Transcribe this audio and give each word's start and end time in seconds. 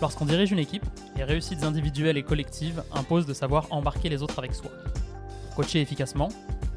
Lorsqu'on 0.00 0.26
dirige 0.26 0.52
une 0.52 0.58
équipe, 0.58 0.84
les 1.16 1.24
réussites 1.24 1.64
individuelles 1.64 2.18
et 2.18 2.22
collectives 2.22 2.82
imposent 2.92 3.26
de 3.26 3.32
savoir 3.32 3.66
embarquer 3.70 4.08
les 4.08 4.22
autres 4.22 4.38
avec 4.38 4.54
soi. 4.54 4.70
Pour 5.46 5.64
coacher 5.64 5.80
efficacement, 5.80 6.28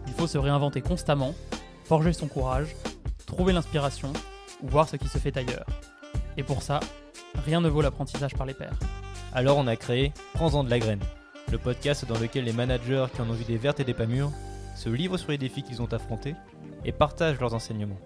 il 0.07 0.13
faut 0.13 0.27
se 0.27 0.38
réinventer 0.38 0.81
constamment, 0.81 1.36
forger 1.83 2.13
son 2.13 2.27
courage, 2.27 2.75
trouver 3.25 3.51
l'inspiration 3.51 4.13
ou 4.63 4.68
voir 4.68 4.87
ce 4.87 4.95
qui 4.95 5.07
se 5.07 5.18
fait 5.18 5.36
ailleurs. 5.36 5.65
Et 6.37 6.43
pour 6.43 6.61
ça, 6.61 6.79
rien 7.45 7.59
ne 7.59 7.68
vaut 7.68 7.82
l'apprentissage 7.82 8.36
par 8.36 8.45
les 8.45 8.54
pairs. 8.54 8.79
Alors 9.33 9.57
on 9.57 9.67
a 9.67 9.75
créé 9.75 10.13
Prends-en 10.33 10.63
de 10.63 10.70
la 10.70 10.79
graine, 10.79 11.04
le 11.51 11.57
podcast 11.57 12.05
dans 12.07 12.17
lequel 12.17 12.45
les 12.45 12.54
managers 12.54 13.07
qui 13.13 13.21
en 13.21 13.29
ont 13.29 13.33
vu 13.33 13.43
des 13.43 13.57
vertes 13.57 13.79
et 13.79 13.83
des 13.83 13.93
pas 13.93 14.05
mûres 14.05 14.31
se 14.75 14.89
livrent 14.89 15.17
sur 15.17 15.31
les 15.31 15.37
défis 15.37 15.64
qu'ils 15.64 15.81
ont 15.81 15.93
affrontés 15.93 16.36
et 16.86 16.93
partagent 16.93 17.39
leurs 17.39 17.54
enseignements. 17.54 18.00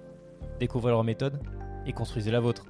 Découvrez 0.60 0.92
leur 0.92 1.04
méthode 1.04 1.40
et 1.86 1.94
construisez 1.94 2.32
la 2.32 2.40
vôtre. 2.40 2.66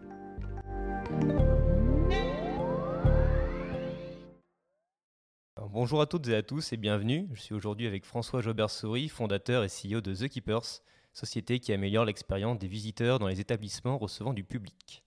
Bonjour 5.84 6.00
à 6.00 6.06
toutes 6.06 6.30
et 6.30 6.36
à 6.36 6.42
tous 6.42 6.72
et 6.72 6.78
bienvenue. 6.78 7.28
Je 7.34 7.42
suis 7.42 7.54
aujourd'hui 7.54 7.88
avec 7.88 8.06
François 8.06 8.40
Jobert-Souris, 8.40 9.10
fondateur 9.10 9.66
et 9.66 9.68
CEO 9.68 10.00
de 10.00 10.16
The 10.16 10.30
Keepers, 10.30 10.80
société 11.12 11.60
qui 11.60 11.74
améliore 11.74 12.06
l'expérience 12.06 12.58
des 12.58 12.70
visiteurs 12.70 13.20
dans 13.20 13.28
les 13.28 13.42
établissements 13.42 13.98
recevant 13.98 14.32
du 14.32 14.46
public. 14.46 15.04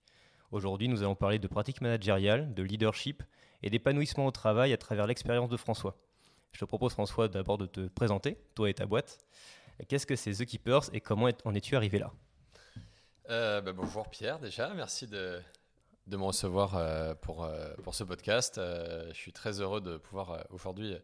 Aujourd'hui, 0.50 0.88
nous 0.88 1.02
allons 1.02 1.14
parler 1.14 1.38
de 1.38 1.48
pratiques 1.48 1.80
managériales, 1.80 2.52
de 2.52 2.62
leadership 2.62 3.22
et 3.62 3.70
d'épanouissement 3.70 4.26
au 4.26 4.30
travail 4.30 4.74
à 4.74 4.76
travers 4.76 5.06
l'expérience 5.06 5.48
de 5.48 5.56
François. 5.56 5.96
Je 6.52 6.60
te 6.60 6.66
propose, 6.66 6.92
François, 6.92 7.28
d'abord 7.28 7.56
de 7.56 7.64
te 7.64 7.88
présenter, 7.88 8.36
toi 8.54 8.68
et 8.68 8.74
ta 8.74 8.84
boîte. 8.84 9.16
Qu'est-ce 9.88 10.04
que 10.04 10.14
c'est 10.14 10.32
The 10.32 10.44
Keepers 10.44 10.90
et 10.92 11.00
comment 11.00 11.30
en 11.46 11.54
es-tu 11.54 11.74
arrivé 11.74 11.98
là? 11.98 12.12
Euh, 13.30 13.62
bah, 13.62 13.72
Bonjour 13.72 14.10
Pierre, 14.10 14.38
déjà. 14.40 14.74
Merci 14.74 15.06
de, 15.06 15.40
de 16.06 16.16
me 16.16 16.24
recevoir 16.24 16.76
euh, 16.76 17.14
pour, 17.14 17.44
euh, 17.44 17.74
pour 17.82 17.94
ce 17.94 18.04
podcast. 18.04 18.60
je 18.60 19.14
suis 19.14 19.32
très 19.32 19.60
heureux 19.60 19.80
de 19.80 19.96
pouvoir 19.96 20.44
aujourd'hui 20.50 20.96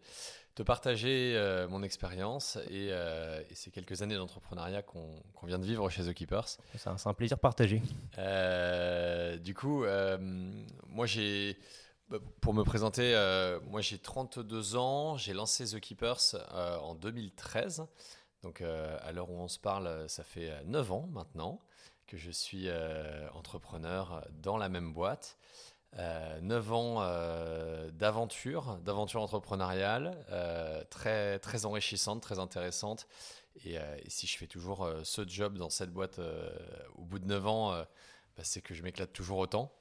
te 0.54 0.62
partager 0.62 1.36
mon 1.70 1.82
expérience 1.82 2.58
et, 2.70 2.92
ces 3.54 3.70
quelques 3.70 4.02
années 4.02 4.16
d'entrepreneuriat 4.16 4.82
qu'on 4.82 5.22
vient 5.44 5.58
de 5.58 5.64
vivre 5.64 5.88
chez 5.88 6.04
The 6.04 6.12
Keepers. 6.12 6.58
C'est 6.76 6.88
un, 6.88 6.96
un, 7.04 7.14
plaisir 7.14 7.38
partagé. 7.38 7.80
du 9.38 9.54
coup, 9.54 9.84
moi 10.88 11.06
j'ai 11.06 11.56
bah, 12.12 12.18
pour 12.42 12.52
me 12.52 12.62
présenter, 12.62 13.14
euh, 13.14 13.58
moi 13.70 13.80
j'ai 13.80 13.96
32 13.96 14.76
ans, 14.76 15.16
j'ai 15.16 15.32
lancé 15.32 15.64
The 15.64 15.80
Keepers 15.80 16.34
euh, 16.34 16.76
en 16.76 16.94
2013. 16.94 17.86
Donc 18.42 18.60
euh, 18.60 18.98
à 19.02 19.12
l'heure 19.12 19.30
où 19.30 19.38
on 19.38 19.48
se 19.48 19.58
parle, 19.58 20.08
ça 20.08 20.24
fait 20.24 20.52
9 20.64 20.92
ans 20.92 21.08
maintenant 21.12 21.60
que 22.06 22.16
je 22.16 22.30
suis 22.30 22.68
entrepreneur 23.32 24.26
dans 24.42 24.58
la 24.58 24.68
même 24.68 24.92
boîte. 24.92 25.38
9 25.96 26.72
ans 26.72 27.00
d'aventure, 27.92 28.78
d'aventure 28.78 29.22
entrepreneuriale, 29.22 30.16
très, 30.90 31.38
très 31.38 31.64
enrichissante, 31.64 32.20
très 32.22 32.38
intéressante. 32.38 33.06
Et, 33.64 33.78
si 34.08 34.26
je 34.26 34.36
fais 34.36 34.46
toujours 34.46 34.90
ce 35.04 35.26
job 35.26 35.56
dans 35.56 35.70
cette 35.70 35.90
boîte 35.90 36.20
au 36.96 37.04
bout 37.04 37.18
de 37.18 37.26
9 37.26 37.46
ans, 37.46 37.70
bah, 38.36 38.42
c'est 38.44 38.60
que 38.60 38.74
je 38.74 38.82
m'éclate 38.82 39.12
toujours 39.12 39.38
autant. 39.38 39.72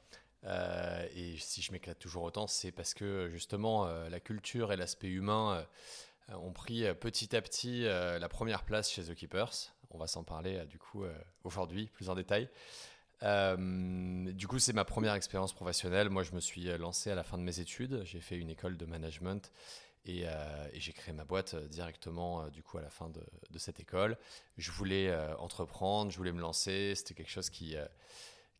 Euh, 0.46 1.08
et 1.16 1.38
si 1.38 1.62
je 1.62 1.72
m'éclate 1.72 2.00
toujours 2.00 2.24
autant, 2.24 2.48
c'est 2.48 2.72
parce 2.72 2.94
que 2.94 3.30
justement 3.30 3.86
euh, 3.86 4.10
la 4.10 4.20
culture 4.20 4.74
et 4.74 4.76
l'aspect 4.76 5.10
humain 5.10 5.54
euh, 5.54 5.64
ont 6.32 6.52
pris 6.52 6.84
petit 6.96 7.36
à 7.36 7.42
petit 7.42 7.84
la 7.84 8.30
première 8.30 8.64
place 8.64 8.92
chez 8.92 9.04
The 9.04 9.16
Keepers. 9.16 9.74
On 9.90 9.98
va 9.98 10.08
s'en 10.08 10.24
parler 10.24 10.66
du 10.66 10.78
coup 10.80 11.04
aujourd'hui 11.44 11.88
plus 11.88 12.10
en 12.10 12.16
détail. 12.16 12.50
du 13.22 14.48
coup, 14.48 14.60
c'est 14.60 14.74
ma 14.74 14.86
première 14.86 15.14
expérience 15.14 15.54
professionnelle. 15.54 16.10
Moi, 16.10 16.24
je 16.24 16.34
me 16.34 16.40
suis 16.40 16.66
lancé 16.78 17.12
à 17.12 17.16
la 17.16 17.24
fin 17.24 17.38
de 17.38 17.44
mes 17.44 17.60
études. 17.60 18.02
J'ai 18.06 18.20
fait 18.20 18.38
une 18.38 18.50
école 18.50 18.78
de 18.78 18.86
management 18.86 19.52
et, 20.06 20.26
j'ai 20.74 20.94
créé 20.94 21.14
ma 21.14 21.26
boîte 21.26 21.56
directement 21.56 22.48
du 22.50 22.64
coup 22.64 22.78
à 22.78 22.82
la 22.82 22.90
fin 22.90 23.10
de, 23.10 23.58
cette 23.58 23.80
école. 23.80 24.18
Je 24.58 24.72
voulais 24.72 25.14
entreprendre, 25.40 26.12
je 26.12 26.18
voulais 26.18 26.32
me 26.32 26.42
lancer. 26.42 26.94
C'était 26.96 27.14
quelque 27.14 27.32
chose 27.32 27.50
qui 27.50 27.76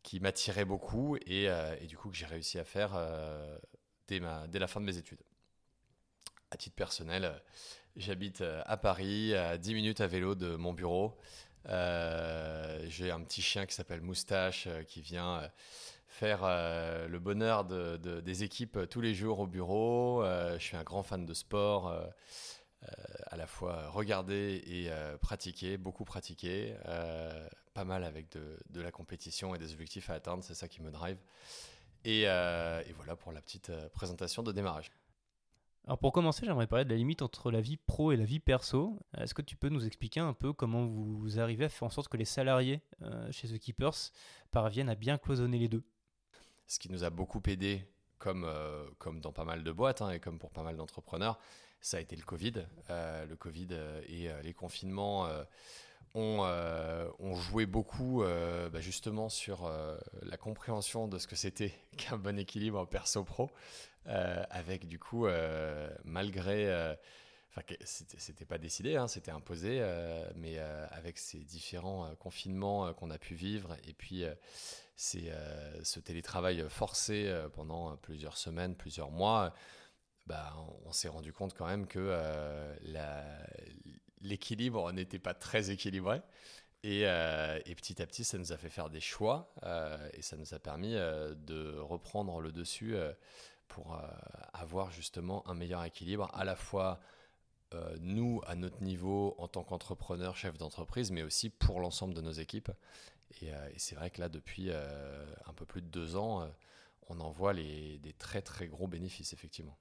qui 0.02 0.20
m'attirait 0.20 0.64
beaucoup 0.64 1.16
et, 1.26 1.48
euh, 1.48 1.76
du 1.86 1.96
coup 1.96 2.10
que 2.10 2.16
j'ai 2.16 2.26
réussi 2.26 2.58
à 2.58 2.64
faire 2.64 2.92
euh, 2.94 3.58
dès 4.08 4.18
la 4.20 4.66
fin 4.66 4.80
de 4.80 4.84
mes 4.86 4.98
études. 4.98 5.22
À 6.52 6.58
titre 6.58 6.76
personnel, 6.76 7.24
euh, 7.24 7.38
j'habite 7.96 8.44
à 8.66 8.76
Paris, 8.76 9.34
à 9.34 9.56
10 9.56 9.72
minutes 9.72 10.02
à 10.02 10.06
vélo 10.06 10.34
de 10.34 10.54
mon 10.54 10.74
bureau. 10.74 11.16
j'ai 11.64 13.10
un 13.10 13.22
petit 13.22 13.40
chien 13.40 13.64
qui 13.64 13.74
s'appelle 13.74 14.02
Moustache 14.02 14.68
qui 14.86 15.00
vient 15.00 15.50
faire 16.08 16.42
le 16.42 17.18
bonheur 17.18 17.64
de, 17.64 17.96
des 18.20 18.42
équipes 18.42 18.80
tous 18.90 19.00
les 19.00 19.14
jours 19.14 19.40
au 19.40 19.46
bureau. 19.46 20.22
je 20.24 20.58
suis 20.58 20.76
un 20.76 20.82
grand 20.82 21.02
fan 21.02 21.24
de 21.24 21.32
sport, 21.32 21.90
à 23.26 23.36
la 23.36 23.46
fois 23.46 23.88
regarder 23.88 24.62
et 24.66 24.90
pratiquer, 25.20 25.78
beaucoup 25.78 26.04
pratiquer 26.04 26.76
pas 27.72 27.84
mal 27.84 28.04
avec 28.04 28.26
de, 28.30 28.80
la 28.80 28.90
compétition 28.90 29.54
et 29.54 29.58
des 29.58 29.72
objectifs 29.72 30.10
à 30.10 30.14
atteindre, 30.14 30.44
c'est 30.44 30.54
ça 30.54 30.68
qui 30.68 30.82
me 30.82 30.90
drive. 30.90 31.16
Et, 32.04 32.24
euh, 32.26 32.82
voilà 32.96 33.16
pour 33.16 33.32
la 33.32 33.40
petite 33.40 33.70
euh, 33.70 33.88
présentation 33.88 34.42
de 34.42 34.52
démarrage. 34.52 34.90
Alors 35.84 35.98
pour 35.98 36.12
commencer, 36.12 36.46
j'aimerais 36.46 36.68
parler 36.68 36.84
de 36.84 36.90
la 36.90 36.96
limite 36.96 37.22
entre 37.22 37.50
la 37.50 37.60
vie 37.60 37.76
pro 37.76 38.12
et 38.12 38.16
la 38.16 38.24
vie 38.24 38.38
perso. 38.38 39.00
Est-ce 39.18 39.34
que 39.34 39.42
tu 39.42 39.56
peux 39.56 39.68
nous 39.68 39.84
expliquer 39.84 40.20
un 40.20 40.32
peu 40.32 40.52
comment 40.52 40.86
vous 40.86 41.40
arrivez 41.40 41.64
à 41.64 41.68
faire 41.68 41.86
en 41.88 41.90
sorte 41.90 42.08
que 42.08 42.16
les 42.16 42.24
salariés 42.24 42.82
euh, 43.02 43.30
chez 43.32 43.48
The 43.48 43.58
Keepers 43.58 44.12
parviennent 44.52 44.88
à 44.88 44.94
bien 44.94 45.18
cloisonner 45.18 45.58
les 45.58 45.68
deux? 45.68 45.82
Ce 46.68 46.78
qui 46.78 46.90
nous 46.90 47.02
a 47.02 47.10
beaucoup 47.10 47.42
aidé, 47.48 47.84
comme, 48.18 48.48
comme 48.98 49.20
dans 49.20 49.32
pas 49.32 49.44
mal 49.44 49.64
de 49.64 49.72
boîtes 49.72 50.02
hein, 50.02 50.10
et 50.10 50.20
comme 50.20 50.38
pour 50.38 50.52
pas 50.52 50.62
mal 50.62 50.76
d'entrepreneurs, 50.76 51.40
ça 51.80 51.96
a 51.96 52.00
été 52.00 52.14
le 52.14 52.22
Covid. 52.22 52.64
le 52.88 53.34
Covid 53.34 53.68
et 54.06 54.30
les 54.44 54.54
confinements 54.54 55.26
euh, 55.26 55.42
on, 56.14 57.34
jouait 57.34 57.66
beaucoup 57.66 58.22
euh, 58.22 58.68
bah, 58.68 58.80
justement 58.80 59.28
sur 59.28 59.66
euh, 59.66 59.96
la 60.22 60.36
compréhension 60.36 61.08
de 61.08 61.18
ce 61.18 61.26
que 61.26 61.36
c'était 61.36 61.72
qu'un 61.96 62.18
bon 62.18 62.38
équilibre 62.38 62.86
perso-pro, 62.86 63.50
avec 64.04 64.88
du 64.88 64.98
coup, 64.98 65.26
malgré... 66.04 66.96
Enfin, 67.54 67.60
c'était 67.84 68.46
pas 68.46 68.56
décidé, 68.56 68.96
hein, 68.96 69.06
c'était 69.08 69.30
imposé, 69.30 69.80
mais 70.36 70.58
avec 70.58 71.18
ces 71.18 71.38
différents 71.38 72.14
confinements 72.16 72.92
qu'on 72.94 73.10
a 73.10 73.18
pu 73.18 73.34
vivre 73.34 73.76
et 73.86 73.92
puis 73.92 74.24
ce 74.96 76.00
télétravail 76.00 76.64
forcé 76.68 77.32
pendant 77.52 77.96
plusieurs 77.98 78.38
semaines, 78.38 78.74
plusieurs 78.74 79.10
mois, 79.10 79.54
bah, 80.26 80.54
on, 80.86 80.92
s'est 80.92 81.08
rendu 81.08 81.32
compte 81.32 81.54
quand 81.54 81.66
même 81.66 81.86
que 81.86 82.18
la, 82.80 83.24
l'équilibre 84.22 84.92
n'était 84.92 85.18
pas 85.18 85.34
très 85.34 85.70
équilibré. 85.70 86.20
Euh, 86.84 87.60
et, 87.64 87.74
petit 87.74 88.02
à 88.02 88.06
petit, 88.06 88.24
ça 88.24 88.38
nous 88.38 88.52
a 88.52 88.56
fait 88.56 88.70
faire 88.70 88.90
des 88.90 89.00
choix 89.00 89.52
euh, 89.62 90.08
et 90.14 90.22
ça 90.22 90.36
nous 90.36 90.52
a 90.52 90.58
permis 90.58 90.94
euh, 90.96 91.34
de 91.34 91.78
reprendre 91.78 92.40
le 92.40 92.50
dessus 92.50 92.96
pour 93.68 93.98
avoir 94.52 94.90
justement 94.90 95.48
un 95.48 95.54
meilleur 95.54 95.82
équilibre, 95.84 96.30
à 96.34 96.44
la 96.44 96.56
fois 96.56 97.00
nous, 98.00 98.42
à 98.46 98.54
notre 98.54 98.82
niveau, 98.82 99.34
en 99.38 99.48
tant 99.48 99.64
qu'entrepreneurs, 99.64 100.36
chefs 100.36 100.58
d'entreprise, 100.58 101.10
mais 101.10 101.22
aussi 101.22 101.48
pour 101.48 101.80
l'ensemble 101.80 102.12
de 102.12 102.20
nos 102.20 102.32
équipes. 102.32 102.70
Et, 103.40 103.50
c'est 103.78 103.94
vrai 103.94 104.10
que 104.10 104.20
là, 104.20 104.28
depuis 104.28 104.70
un 104.70 105.54
peu 105.56 105.64
plus 105.64 105.80
de 105.80 105.86
deux 105.86 106.16
ans, 106.16 106.46
on 107.08 107.18
en 107.20 107.30
voit 107.30 107.54
des 107.54 108.14
très 108.18 108.42
très 108.42 108.66
gros 108.66 108.88
bénéfices, 108.88 109.32
effectivement. 109.32 109.78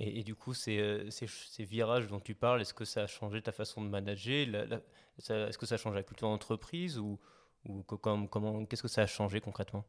Et, 0.00 0.22
du 0.22 0.36
coup, 0.36 0.52
euh, 0.68 1.10
ces, 1.10 1.64
virages 1.64 2.06
dont 2.06 2.20
tu 2.20 2.36
parles, 2.36 2.60
est-ce 2.60 2.72
que 2.72 2.84
ça 2.84 3.02
a 3.02 3.06
changé 3.08 3.42
ta 3.42 3.50
façon 3.50 3.82
de 3.82 3.88
manager 3.88 4.46
Est-ce 5.18 5.58
que 5.58 5.66
ça 5.66 5.74
a 5.74 5.78
changé 5.78 5.96
la 5.96 6.04
culture 6.04 6.28
d'entreprise 6.28 6.98
ou, 6.98 7.18
ou 7.68 7.82
comment, 7.82 8.64
qu'est-ce 8.64 8.82
que 8.82 8.88
ça 8.88 9.02
a 9.02 9.06
changé 9.06 9.40
concrètement? 9.40 9.84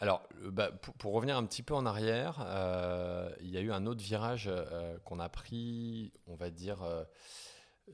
Alors, 0.00 0.28
bah, 0.42 0.72
pour, 0.98 1.12
revenir 1.12 1.36
un 1.36 1.46
petit 1.46 1.62
peu 1.62 1.74
en 1.74 1.86
arrière, 1.86 2.44
euh, 2.44 3.30
il 3.40 3.50
y 3.50 3.56
a 3.56 3.60
eu 3.60 3.70
un 3.70 3.86
autre 3.86 4.02
virage 4.02 4.50
euh, 4.50 4.98
qu'on 5.04 5.20
a 5.20 5.28
pris, 5.28 6.12
on 6.26 6.34
va 6.34 6.50
dire, 6.50 6.84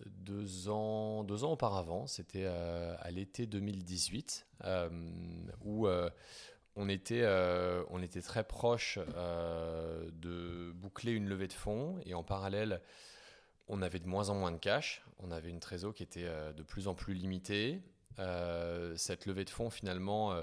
deux, 0.07 0.71
ans, 0.71 1.23
deux 1.23 1.45
ans 1.45 1.53
auparavant. 1.53 2.07
C'était 2.07 2.47
à 2.47 3.11
l'été 3.11 3.45
2018, 3.45 4.47
où 5.67 5.87
on 6.77 6.89
était, 6.89 7.23
euh, 7.23 7.85
on 7.91 8.03
était 8.03 8.23
très 8.23 8.45
proche 8.45 8.99
euh, 9.17 10.09
de 10.13 10.73
boucler 10.73 11.13
une 11.13 11.29
levée 11.29 11.49
de 11.49 11.53
fonds 11.53 11.99
et 12.07 12.15
en 12.15 12.23
parallèle, 12.23 12.81
on 13.69 13.83
avait 13.83 13.99
de 13.99 14.09
moins 14.09 14.31
en 14.31 14.35
moins 14.35 14.53
de 14.53 14.59
cash. 14.59 15.05
On 15.19 15.31
avait 15.31 15.51
une 15.51 15.61
trésor 15.61 15.95
qui 15.95 16.03
était 16.03 16.25
euh, 16.25 16.53
de 16.53 16.63
plus 16.63 16.89
en 16.89 16.95
plus 16.95 17.15
limitée. 17.15 17.83
cette 18.97 19.27
levée 19.27 19.45
de 19.45 19.51
fonds 19.51 19.71
finalement 19.71 20.35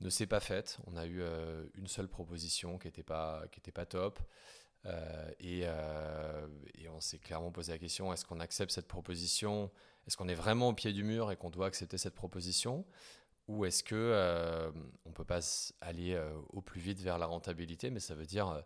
ne 0.00 0.10
s'est 0.10 0.26
pas 0.26 0.40
faite. 0.40 0.78
On 0.86 0.96
a 0.96 1.06
eu 1.06 1.22
une 1.74 1.88
seule 1.88 2.08
proposition 2.08 2.78
qui 2.78 2.86
n'était 2.88 3.02
pas, 3.02 3.42
était 3.56 3.72
pas 3.72 3.86
top. 3.86 4.20
Et, 5.40 5.66
on 6.90 7.00
s'est 7.00 7.18
clairement 7.18 7.52
posé 7.52 7.72
la 7.72 7.78
question 7.78 8.12
est-ce 8.12 8.24
qu'on 8.24 8.40
accepte 8.40 8.72
cette 8.72 8.88
proposition? 8.88 9.70
Est-ce 10.06 10.16
qu'on 10.16 10.28
est 10.28 10.34
vraiment 10.34 10.68
au 10.68 10.72
pied 10.72 10.92
du 10.92 11.04
mur 11.04 11.30
et 11.30 11.36
qu'on 11.36 11.50
doit 11.50 11.66
accepter 11.66 11.98
cette 11.98 12.14
proposition? 12.14 12.84
Ou 13.48 13.64
est-ce 13.64 13.82
que 13.82 13.94
euh, 13.96 14.70
on 15.06 15.12
peut 15.12 15.24
pas 15.24 15.40
aller 15.80 16.14
euh, 16.14 16.30
au 16.50 16.60
plus 16.60 16.80
vite 16.80 17.00
vers 17.00 17.18
la 17.18 17.26
rentabilité, 17.26 17.90
mais 17.90 17.98
ça 17.98 18.14
veut 18.14 18.26
dire 18.26 18.48
euh, 18.48 18.60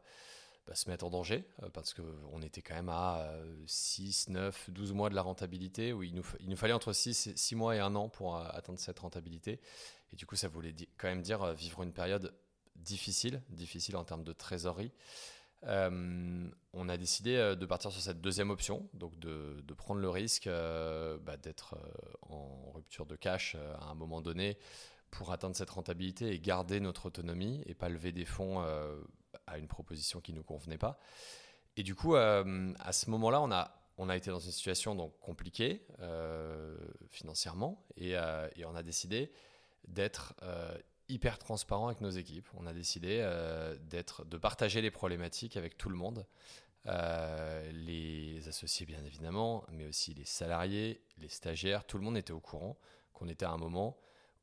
bah, 0.67 0.75
se 0.75 0.91
mettre 0.91 1.05
en 1.05 1.11
danger 1.11 1.45
parce 1.73 1.95
qu'on 1.95 2.43
était 2.43 2.63
quand 2.63 2.75
même 2.75 2.89
à 2.89 3.33
6, 3.67 4.29
9, 4.29 4.71
12 4.71 4.93
mois 4.93 5.09
de 5.09 5.15
la 5.15 5.23
rentabilité 5.23 5.93
où 5.93 6.03
il 6.03 6.15
nous, 6.15 6.27
il 6.41 6.49
nous 6.49 6.57
fallait 6.57 6.73
entre 6.73 6.93
6, 6.93 7.33
6 7.35 7.55
mois 7.55 7.77
et 7.77 7.79
un 7.79 7.95
an 7.95 8.09
pour 8.09 8.37
atteindre 8.37 8.79
cette 8.79 8.99
rentabilité. 8.99 9.61
Et 10.13 10.17
du 10.17 10.27
coup, 10.27 10.37
ça 10.37 10.49
voulait 10.49 10.75
quand 10.99 11.09
même 11.09 11.23
dire 11.23 11.53
vivre 11.55 11.83
une 11.83 11.93
période 11.93 12.35
difficile, 12.77 13.43
difficile 13.51 13.97
en 13.97 14.05
termes 14.05 14.25
de 14.25 14.33
trésorerie. 14.33 14.93
Euh, 15.65 16.49
on 16.73 16.89
a 16.89 16.97
décidé 16.97 17.37
euh, 17.37 17.55
de 17.55 17.67
partir 17.67 17.93
sur 17.93 18.01
cette 18.01 18.21
deuxième 18.21 18.51
option, 18.51 18.89
donc 18.95 19.19
de, 19.19 19.63
prendre 19.77 20.01
le 20.01 20.09
risque 20.09 20.47
euh, 20.47 21.19
bah, 21.19 21.37
d'être 21.37 21.77
en 22.29 22.71
rupture 22.73 23.07
de 23.07 23.17
cash 23.17 23.57
à 23.81 23.87
un 23.87 23.95
moment 23.95 24.21
donné 24.21 24.59
pour 25.11 25.33
atteindre 25.33 25.57
cette 25.57 25.71
rentabilité 25.71 26.33
et 26.33 26.41
garder 26.41 26.81
notre 26.81 27.07
autonomie 27.07 27.63
et 27.67 27.75
pas 27.75 27.89
lever 27.89 28.13
des 28.13 28.25
fonds 28.25 28.61
à 29.47 29.59
une 29.59 29.69
proposition 29.69 30.21
qui 30.21 30.33
ne 30.33 30.39
nous 30.39 30.45
convenait 30.45 30.79
pas. 30.79 30.99
Et 31.77 31.83
du 31.83 31.95
coup, 31.95 32.15
à 32.15 32.93
ce 32.93 33.11
moment-là, 33.11 33.43
on 33.43 33.51
a, 33.53 33.75
on 33.99 34.09
a 34.09 34.17
été 34.17 34.31
dans 34.31 34.39
une 34.39 34.53
situation 34.53 34.95
donc 34.95 35.19
compliquée 35.21 35.87
financièrement 37.11 37.85
et, 37.97 38.13
et, 38.13 38.65
on 38.65 38.75
a 38.75 38.83
décidé 38.83 39.33
d'être 39.87 40.35
hyper 41.13 41.39
transparent 41.39 41.87
avec 41.87 42.01
nos 42.01 42.11
équipes. 42.11 42.49
On 42.55 42.67
a 42.67 42.73
décidé 42.73 43.21
euh, 43.21 43.77
d'être, 43.79 44.25
de 44.25 44.37
partager 44.37 44.81
les 44.81 44.91
problématiques 44.91 45.57
avec 45.57 45.77
tout 45.77 45.89
le 45.89 45.97
monde, 45.97 46.27
euh, 46.87 47.71
les 47.73 48.49
associés 48.49 48.87
bien 48.87 49.05
évidemment, 49.05 49.65
mais 49.71 49.87
aussi 49.87 50.15
les 50.15 50.25
salariés, 50.25 51.03
les 51.19 51.29
stagiaires. 51.29 51.85
Tout 51.87 51.99
le 51.99 52.05
monde 52.05 52.17
était 52.17 52.33
au 52.33 52.41
courant 52.41 52.79
qu'on 53.13 53.29
était 53.29 53.45
à 53.45 53.51
un 53.51 53.59
moment 53.59 53.97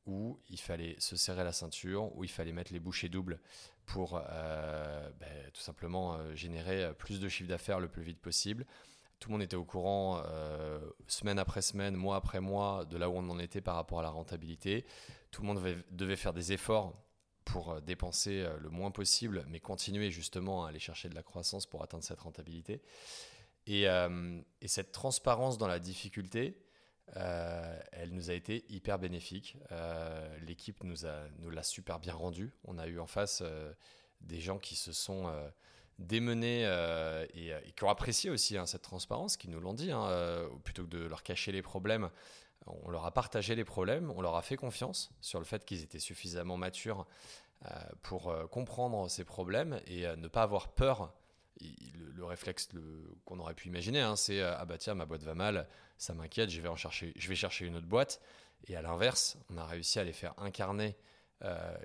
où 0.06 0.40
il 0.48 0.58
fallait 0.58 0.96
se 0.98 1.16
serrer 1.16 1.44
la 1.44 1.52
ceinture, 1.52 2.16
où 2.16 2.24
il 2.24 2.30
fallait 2.30 2.52
mettre 2.52 2.72
les 2.72 2.80
bouchées 2.80 3.08
doubles 3.08 3.40
pour 3.84 4.22
euh, 4.30 5.10
ben, 5.18 5.50
tout 5.52 5.60
simplement 5.60 6.34
générer 6.34 6.94
plus 6.94 7.20
de 7.20 7.28
chiffre 7.28 7.48
d'affaires 7.48 7.80
le 7.80 7.88
plus 7.88 8.02
vite 8.02 8.20
possible. 8.20 8.64
Tout 9.20 9.28
le 9.28 9.34
monde 9.34 9.42
était 9.42 9.56
au 9.56 9.64
courant 9.64 10.22
semaine 11.06 11.38
après 11.38 11.62
semaine, 11.62 11.94
mois 11.94 12.16
après 12.16 12.40
mois 12.40 12.86
de 12.86 12.96
là 12.96 13.08
où 13.10 13.16
on 13.16 13.28
en 13.28 13.38
était 13.38 13.60
par 13.60 13.74
rapport 13.76 14.00
à 14.00 14.02
la 14.02 14.08
rentabilité 14.08 14.86
tout 15.30 15.42
le 15.42 15.48
monde 15.48 15.82
devait, 15.90 16.16
faire 16.16 16.32
des 16.32 16.52
efforts 16.52 16.94
pour 17.44 17.70
euh, 17.70 17.80
dépenser 17.80 18.40
euh, 18.40 18.56
le 18.58 18.68
moins 18.68 18.90
possible, 18.90 19.44
mais 19.48 19.60
continuer 19.60 20.10
justement 20.10 20.64
à 20.64 20.68
aller 20.68 20.78
chercher 20.78 21.08
de 21.08 21.14
la 21.14 21.22
croissance 21.22 21.66
pour 21.66 21.82
atteindre 21.82 22.04
cette 22.04 22.20
rentabilité. 22.20 22.82
Et, 23.66 23.88
euh, 23.88 24.40
cette 24.66 24.92
transparence 24.92 25.58
dans 25.58 25.68
la 25.68 25.78
difficulté, 25.78 26.56
elle 27.12 28.12
nous 28.12 28.30
a 28.30 28.34
été 28.34 28.64
hyper 28.68 29.00
bénéfique. 29.00 29.56
L'équipe 30.42 30.84
nous, 30.84 31.50
l'a 31.50 31.62
super 31.64 31.98
bien 31.98 32.14
rendu. 32.14 32.52
On 32.64 32.78
a 32.78 32.86
eu 32.86 33.00
en 33.00 33.06
face 33.08 33.42
des 34.20 34.38
gens 34.38 34.58
qui 34.58 34.76
se 34.76 34.92
sont 34.92 35.28
démenés 36.00 36.64
et, 37.34 37.52
qui 37.76 37.84
ont 37.84 37.88
apprécié 37.88 38.30
aussi 38.30 38.56
hein, 38.58 38.66
cette 38.66 38.82
transparence, 38.82 39.36
qui 39.36 39.48
nous 39.48 39.60
l'ont 39.60 39.74
dit, 39.74 39.92
hein, 39.92 40.48
plutôt 40.64 40.84
que 40.84 40.88
de 40.88 41.06
leur 41.06 41.22
cacher 41.22 41.52
les 41.52 41.62
problèmes. 41.62 42.10
On 42.66 42.90
leur 42.90 43.06
a 43.06 43.10
partagé 43.12 43.54
les 43.54 43.64
problèmes, 43.64 44.10
on 44.10 44.20
leur 44.20 44.36
a 44.36 44.42
fait 44.42 44.56
confiance 44.56 45.10
sur 45.20 45.38
le 45.38 45.44
fait 45.44 45.64
qu'ils 45.64 45.82
étaient 45.82 45.98
suffisamment 45.98 46.56
matures 46.56 47.06
euh, 47.66 47.74
pour 48.02 48.30
euh, 48.30 48.46
comprendre 48.46 49.08
ces 49.10 49.22
problèmes 49.22 49.80
et 49.86 50.06
euh, 50.06 50.16
ne 50.16 50.28
pas 50.28 50.42
avoir 50.42 50.68
peur. 50.68 51.12
Le, 52.14 52.24
réflexe 52.24 52.68
qu'on 53.24 53.38
aurait 53.38 53.54
pu 53.54 53.68
imaginer, 53.68 54.00
hein, 54.00 54.14
c'est 54.14 54.40
ah 54.40 54.64
bah 54.64 54.78
tiens 54.78 54.94
ma 54.94 55.04
boîte 55.04 55.24
va 55.24 55.34
mal, 55.34 55.68
ça 55.98 56.14
m'inquiète, 56.14 56.48
je 56.48 56.60
vais 56.60 56.68
en 56.68 56.76
chercher, 56.76 57.12
je 57.16 57.28
vais 57.28 57.34
chercher 57.34 57.66
une 57.66 57.76
autre 57.76 57.86
boîte. 57.86 58.20
Et 58.68 58.76
à 58.76 58.82
l'inverse, 58.82 59.36
on 59.50 59.56
a 59.56 59.66
réussi 59.66 59.98
à 59.98 60.04
les 60.04 60.12
faire 60.12 60.32
incarner 60.38 60.96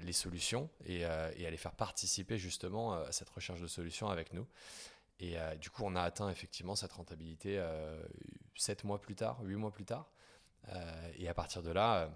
les 0.01 0.13
solutions 0.13 0.69
et, 0.85 1.05
à 1.05 1.31
les 1.31 1.57
faire 1.57 1.75
participer 1.75 2.37
justement 2.37 2.93
à 2.93 3.11
cette 3.11 3.29
recherche 3.29 3.61
de 3.61 3.67
solutions 3.67 4.09
avec 4.09 4.33
nous. 4.33 4.47
Et 5.19 5.37
du 5.61 5.69
coup, 5.69 5.83
on 5.85 5.95
a 5.95 6.01
atteint 6.01 6.29
effectivement 6.29 6.75
cette 6.75 6.91
rentabilité 6.91 7.63
7 8.55 8.83
mois 8.83 8.99
plus 8.99 9.15
tard, 9.15 9.39
8 9.43 9.55
mois 9.55 9.71
plus 9.71 9.85
tard. 9.85 10.09
Euh, 10.69 11.11
et 11.17 11.27
à 11.27 11.33
partir 11.33 11.61
de 11.61 11.71
là, 11.71 12.03
euh, 12.03 12.07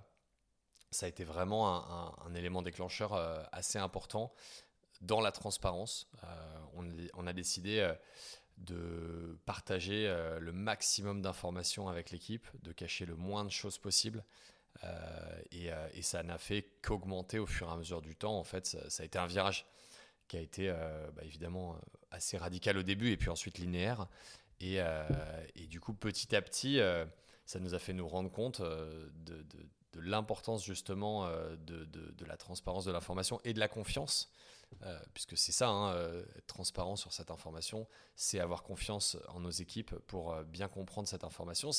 ça 0.92 1.06
a 1.06 1.10
été 1.10 1.24
vraiment 1.24 2.18
un, 2.26 2.34
élément 2.34 2.62
déclencheur 2.62 3.14
euh, 3.14 3.44
assez 3.52 3.78
important 3.78 4.34
dans 5.02 5.22
la 5.22 5.32
transparence. 5.32 6.10
On, 6.74 7.28
a 7.28 7.34
décidé 7.34 7.94
de 8.58 9.40
partager 9.46 10.08
le 10.40 10.52
maximum 10.52 11.22
d'informations 11.22 11.88
avec 11.88 12.12
l'équipe, 12.12 12.48
de 12.64 12.74
cacher 12.74 13.06
le 13.06 13.16
moins 13.16 13.46
de 13.46 13.50
choses 13.50 13.78
possible. 13.78 14.26
Et, 15.52 16.02
ça 16.02 16.24
n'a 16.24 16.38
fait 16.38 16.66
qu'augmenter 16.82 17.40
au 17.40 17.46
fur 17.46 17.68
et 17.68 17.72
à 17.72 17.76
mesure 17.76 18.02
du 18.02 18.16
temps. 18.16 18.38
En 18.38 18.44
fait, 18.44 18.66
ça, 18.66 19.04
a 19.04 19.06
été 19.06 19.18
un 19.18 19.28
virage 19.28 19.66
qui 20.28 20.38
a 20.38 20.42
été 20.42 20.70
bah, 20.70 21.24
évidemment 21.24 21.76
assez 22.12 22.38
radical 22.38 22.78
au 22.78 22.84
début 22.84 23.12
et 23.12 23.18
puis 23.18 23.30
ensuite 23.30 23.58
linéaire. 23.58 24.08
Et, 24.60 24.82
du 25.68 25.80
coup, 25.80 25.94
petit 25.94 26.36
à 26.36 26.42
petit, 26.42 26.80
ça 27.50 27.60
nous 27.60 27.74
a 27.74 27.80
fait 27.80 27.94
nous 27.94 28.08
rendre 28.08 28.30
compte 28.30 28.60
euh, 28.60 29.10
de, 29.26 29.44
l'importance 29.96 30.64
justement 30.64 31.26
euh, 31.26 31.56
de, 31.58 32.26
la 32.26 32.38
transparence 32.38 32.86
de 32.86 32.92
l'information 32.92 33.42
et 33.44 33.54
de 33.54 33.60
la 33.60 33.68
confiance, 33.68 34.32
euh, 34.84 35.00
puisque 35.16 35.36
c'est 35.36 35.52
ça, 35.52 35.68
hein, 35.68 35.96
être 36.38 36.46
transparent 36.46 36.96
sur 36.96 37.12
cette 37.12 37.32
information, 37.32 37.88
c'est 38.16 38.40
avoir 38.40 38.62
confiance 38.62 39.18
en 39.30 39.40
nos 39.40 39.50
équipes 39.50 39.96
pour 40.06 40.36
bien 40.44 40.68
comprendre 40.68 41.08
cette 41.08 41.24
information. 41.24 41.72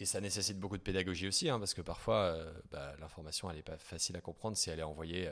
Et 0.00 0.06
ça 0.06 0.20
nécessite 0.20 0.58
beaucoup 0.58 0.76
de 0.76 0.82
pédagogie 0.82 1.28
aussi, 1.28 1.48
hein, 1.48 1.58
parce 1.58 1.74
que 1.74 1.82
parfois, 1.82 2.36
bah, 2.70 2.94
l'information, 3.00 3.50
elle 3.50 3.56
n'est 3.56 3.62
pas 3.62 3.76
facile 3.76 4.16
à 4.16 4.20
comprendre 4.20 4.56
si 4.56 4.70
elle 4.70 4.80
est 4.80 4.84
envoyée 4.84 5.30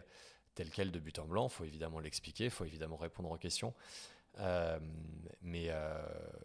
telle 0.55 0.71
qu'elle 0.71 0.91
de 0.91 0.99
but 0.99 1.19
en 1.19 1.25
blanc. 1.25 1.47
Il 1.47 1.55
faut 1.55 1.65
évidemment 1.65 2.01
l'expliquer, 2.01 2.45
il 2.45 2.51
faut 2.51 2.65
évidemment 2.65 2.97
répondre 2.97 3.31
aux 3.31 3.39
questions. 3.39 3.75
Euh, 4.41 4.79
mais 5.43 5.67
euh, 5.71 6.01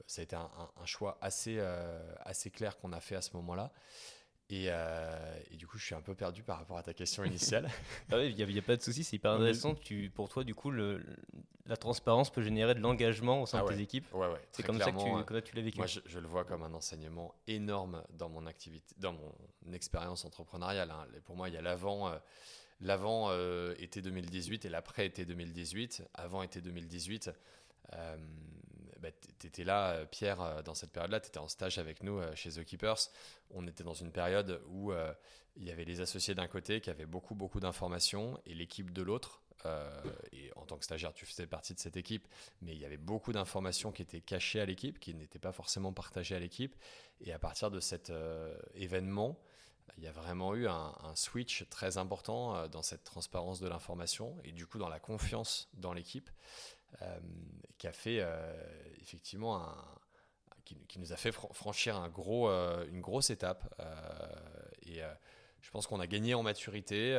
ça 0.08 0.22
a 0.22 0.24
été 0.24 0.36
un, 0.36 0.86
choix 0.86 1.18
assez, 1.22 1.58
euh, 1.60 2.00
assez 2.22 2.50
clair 2.50 2.78
qu'on 2.78 2.94
a 2.94 3.00
fait 3.00 3.16
à 3.16 3.22
ce 3.22 3.36
moment-là. 3.38 3.72
Et, 4.54 4.70
et, 5.52 5.58
du 5.58 5.66
coup, 5.66 5.78
je 5.78 5.86
suis 5.86 5.96
un 5.96 6.02
peu 6.02 6.14
perdu 6.14 6.44
par 6.44 6.60
rapport 6.60 6.78
à 6.78 6.84
ta 6.84 6.94
question 6.94 7.24
initiale. 7.26 7.70
ah 8.12 8.24
il 8.24 8.36
n'y 8.36 8.60
a, 8.60 8.62
pas 8.62 8.76
de 8.76 8.82
souci, 8.82 9.04
c'est 9.04 9.16
hyper 9.16 9.32
intéressant. 9.32 9.74
Tu, 9.76 10.12
pour 10.14 10.30
toi, 10.30 10.44
du 10.44 10.54
coup, 10.54 10.70
le, 10.70 11.04
la 11.66 11.78
transparence 11.78 12.30
peut 12.30 12.42
générer 12.42 12.76
de 12.76 12.80
l'engagement 12.80 13.42
au 13.42 13.46
sein 13.46 13.60
ah 13.62 13.70
de 13.70 13.76
tes 13.76 13.82
équipes. 13.82 14.06
Ouais, 14.14 14.28
ouais, 14.28 14.42
c'est 14.52 14.64
comme 14.64 14.80
ça 14.80 14.92
que 14.92 15.40
tu, 15.40 15.56
l'as 15.56 15.62
vécu. 15.62 15.78
Moi, 15.78 15.88
je, 15.88 16.20
le 16.20 16.28
vois 16.28 16.44
comme 16.44 16.64
un 16.64 16.74
enseignement 16.74 17.34
énorme 17.48 18.04
dans 18.18 18.30
mon 18.30 18.46
activité, 18.46 18.96
dans 19.00 19.14
mon 19.14 19.74
expérience 19.74 20.26
entrepreneuriale. 20.26 20.92
Hein. 20.92 21.08
Pour 21.26 21.36
moi, 21.36 21.50
il 21.50 21.56
y 21.56 21.58
a 21.58 21.62
l'avant. 21.62 22.12
l'avant 22.82 23.32
été 23.80 24.02
2018 24.02 24.66
et 24.66 24.70
l'après 24.70 25.08
été 25.08 25.26
2018. 25.26 26.04
Avant 26.14 26.44
été 26.44 26.62
2018, 26.62 27.32
euh, 27.94 28.18
bah, 29.04 29.10
tu 29.38 29.48
étais 29.48 29.66
là, 29.66 29.92
euh, 29.92 30.06
Pierre, 30.06 30.42
euh, 30.42 30.62
dans 30.62 30.76
cette 30.76 30.94
période-là, 30.94 31.20
tu 31.20 31.28
étais 31.28 31.38
en 31.38 31.50
stage 31.50 31.78
avec 31.78 32.04
nous 32.04 32.22
chez 32.36 32.52
The 32.52 32.64
Keepers. 32.64 33.10
On 33.52 33.68
était 33.68 33.84
dans 33.84 33.94
une 33.94 34.14
période 34.14 34.62
où 34.70 34.94
il 35.56 35.64
y 35.64 35.72
avait 35.72 35.84
les 35.84 36.00
associés 36.00 36.34
d'un 36.34 36.48
côté 36.48 36.80
qui 36.80 36.90
avaient 36.90 37.06
beaucoup, 37.06 37.36
beaucoup 37.36 37.60
d'informations 37.60 38.40
et 38.46 38.56
l'équipe 38.56 38.92
de 38.92 39.02
l'autre. 39.04 39.42
et 40.32 40.52
en 40.56 40.66
tant 40.66 40.78
que 40.78 40.86
stagiaire, 40.86 41.14
tu 41.14 41.26
faisais 41.26 41.46
partie 41.46 41.74
de 41.74 41.80
cette 41.80 41.98
équipe, 41.98 42.28
mais 42.62 42.74
il 42.74 42.80
y 42.80 42.86
avait 42.86 42.98
beaucoup 42.98 43.34
d'informations 43.34 43.92
qui 43.92 44.02
étaient 44.02 44.22
cachées 44.22 44.62
à 44.62 44.66
l'équipe, 44.66 45.00
qui 45.00 45.14
n'étaient 45.14 45.40
pas 45.40 45.52
forcément 45.52 45.94
partagées 45.94 46.36
à 46.36 46.40
l'équipe. 46.40 46.76
Et 47.22 47.34
à 47.34 47.40
partir 47.40 47.70
de 47.70 47.80
cet 47.80 48.12
événement, 48.74 49.38
il 49.98 50.04
y 50.04 50.08
a 50.08 50.12
vraiment 50.12 50.56
eu 50.56 50.68
un 50.68 51.16
switch 51.16 51.68
très 51.70 51.98
important 51.98 52.68
dans 52.70 52.82
cette 52.82 53.04
transparence 53.04 53.60
de 53.60 53.68
l'information 53.68 54.36
et 54.44 54.54
du 54.54 54.66
coup 54.66 54.80
dans 54.80 54.90
la 54.90 55.00
confiance 55.00 55.70
dans 55.74 55.94
l'équipe. 55.94 56.30
Euh, 57.02 57.20
qui 57.78 57.88
a 57.88 57.92
fait 57.92 58.20
euh, 58.22 58.54
effectivement 59.02 59.76
qui, 60.64 61.00
nous 61.00 61.12
a 61.12 61.18
fait 61.18 61.34
franchir 61.34 61.98
un 61.98 62.08
gros, 62.08 62.48
euh, 62.48 62.88
une 62.88 63.02
grosse 63.02 63.30
étape. 63.30 63.76
et 64.84 65.02
je 65.62 65.72
pense 65.72 65.88
qu'on 65.88 66.00
a 66.00 66.08
gagné 66.08 66.34
en 66.34 66.44
maturité 66.44 67.18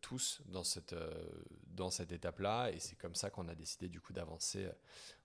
tous 0.00 0.42
dans 0.46 0.62
cette, 0.62 0.94
cette 1.90 2.12
étape-là. 2.12 2.70
Et 2.70 2.78
c'est 2.78 2.94
comme 2.96 3.16
ça 3.16 3.30
qu'on 3.30 3.48
a 3.48 3.54
décidé 3.54 3.88
du 3.88 4.00
coup 4.00 4.12
d'avancer 4.12 4.68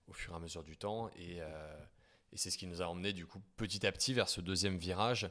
au 0.08 0.12
fur 0.12 0.32
et 0.32 0.36
à 0.36 0.40
mesure 0.40 0.64
du 0.64 0.76
temps. 0.76 1.10
Et, 1.16 1.36
et 2.32 2.36
c'est 2.36 2.50
ce 2.50 2.58
qui 2.58 2.66
nous 2.66 2.82
a 2.82 2.86
emmené 2.86 3.12
du 3.12 3.26
coup 3.26 3.40
petit 3.56 3.86
à 3.86 3.92
petit 3.92 4.12
vers 4.12 4.28
ce 4.28 4.40
deuxième 4.40 4.78
virage 4.78 5.30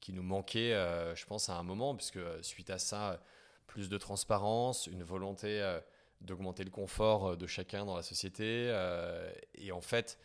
qui 0.00 0.14
nous 0.14 0.22
manquait, 0.22 0.70
je 1.14 1.26
pense, 1.26 1.50
à 1.50 1.56
un 1.56 1.62
moment, 1.62 1.94
puisque 1.94 2.20
suite 2.42 2.70
à 2.70 2.78
ça, 2.78 3.22
plus 3.66 3.90
de 3.90 3.98
transparence, 3.98 4.86
une 4.86 5.02
volonté 5.02 5.60
d'augmenter 6.24 6.64
le 6.64 6.70
confort 6.70 7.26
euh, 7.26 7.36
de 7.36 7.46
chacun 7.46 7.84
dans 7.84 7.96
la 7.96 8.02
société. 8.02 8.68
Euh, 8.68 9.32
et 9.54 9.72
en 9.72 9.80
fait, 9.80 10.18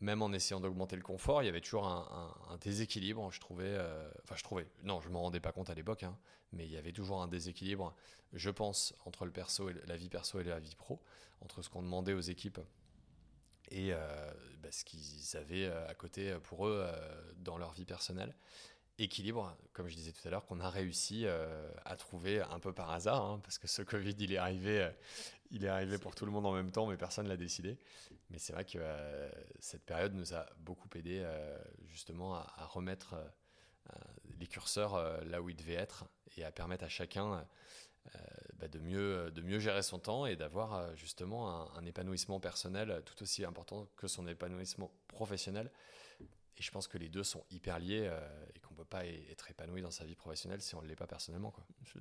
même 0.00 0.22
en 0.22 0.32
essayant 0.32 0.60
d'augmenter 0.60 0.96
le 0.96 1.02
confort, 1.02 1.42
il 1.42 1.46
y 1.46 1.48
avait 1.48 1.60
toujours 1.60 1.86
un, 1.86 2.58
déséquilibre, 2.60 3.30
je 3.32 3.40
trouvais. 3.40 3.64
Euh, 3.66 4.10
enfin, 4.24 4.34
je 4.36 4.42
trouvais. 4.42 4.66
Non, 4.82 5.00
je 5.00 5.08
m'en 5.08 5.22
rendais 5.22 5.40
pas 5.40 5.52
compte 5.52 5.70
à 5.70 5.74
l'époque, 5.74 6.02
hein, 6.02 6.16
mais 6.52 6.66
il 6.66 6.72
y 6.72 6.76
avait 6.76 6.92
toujours 6.92 7.22
un 7.22 7.28
déséquilibre, 7.28 7.94
je 8.32 8.50
pense, 8.50 8.94
entre 9.06 9.24
le 9.24 9.30
perso 9.30 9.70
et 9.70 9.74
la 9.86 9.96
vie 9.96 10.10
perso 10.10 10.40
et 10.40 10.44
la 10.44 10.58
vie 10.58 10.74
pro, 10.74 11.00
entre 11.40 11.62
ce 11.62 11.70
qu'on 11.70 11.82
demandait 11.82 12.12
aux 12.12 12.20
équipes 12.20 12.60
et 13.70 13.90
bah, 13.90 14.70
ce 14.70 14.84
qu'ils 14.84 15.36
avaient 15.36 15.66
à 15.66 15.94
côté 15.94 16.36
pour 16.44 16.68
eux 16.68 16.86
dans 17.38 17.58
leur 17.58 17.72
vie 17.72 17.84
personnelle. 17.84 18.32
Équilibre, 18.98 19.56
comme 19.72 19.88
je 19.88 19.94
disais 19.94 20.12
tout 20.12 20.26
à 20.26 20.30
l'heure, 20.30 20.46
qu'on 20.46 20.60
a 20.60 20.70
réussi 20.70 21.26
à 21.84 21.96
trouver 21.96 22.40
un 22.40 22.58
peu 22.58 22.72
par 22.72 22.90
hasard, 22.90 23.22
hein, 23.22 23.40
parce 23.42 23.58
que 23.58 23.68
ce 23.68 23.82
Covid, 23.82 24.14
il 24.18 24.32
est 24.32 24.38
arrivé, 24.38 24.90
il 25.50 25.64
est 25.64 25.68
arrivé 25.68 25.98
pour 25.98 26.14
tout 26.14 26.24
le 26.24 26.32
monde 26.32 26.46
en 26.46 26.52
même 26.52 26.70
temps, 26.70 26.86
mais 26.86 26.96
personne 26.96 27.28
l'a 27.28 27.36
décidé. 27.36 27.78
Mais 28.30 28.38
c'est 28.38 28.52
vrai 28.52 28.64
que 28.64 28.78
cette 29.60 29.84
période 29.84 30.14
nous 30.14 30.34
a 30.34 30.46
beaucoup 30.58 30.88
aidé 30.94 31.24
justement 31.88 32.34
à, 32.34 32.66
remettre 32.66 33.14
les 34.38 34.46
curseurs 34.46 35.24
là 35.26 35.42
où 35.42 35.48
ils 35.50 35.56
devaient 35.56 35.74
être 35.74 36.06
et 36.36 36.44
à 36.44 36.50
permettre 36.50 36.84
à 36.84 36.88
chacun 36.88 37.46
bah, 38.54 38.68
de, 38.68 38.78
mieux, 38.78 39.30
de 39.30 39.42
mieux 39.42 39.58
gérer 39.58 39.82
son 39.82 39.98
temps 39.98 40.26
et 40.26 40.36
d'avoir 40.36 40.96
justement 40.96 41.70
un, 41.76 41.84
épanouissement 41.84 42.40
personnel 42.40 43.02
tout 43.04 43.22
aussi 43.22 43.44
important 43.44 43.86
que 43.96 44.08
son 44.08 44.26
épanouissement 44.26 44.90
professionnel. 45.08 45.70
Et 46.58 46.62
je 46.62 46.70
pense 46.70 46.88
que 46.88 46.96
les 46.98 47.08
deux 47.08 47.22
sont 47.22 47.44
hyper 47.50 47.78
liés 47.78 48.10
et 48.54 48.60
qu'on 48.60 48.72
ne 48.72 48.78
peut 48.78 48.84
pas 48.84 49.04
être 49.04 49.50
épanoui 49.50 49.82
dans 49.82 49.90
sa 49.90 50.04
vie 50.04 50.14
professionnelle 50.14 50.62
si 50.62 50.74
on 50.74 50.82
ne 50.82 50.86
l'est 50.86 50.96
pas 50.96 51.06
personnellement. 51.06 51.52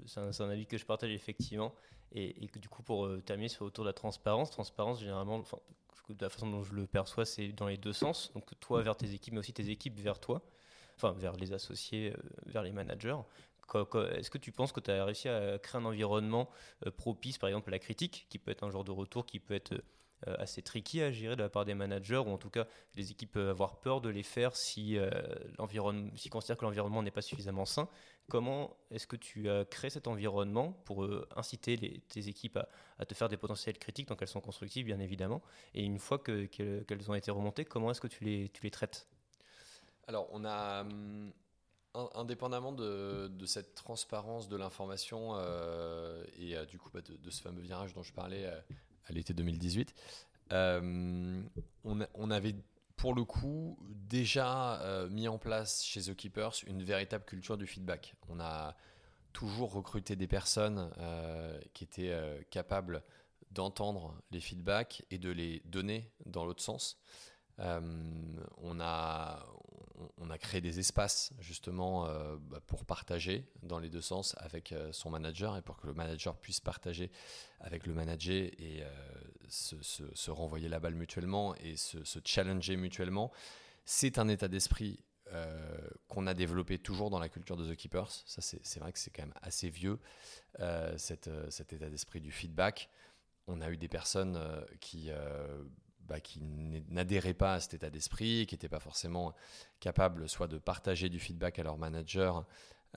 C'est 0.06 0.42
un, 0.42 0.50
avis 0.50 0.66
que 0.66 0.78
je 0.78 0.86
partage 0.86 1.12
effectivement. 1.12 1.76
Et, 2.14 2.48
du 2.56 2.70
coup, 2.70 2.82
pour 2.82 3.10
terminer 3.26 3.50
sur 3.50 3.66
autour 3.66 3.84
de 3.84 3.90
la 3.90 3.94
transparence, 3.94 4.52
transparence 4.52 5.02
généralement, 5.02 5.40
de 5.40 6.22
la 6.22 6.30
façon 6.30 6.50
dont 6.50 6.64
je 6.64 6.74
le 6.74 6.88
perçois, 6.88 7.26
c'est 7.26 7.50
dans 7.50 7.68
les 7.68 7.78
deux 7.78 7.94
sens. 7.94 8.32
Donc 8.34 8.58
toi 8.60 8.82
vers 8.82 8.96
tes 8.96 9.14
équipes, 9.14 9.34
mais 9.34 9.40
aussi 9.40 9.54
tes 9.54 9.70
équipes 9.70 10.00
vers 10.00 10.20
toi, 10.20 10.42
enfin 10.96 11.12
vers 11.12 11.36
les 11.36 11.52
associés, 11.52 12.14
vers 12.46 12.64
les 12.64 12.72
managers. 12.72 13.18
Est-ce 13.74 14.30
que 14.30 14.38
tu 14.38 14.52
penses 14.52 14.72
que 14.72 14.80
tu 14.80 14.92
as 14.92 15.04
réussi 15.04 15.28
à 15.28 15.58
créer 15.58 15.82
un 15.82 15.86
environnement 15.86 16.50
euh, 16.86 16.92
propice, 16.92 17.38
par 17.38 17.50
exemple, 17.50 17.70
à 17.70 17.72
la 17.72 17.80
critique, 17.80 18.28
qui 18.30 18.38
peut 18.38 18.52
être 18.52 18.64
un 18.64 18.70
genre 18.70 18.84
de 18.84 18.92
retour 18.92 19.26
qui 19.26 19.40
peut 19.40 19.56
être 19.56 19.74
euh, 19.74 19.84
assez 20.38 20.62
tricky 20.62 21.02
à 21.02 21.12
gérer 21.12 21.36
de 21.36 21.42
la 21.42 21.50
part 21.50 21.66
des 21.66 21.74
managers, 21.74 22.18
ou 22.18 22.30
en 22.30 22.38
tout 22.38 22.50
cas, 22.50 22.66
les 22.96 23.12
équipes 23.12 23.34
peuvent 23.34 23.50
avoir 23.50 23.80
peur 23.80 24.02
de 24.02 24.10
les 24.10 24.24
faire 24.24 24.56
si 24.56 24.98
euh, 24.98 25.10
l'environnement, 25.58 26.12
s'ils 26.16 26.32
considèrent 26.32 26.58
que 26.58 26.66
l'environnement 26.66 27.04
n'est 27.04 27.12
pas 27.12 27.22
suffisamment 27.22 27.66
sain. 27.66 27.90
Comment 28.30 28.76
est-ce 28.90 29.06
que 29.06 29.16
tu 29.16 29.50
as 29.50 29.66
créé 29.66 29.90
cet 29.92 30.08
environnement 30.08 30.72
pour 30.86 31.08
inciter 31.36 32.02
tes 32.10 32.28
équipes 32.28 32.58
à, 32.98 33.06
te 33.06 33.14
faire 33.14 33.30
des 33.30 33.38
potentiels 33.38 33.78
critiques, 33.78 34.08
donc 34.08 34.22
elles 34.22 34.28
sont 34.28 34.42
constructives 34.42 34.86
bien 34.86 35.00
évidemment, 35.00 35.44
et 35.76 35.84
une 35.84 36.00
fois 36.00 36.18
qu'elles 36.18 37.12
ont 37.12 37.14
été 37.14 37.30
remontées, 37.30 37.66
comment 37.66 37.92
est-ce 37.92 38.02
que 38.02 38.08
tu 38.08 38.24
les, 38.24 38.50
tu 38.50 38.64
les 38.64 38.72
traites? 38.72 39.08
Alors, 40.08 40.28
on 40.32 40.44
a, 40.44 40.86
indépendamment 42.16 42.72
de, 42.72 43.46
cette 43.46 43.76
transparence 43.76 44.48
de 44.48 44.56
l'information 44.56 45.36
euh, 45.36 46.24
et 46.38 46.56
euh, 46.56 46.66
du 46.66 46.78
coup 46.78 46.90
bah, 46.94 47.02
de, 47.02 47.30
ce 47.30 47.42
fameux 47.42 47.62
virage 47.62 47.94
dont 47.94 48.04
je 48.04 48.14
parlais 48.14 48.46
euh, 48.46 48.60
à 49.06 49.14
l'été 49.14 49.34
2018, 49.34 49.94
on, 50.52 52.32
avait 52.32 52.56
pour 52.96 53.14
le 53.14 53.24
coup 53.24 53.78
déjà 53.90 55.08
mis 55.10 55.28
en 55.28 55.38
place 55.38 55.84
chez 55.84 56.02
The 56.02 56.16
Keepers 56.16 56.54
une 56.68 56.84
véritable 56.84 57.26
culture 57.26 57.58
du 57.58 57.68
feedback. 57.68 58.16
On 58.30 58.40
a 58.40 58.76
toujours 59.34 59.74
recruté 59.74 60.16
des 60.16 60.28
personnes 60.28 60.90
qui 61.74 61.84
étaient 61.84 62.16
capables 62.50 63.04
d'entendre 63.52 64.16
les 64.32 64.40
feedbacks 64.40 65.04
et 65.12 65.18
de 65.18 65.30
les 65.30 65.62
donner 65.66 66.12
dans 66.26 66.46
l'autre 66.46 66.64
sens. 66.64 66.98
on, 67.58 68.80
a, 68.80 69.46
on 70.18 70.30
a 70.30 70.38
créé 70.38 70.62
des 70.62 70.80
espaces 70.80 71.32
justement 71.40 72.08
euh, 72.08 72.38
bah, 72.40 72.60
pour 72.66 72.86
partager 72.86 73.46
dans 73.64 73.80
les 73.80 73.90
deux 73.90 74.02
sens 74.02 74.36
avec 74.38 74.72
euh, 74.72 74.92
son 74.92 75.10
manager 75.10 75.58
et 75.58 75.62
pour 75.62 75.78
que 75.78 75.88
le 75.88 75.94
manager 75.94 76.38
puisse 76.38 76.60
partager 76.60 77.12
avec 77.60 77.86
le 77.86 77.94
manager 77.94 78.50
et 78.58 78.84
euh, 78.84 78.90
se, 79.48 80.32
renvoyer 80.32 80.70
la 80.70 80.80
balle 80.80 80.96
mutuellement 80.96 81.56
et 81.56 81.76
se, 81.76 81.98
challenger 82.24 82.76
mutuellement. 82.76 83.32
C'est 83.86 84.18
un 84.18 84.28
état 84.28 84.48
d'esprit 84.48 85.00
qu'on 86.08 86.28
a 86.28 86.34
développé 86.36 86.78
toujours 86.78 87.10
dans 87.10 87.20
la 87.20 87.30
culture 87.30 87.58
de 87.58 87.70
The 87.70 87.76
Keepers. 87.76 88.12
Ça, 88.26 88.42
c'est 88.42 88.80
vrai 88.80 88.94
que 88.94 89.00
c'est 89.00 89.10
quand 89.10 89.24
même 89.24 89.34
assez 89.42 89.70
vieux, 89.70 90.00
cet 90.98 91.28
état 91.74 91.90
d'esprit 91.90 92.22
du 92.22 92.32
feedback. 92.32 92.90
On 93.48 93.60
a 93.60 93.70
eu 93.70 93.76
des 93.76 93.88
personnes 93.88 94.40
qui 94.80 95.10
bah, 96.08 96.20
qui 96.20 96.40
n'adhéraient 96.90 97.34
pas 97.34 97.56
à 97.56 97.60
cet 97.60 97.76
état 97.76 97.90
d'esprit, 97.90 98.46
qui 98.48 98.56
n'étaient 98.56 98.70
pas 98.70 98.80
forcément 98.80 99.34
capables 99.80 100.30
soit 100.30 100.48
de 100.48 100.58
partager 100.58 101.10
du 101.10 101.20
feedback 101.20 101.60
à 101.60 101.64
leur 101.64 101.78
manager 101.78 102.46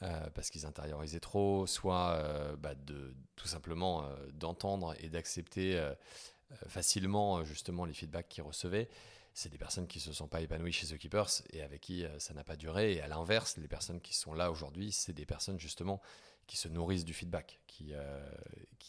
euh, 0.03 0.31
parce 0.31 0.51
qu'ils 0.51 0.65
intériorisaient 0.65 1.19
trop, 1.19 1.67
soit 1.67 2.13
euh, 2.13 2.55
bah, 2.57 2.77
de 2.77 3.17
tout 3.35 3.49
simplement 3.49 4.05
euh, 4.05 4.31
d'entendre 4.33 4.95
et 5.01 5.09
d'accepter 5.09 5.81
facilement 6.67 7.45
justement 7.45 7.85
les 7.85 7.93
feedbacks 7.93 8.29
qu'ils 8.29 8.45
recevaient. 8.45 8.89
C'est 9.35 9.51
des 9.51 9.59
personnes 9.59 9.87
qui 9.87 9.99
ne 9.99 10.03
se 10.03 10.13
sont 10.13 10.29
pas 10.29 10.41
épanouies 10.41 10.73
chez 10.73 10.87
The 10.87 10.99
Keepers 10.99 11.43
et 11.51 11.63
avec 11.63 11.81
qui 11.83 12.05
ça 12.19 12.33
n'a 12.35 12.43
pas 12.43 12.57
duré. 12.57 12.95
Et 12.95 13.01
à 13.03 13.09
l'inverse, 13.09 13.57
les 13.57 13.69
personnes 13.69 14.01
qui 14.01 14.15
sont 14.15 14.35
là 14.35 14.51
aujourd'hui, 14.51 14.91
c'est 14.91 15.13
des 15.13 15.27
personnes 15.27 15.61
justement 15.61 16.01
qui 16.47 16.57
se 16.57 16.69
nourrissent 16.69 17.05
du 17.05 17.13
feedback, 17.13 17.61
qui, 17.67 17.93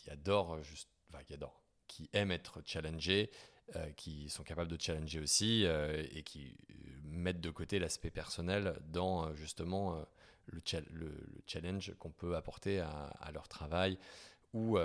adorent, 0.10 0.64
juste, 0.64 0.90
qui 1.28 1.34
adorent, 1.34 1.62
qui 1.88 2.10
aiment 2.14 2.32
être 2.32 2.62
challengées 2.66 3.30
euh, 3.76 3.92
qui 3.92 4.30
sont 4.30 4.44
capables 4.44 4.72
de 4.72 4.82
challenger 4.82 5.20
aussi 5.20 5.64
euh, 5.66 6.04
et 6.12 6.24
qui 6.24 6.58
euh, 6.72 6.74
mettent 7.04 7.40
de 7.40 7.52
côté 7.52 7.78
l'aspect 7.78 8.10
personnel 8.10 8.80
dans 8.88 9.32
justement 9.36 10.04
le, 10.48 10.60
le, 10.92 11.12
challenge 11.46 11.94
qu'on 12.00 12.10
peut 12.10 12.36
apporter 12.36 12.80
à, 12.80 13.30
leur 13.32 13.48
travail 13.48 14.00
ou, 14.54 14.80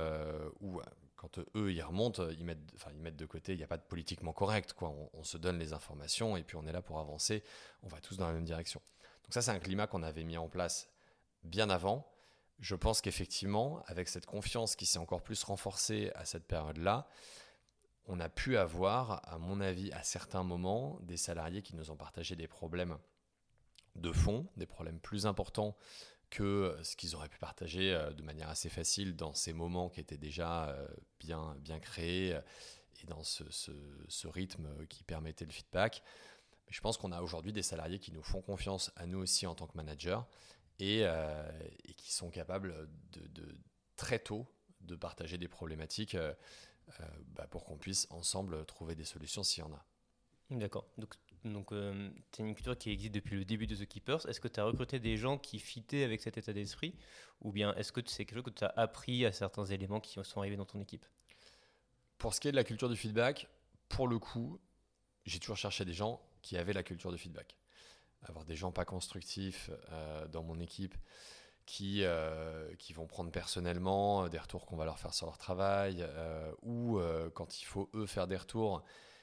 quand 1.17 1.39
eux 1.57 1.73
ils 1.73 1.83
remontent, 1.83 2.29
ils 2.29 2.45
mettent, 2.45 2.59
enfin, 2.75 2.91
ils 2.93 3.01
mettent 3.01 3.17
de 3.17 3.25
côté, 3.25 3.53
il 3.53 3.59
n'y 3.59 3.65
a 3.65 3.67
pas 3.67 3.79
de 3.79 3.83
politiquement 3.83 4.35
correct, 4.35 4.75
quoi. 4.75 4.95
On, 5.15 5.25
se 5.25 5.39
donne 5.39 5.59
les 5.59 5.73
informations 5.73 6.37
et 6.37 6.43
puis 6.43 6.57
on 6.57 6.67
est 6.67 6.73
là 6.73 6.83
pour 6.83 6.99
avancer, 6.99 7.43
on 7.83 7.89
va 7.89 8.01
tous 8.03 8.19
dans 8.19 8.27
la 8.27 8.35
même 8.35 8.45
direction. 8.45 8.83
Donc 9.23 9.33
ça 9.33 9.41
c'est 9.41 9.53
un 9.53 9.61
climat 9.61 9.87
qu'on 9.87 10.03
avait 10.03 10.25
mis 10.25 10.37
en 10.37 10.49
place 10.49 10.91
bien 11.43 11.71
avant. 11.71 12.07
Je 12.61 12.75
pense 12.75 13.01
qu'effectivement, 13.01 13.83
avec 13.87 14.09
cette 14.09 14.27
confiance 14.27 14.77
qui 14.77 14.85
s'est 14.85 14.99
encore 14.99 15.23
plus 15.23 15.43
renforcée 15.45 16.13
à 16.15 16.27
cette 16.27 16.47
période-là, 16.47 17.09
on 18.07 18.21
a 18.21 18.29
pu 18.29 18.57
avoir, 18.57 19.23
à 19.29 19.39
mon 19.39 19.61
avis, 19.61 19.91
à 19.93 20.03
certains 20.03 20.43
moments, 20.43 20.99
des 21.03 21.17
salariés 21.17 21.63
qui 21.63 21.75
nous 21.75 21.91
ont 21.91 21.97
partagé 21.97 22.37
des 22.37 22.49
problèmes 22.49 22.99
de 23.97 24.13
fond, 24.13 24.47
des 24.57 24.67
problèmes 24.67 25.01
plus 25.01 25.27
importants 25.27 25.77
que 26.31 26.77
ce 26.83 26.97
qu'ils 26.97 27.15
auraient 27.15 27.29
pu 27.29 27.39
partager 27.39 27.95
euh, 27.95 28.11
de 28.11 28.23
manière 28.23 28.49
assez 28.49 28.69
facile 28.69 29.15
dans 29.15 29.35
ces 29.35 29.53
moments 29.53 29.89
qui 29.89 30.01
étaient 30.01 30.19
déjà 30.19 30.69
euh, 30.71 30.87
bien, 31.21 31.57
bien 31.61 31.79
créés 31.79 32.35
euh, 32.35 32.41
et 33.03 33.07
dans 33.07 33.23
ce, 33.23 34.27
rythme 34.27 34.87
qui 34.89 35.05
permettait 35.05 35.45
le 35.45 35.53
feedback. 35.53 36.03
je 36.69 36.81
pense 36.81 36.97
qu'on 36.97 37.13
a 37.13 37.23
aujourd'hui 37.23 37.53
des 37.53 37.63
salariés 37.63 37.99
qui 37.99 38.13
nous 38.13 38.23
font 38.23 38.41
confiance 38.41 38.91
à 38.97 39.07
nous 39.07 39.19
aussi 39.19 39.47
en 39.47 39.55
tant 39.55 39.67
que 39.67 39.77
manager 39.77 40.27
et, 40.79 41.05
qui 41.97 42.13
sont 42.13 42.31
capables 42.31 42.89
de, 43.13 43.59
très 43.97 44.19
tôt 44.19 44.47
de 44.81 44.97
partager 44.97 45.39
des 45.39 45.49
problématiques 45.49 46.17
bah, 47.35 47.47
pour 47.47 47.65
qu'on 47.65 47.77
puisse 47.77 48.07
ensemble 48.11 48.65
trouver 48.67 48.95
des 48.95 49.05
solutions 49.05 49.43
s'il 49.43 49.63
y 49.63 49.67
en 49.67 49.73
a. 49.73 49.85
D'accord. 50.51 50.87
Donc, 50.99 51.15
donc 51.45 51.73
euh, 51.73 52.11
une 52.39 52.55
culture 52.55 52.77
qui 52.77 52.91
existe 52.91 53.15
depuis 53.15 53.37
le 53.37 53.45
début 53.45 53.67
de 53.67 53.75
The 53.75 53.87
Keepers. 53.87 54.27
Est-ce 54.29 54.41
que 54.41 54.49
tu 54.49 54.61
as 54.61 54.65
recruté 54.65 54.99
des 54.99 55.17
gens 55.17 55.39
qui 55.39 55.59
fitaient 55.59 56.05
avec 56.05 56.21
cet 56.21 56.39
état 56.39 56.53
d'esprit? 56.53 56.95
Ou 57.41 57.53
bien 57.53 57.75
est-ce 57.75 57.93
que 57.93 58.01
c'est 58.07 58.25
quelque 58.25 58.37
chose 58.37 58.45
que 58.45 58.59
tu 58.59 58.65
as 58.65 58.73
appris 58.77 59.25
à 59.27 59.33
certains 59.33 59.65
éléments 59.65 60.01
qui 60.01 60.19
sont 60.23 60.41
arrivés 60.41 60.57
dans 60.57 60.65
ton 60.65 60.81
équipe? 60.81 61.05
Pour 62.19 62.35
ce 62.35 62.41
qui 62.41 62.49
est 62.49 62.53
de 62.53 62.57
la 62.57 62.65
culture 62.65 62.89
du 62.89 62.97
feedback, 62.97 63.49
pour 63.89 64.09
le 64.09 64.19
coup, 64.19 64.61
j'ai 65.25 65.39
toujours 65.39 65.57
cherché 65.57 65.85
des 65.85 65.93
gens 65.93 66.21
qui 66.43 66.57
avaient 66.57 66.73
la 66.73 66.83
culture 66.83 67.11
du 67.11 67.19
feedback. 67.19 67.57
Avoir 68.23 68.45
des 68.45 68.57
gens 68.57 68.73
pas 68.73 68.85
constructifs 68.85 69.71
euh, 69.91 70.27
dans 70.29 70.43
mon 70.43 70.59
équipe, 70.61 70.95
qui, 71.67 72.05
euh, 72.05 72.75
qui 72.77 72.93
vont 72.93 73.07
prendre 73.07 73.31
personnellement 73.31 74.25
euh, 74.25 74.29
des 74.29 74.39
retours 74.39 74.67
qu'on 74.67 74.77
va 74.77 74.85
leur 74.85 74.99
faire 74.99 75.15
sur 75.15 75.27
leur 75.27 75.39
travail, 75.39 75.99
euh, 76.01 76.53
ou 76.63 77.01
quand 77.35 77.61
il 77.61 77.65
faut 77.65 77.91
eux 77.95 78.07
faire 78.07 78.27
des 78.27 78.37
retours, 78.37 78.83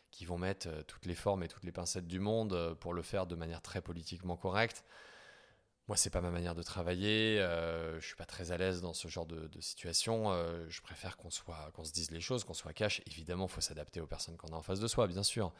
qui 0.10 0.26
vont 0.26 0.38
mettre 0.38 0.70
toutes 0.88 1.06
les 1.06 1.16
formes 1.16 1.44
et 1.44 1.48
toutes 1.48 1.64
les 1.64 1.72
pincettes 1.72 2.08
du 2.08 2.20
monde 2.20 2.76
pour 2.82 2.94
le 2.94 3.02
faire 3.02 3.28
de 3.28 3.36
manière 3.36 3.62
très 3.62 3.82
politiquement 3.82 4.36
correcte. 4.36 4.84
Moi, 5.88 5.96
c'est 5.96 6.10
pas 6.10 6.22
ma 6.22 6.32
manière 6.32 6.54
de 6.54 6.64
travailler. 6.64 7.38
je 7.38 8.06
suis 8.06 8.16
pas 8.16 8.26
très 8.26 8.52
à 8.52 8.58
l'aise 8.58 8.82
dans 8.82 8.94
ce 8.94 9.08
genre 9.08 9.26
de, 9.26 9.50
situation. 9.62 10.32
je 10.68 10.82
préfère 10.82 11.16
qu'on 11.16 11.30
soit, 11.30 11.72
se 11.84 11.94
dise 11.94 12.12
les 12.12 12.20
choses, 12.20 12.44
qu'on 12.44 12.54
soit 12.54 12.74
cash. 12.74 13.02
Évidemment, 13.08 13.46
il 13.46 13.52
faut 13.52 13.62
s'adapter 13.62 14.02
aux 14.02 14.08
personnes 14.08 14.36
qu'on 14.36 14.50
a 14.50 14.56
en 14.56 14.62
face 14.62 14.82
de 14.82 14.88
soi, 14.88 15.08
bien 15.08 15.24
sûr. 15.24 15.54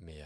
Mais 0.00 0.20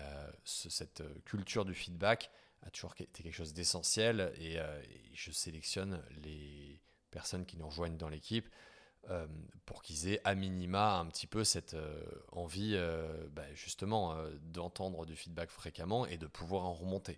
cette 0.45 1.03
culture 1.25 1.67
du 1.67 1.75
feedback, 1.75 2.31
a 2.63 2.71
toujours 2.71 2.95
été 2.99 3.23
quelque 3.23 3.35
chose 3.35 3.53
d'essentiel 3.53 4.21
euh, 4.21 4.83
et, 4.85 5.15
je 5.15 5.31
sélectionne 5.31 6.03
les 6.23 6.81
personnes 7.11 7.47
qui 7.47 7.57
nous 7.57 7.67
rejoignent 7.67 7.97
dans 7.97 8.09
l'équipe 8.09 8.49
euh, 9.09 9.27
pour 9.65 9.83
qu'ils 9.83 10.09
aient 10.09 10.21
à 10.25 10.35
minima 10.35 10.99
un 10.99 11.07
petit 11.07 11.27
peu 11.27 11.45
cette 11.45 11.75
euh, 11.75 12.03
envie 12.33 12.77
bah, 13.31 13.53
justement 13.55 14.17
d'entendre 14.43 15.07
du 15.07 15.17
feedback 15.17 15.51
fréquemment 15.51 16.07
et 16.07 16.19
de 16.19 16.27
pouvoir 16.27 16.65
en 16.65 16.75
remonter. 16.75 17.15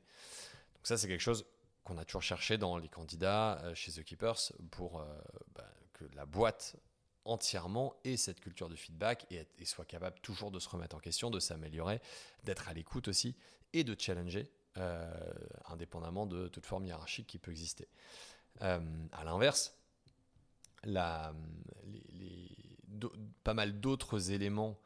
Donc 0.75 0.87
ça 0.87 0.97
c'est 0.97 1.09
quelque 1.09 1.21
chose 1.21 1.45
qu'on 1.83 1.99
a 1.99 2.04
toujours 2.04 2.23
cherché 2.23 2.59
dans 2.59 2.76
les 2.76 2.88
candidats 2.88 3.62
chez 3.75 3.92
The 3.92 4.04
Keepers 4.04 4.52
pour 4.71 5.04
bah, 5.54 5.68
que 5.95 6.04
la 6.14 6.26
boîte 6.26 6.76
entièrement 7.25 7.95
ait 8.04 8.16
cette 8.16 8.40
culture 8.40 8.68
de 8.68 8.76
feedback 8.76 9.26
et, 9.30 9.47
et, 9.59 9.64
soit 9.64 9.85
capable 9.85 10.18
toujours 10.21 10.50
de 10.50 10.59
se 10.59 10.68
remettre 10.68 10.97
en 10.97 11.00
question, 11.00 11.30
de 11.30 11.40
s'améliorer, 11.40 12.00
d'être 12.45 12.68
à 12.68 12.75
l'écoute 12.75 13.09
aussi 13.09 13.35
et 13.73 13.85
de 13.85 13.97
challenger 13.99 14.50
indépendamment 15.66 16.26
de 16.26 16.49
toute 16.49 16.66
forme 16.66 16.85
hiérarchique 16.87 17.26
qui 17.26 17.38
peut 17.38 17.50
exister. 17.50 17.88
à 18.61 19.25
l'inverse, 19.25 19.76
pas 23.44 23.54
mal 23.54 23.80
d'autres 23.80 24.30
éléments, 24.30 24.78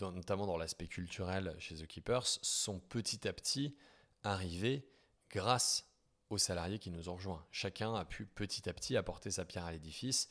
notamment 0.00 0.46
dans 0.46 0.56
l'aspect 0.56 0.86
culturel 0.86 1.54
chez 1.58 1.76
The 1.76 1.86
Keepers, 1.86 2.26
sont 2.42 2.78
petit 2.78 3.26
à 3.28 3.32
petit 3.32 3.76
arrivés 4.24 4.86
grâce 5.30 5.86
aux 6.30 6.38
salariés 6.38 6.78
qui 6.78 6.90
nous 6.90 7.08
ont 7.08 7.14
rejoints. 7.14 7.44
Chacun 7.50 7.94
a 7.94 8.04
pu 8.04 8.24
petit 8.24 8.68
à 8.68 8.72
petit 8.72 8.96
apporter 8.96 9.30
sa 9.30 9.44
pierre 9.44 9.64
à 9.64 9.72
l'édifice, 9.72 10.30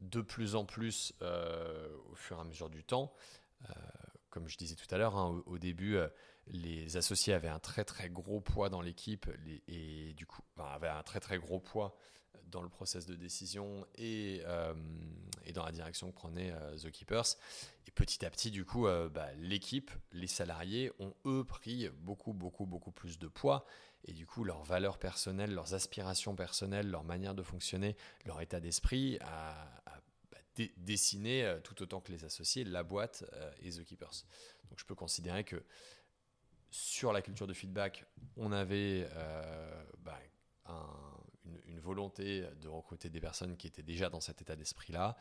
de 0.00 0.20
plus 0.20 0.54
en 0.54 0.64
plus 0.64 1.12
euh, 1.22 1.88
au 2.10 2.14
fur 2.14 2.38
et 2.38 2.40
à 2.40 2.44
mesure 2.44 2.70
du 2.70 2.84
temps. 2.84 3.12
Euh, 3.68 3.72
comme 4.36 4.48
je 4.48 4.58
disais 4.58 4.74
tout 4.74 4.94
à 4.94 4.98
l'heure, 4.98 5.16
hein, 5.16 5.42
au, 5.46 5.56
début, 5.56 5.96
euh, 5.96 6.08
les 6.48 6.98
associés 6.98 7.32
avaient 7.32 7.48
un 7.48 7.58
très 7.58 7.84
très 7.84 8.10
gros 8.10 8.42
poids 8.42 8.68
dans 8.68 8.82
l'équipe 8.82 9.26
et 9.66 10.12
du 10.12 10.26
coup 10.26 10.42
avaient 10.58 10.88
un 10.88 11.02
très 11.02 11.20
très 11.20 11.38
gros 11.38 11.58
poids 11.58 11.96
dans 12.48 12.60
le 12.60 12.68
process 12.68 13.06
de 13.06 13.14
décision 13.14 13.86
et, 13.96 14.42
et 15.46 15.52
dans 15.52 15.64
la 15.64 15.72
direction 15.72 16.10
que 16.10 16.14
prenait 16.14 16.52
The 16.76 16.90
Keepers. 16.90 17.38
Et 17.88 17.90
petit 17.90 18.24
à 18.26 18.30
petit, 18.30 18.50
du 18.50 18.64
coup, 18.64 18.86
bah, 19.12 19.26
l'équipe, 19.38 19.90
les 20.12 20.28
salariés 20.28 20.92
ont 21.00 21.14
eux 21.24 21.44
pris 21.44 21.88
beaucoup 22.02 22.34
beaucoup 22.34 22.66
beaucoup 22.66 22.92
plus 22.92 23.18
de 23.18 23.26
poids 23.26 23.66
et 24.04 24.12
du 24.12 24.26
coup 24.26 24.44
leurs 24.44 24.62
valeurs 24.62 24.98
personnelles, 24.98 25.52
leurs 25.52 25.74
aspirations 25.74 26.36
personnelles, 26.36 26.88
leur 26.88 27.04
manière 27.04 27.34
de 27.34 27.42
fonctionner, 27.42 27.96
leur 28.24 28.40
état 28.40 28.60
d'esprit 28.60 29.18
a, 29.22 29.68
dessiné 30.76 31.44
euh, 31.44 31.60
tout 31.60 31.82
autant 31.82 32.00
que 32.00 32.12
les 32.12 32.24
associés 32.24 32.64
la 32.64 32.82
boîte 32.82 33.24
euh, 33.32 33.52
et 33.62 33.70
The 33.70 33.84
Keepers. 33.84 34.24
Donc 34.68 34.78
je 34.78 34.84
peux 34.84 34.94
considérer 34.94 35.44
que 35.44 35.62
sur 36.70 37.12
la 37.12 37.22
culture 37.22 37.46
de 37.46 37.54
feedback, 37.54 38.04
on 38.36 38.52
avait 38.52 39.08
euh, 39.14 39.84
bah, 39.98 40.18
une, 41.66 41.80
volonté 41.80 42.44
de 42.60 42.68
recruter 42.68 43.08
des 43.08 43.20
personnes 43.20 43.56
qui 43.56 43.68
étaient 43.68 43.82
déjà 43.82 44.10
dans 44.10 44.20
cet 44.20 44.42
état 44.42 44.56
d'esprit-là. 44.56 45.16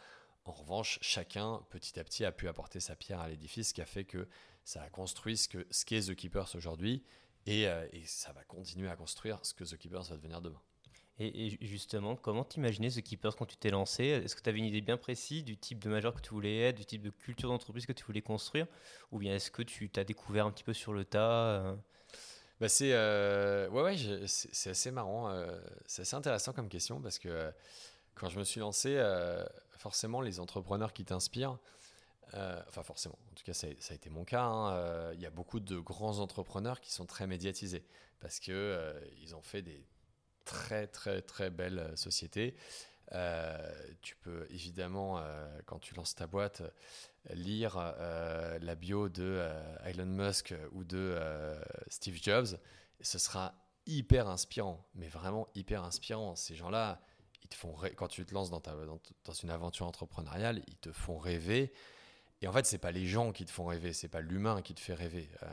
En 0.46 0.51
revanche, 0.51 0.98
chacun, 1.01 1.63
petit 1.70 2.00
à 2.00 2.04
petit, 2.04 2.25
a 2.25 2.32
pu 2.32 2.48
apporter 2.48 2.80
sa 2.80 2.96
pierre 2.96 3.20
à 3.20 3.30
l'édifice, 3.30 3.70
ce 3.70 3.74
qui 3.74 3.82
a 3.82 3.86
fait 3.86 4.06
que 4.06 4.27
ça 4.63 4.82
a 4.82 4.89
construit 4.89 5.38
ce 5.38 5.48
qu'est 5.48 6.01
ce 6.01 6.12
The 6.12 6.15
Keepers 6.15 6.56
aujourd'hui. 6.56 7.04
Euh, 7.48 7.88
et, 7.92 8.06
ça 8.06 8.32
va 8.34 8.44
continuer 8.44 8.89
à 8.89 8.96
construire 8.96 9.39
ce 9.46 9.54
que 9.54 9.63
The 9.63 9.77
Keepers 9.77 10.04
va 10.04 10.15
devenir 10.15 10.42
demain. 10.42 10.62
Et, 11.17 11.57
justement, 11.62 12.17
comment 12.17 12.43
t'imaginais 12.43 12.89
The 12.89 13.01
Keepers 13.01 13.38
quand 13.38 13.45
tu 13.45 13.55
t'es 13.55 13.69
lancé? 13.69 14.03
Est-ce 14.03 14.36
que 14.36 14.41
tu 14.41 14.50
avais 14.50 14.60
une 14.60 14.65
idée 14.65 14.81
bien 14.81 14.98
précise 14.98 15.45
du 15.45 15.57
type 15.57 15.79
de 15.79 15.89
major 15.89 16.13
que 16.13 16.19
tu 16.19 16.31
voulais 16.31 16.60
être, 16.60 16.75
du 16.75 16.86
type 16.86 17.01
de 17.01 17.10
culture 17.10 17.50
d'entreprise 17.50 17.86
que 17.86 17.93
tu 17.93 18.03
voulais 18.03 18.22
construire? 18.22 18.67
Ou 19.12 19.19
bien 19.19 19.36
est-ce 19.36 19.50
que 19.50 19.62
tu 19.62 19.89
t'as 19.89 20.03
découvert 20.03 20.45
un 20.45 20.51
petit 20.51 20.65
peu 20.65 20.74
sur 20.74 20.91
le 20.91 21.05
tas 21.05 21.31
euh? 21.31 21.75
bah 22.62 22.69
c'est 22.69 22.93
euh, 22.93 23.69
ouais, 23.69 23.81
ouais 23.81 24.25
c'est 24.27 24.69
assez 24.69 24.91
marrant, 24.91 25.34
c'est 25.88 26.03
assez 26.03 26.15
intéressant 26.15 26.53
comme 26.53 26.69
question 26.69 27.01
parce 27.01 27.19
que 27.19 27.51
quand 28.13 28.29
je 28.29 28.39
me 28.39 28.43
suis 28.43 28.60
lancé, 28.60 28.98
forcément 29.77 30.19
les 30.19 30.39
entrepreneurs 30.39 30.93
qui 30.93 31.05
t'inspirent, 31.05 31.57
euh, 32.34 32.62
enfin, 32.67 32.84
forcément. 32.84 33.17
En 33.31 33.36
tout 33.36 33.43
cas, 33.43 33.53
ça, 33.53 33.67
a 33.67 33.93
été 33.93 34.10
mon 34.10 34.25
cas. 34.25 34.43
Hein. 34.43 34.74
Euh, 34.74 35.12
il 35.15 35.22
y 35.22 35.25
a 35.25 35.29
beaucoup 35.29 35.60
de 35.60 35.79
grands 35.79 36.19
entrepreneurs 36.19 36.81
qui 36.81 36.91
sont 36.91 37.05
très 37.05 37.27
médiatisés 37.27 37.86
parce 38.19 38.39
que 38.39 38.51
euh, 38.51 39.00
ils 39.22 39.36
ont 39.36 39.41
fait 39.41 39.62
des 39.62 39.86
très, 40.46 40.88
très, 40.88 41.22
très 41.22 41.50
belles 41.50 41.92
sociétés. 41.96 42.56
tu 44.02 44.16
peux 44.18 44.48
évidemment, 44.50 45.22
quand 45.66 45.80
tu 45.80 45.96
lances 45.96 46.16
ta 46.16 46.28
boîte, 46.28 46.64
lire 47.32 47.78
la 47.78 48.75
bio 48.75 49.10
de 49.10 49.42
Elon 49.84 50.06
Musk 50.06 50.54
ou 50.72 50.84
de 50.84 51.18
Steve 51.90 52.20
Jobs. 52.22 52.58
ce 53.02 53.20
sera 53.20 53.54
hyper 53.86 54.28
inspirant, 54.28 54.84
mais 54.96 55.08
vraiment 55.08 55.48
hyper 55.56 55.84
inspirant. 55.84 56.36
Ces 56.36 56.56
gens-là, 56.56 57.02
ils 57.43 57.50
te 57.50 57.56
font 57.56 57.76
quand 57.96 58.08
tu 58.08 58.26
te 58.26 58.34
lances 58.34 58.50
dans, 58.50 58.60
dans, 58.60 59.34
une 59.34 59.50
aventure 59.50 59.86
entrepreneuriale, 59.86 60.62
ils 60.67 60.78
te 60.78 60.91
font 60.91 61.17
rêver. 61.17 61.72
Et 62.41 62.48
en 62.48 62.54
fait, 62.54 62.65
c'est 62.65 62.80
pas 62.80 62.91
les 62.91 63.06
gens 63.06 63.32
qui 63.32 63.46
te 63.46 63.52
font 63.52 63.65
rêver, 63.65 63.93
c'est 63.93 64.08
pas 64.08 64.22
l'humain 64.22 64.62
qui 64.62 64.74
te 64.74 64.80
fait 64.80 64.93
rêver. 64.93 65.30
Euh, 65.43 65.48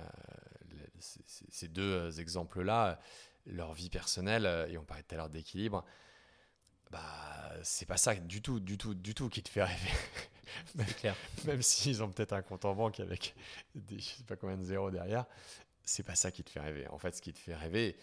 ces 0.98 1.68
deux 1.68 1.82
euh, 1.82 2.10
exemples-là, 2.12 3.00
leur 3.46 3.72
vie 3.72 3.90
personnelle, 3.90 4.46
euh, 4.46 4.68
et 4.68 4.78
on 4.78 4.84
parlait 4.84 5.02
tout 5.02 5.14
à 5.14 5.18
l'heure 5.18 5.30
d'équilibre, 5.30 5.84
bah, 6.90 7.52
c'est 7.62 7.86
pas 7.86 7.96
ça 7.96 8.14
du 8.14 8.42
tout, 8.42 8.60
du 8.60 8.76
tout, 8.78 8.94
du 8.94 9.14
tout 9.14 9.28
qui 9.28 9.42
te 9.42 9.48
fait 9.48 9.64
rêver. 9.64 9.90
C'est 10.76 10.96
clair. 10.96 11.16
Même 11.46 11.62
s'ils 11.62 12.02
ont 12.02 12.10
peut-être 12.10 12.34
un 12.34 12.42
compte 12.42 12.66
en 12.66 12.74
banque 12.74 13.00
avec 13.00 13.34
des, 13.74 13.98
je 13.98 14.04
sais 14.16 14.24
pas 14.24 14.36
combien 14.36 14.58
de 14.58 14.64
zéros 14.64 14.90
derrière, 14.90 15.24
c'est 15.82 16.02
pas 16.02 16.14
ça 16.14 16.30
qui 16.30 16.44
te 16.44 16.50
fait 16.50 16.60
rêver. 16.60 16.86
En 16.88 16.98
fait, 16.98 17.16
ce 17.16 17.22
qui 17.22 17.32
te 17.32 17.38
fait 17.38 17.54
rêver, 17.54 17.96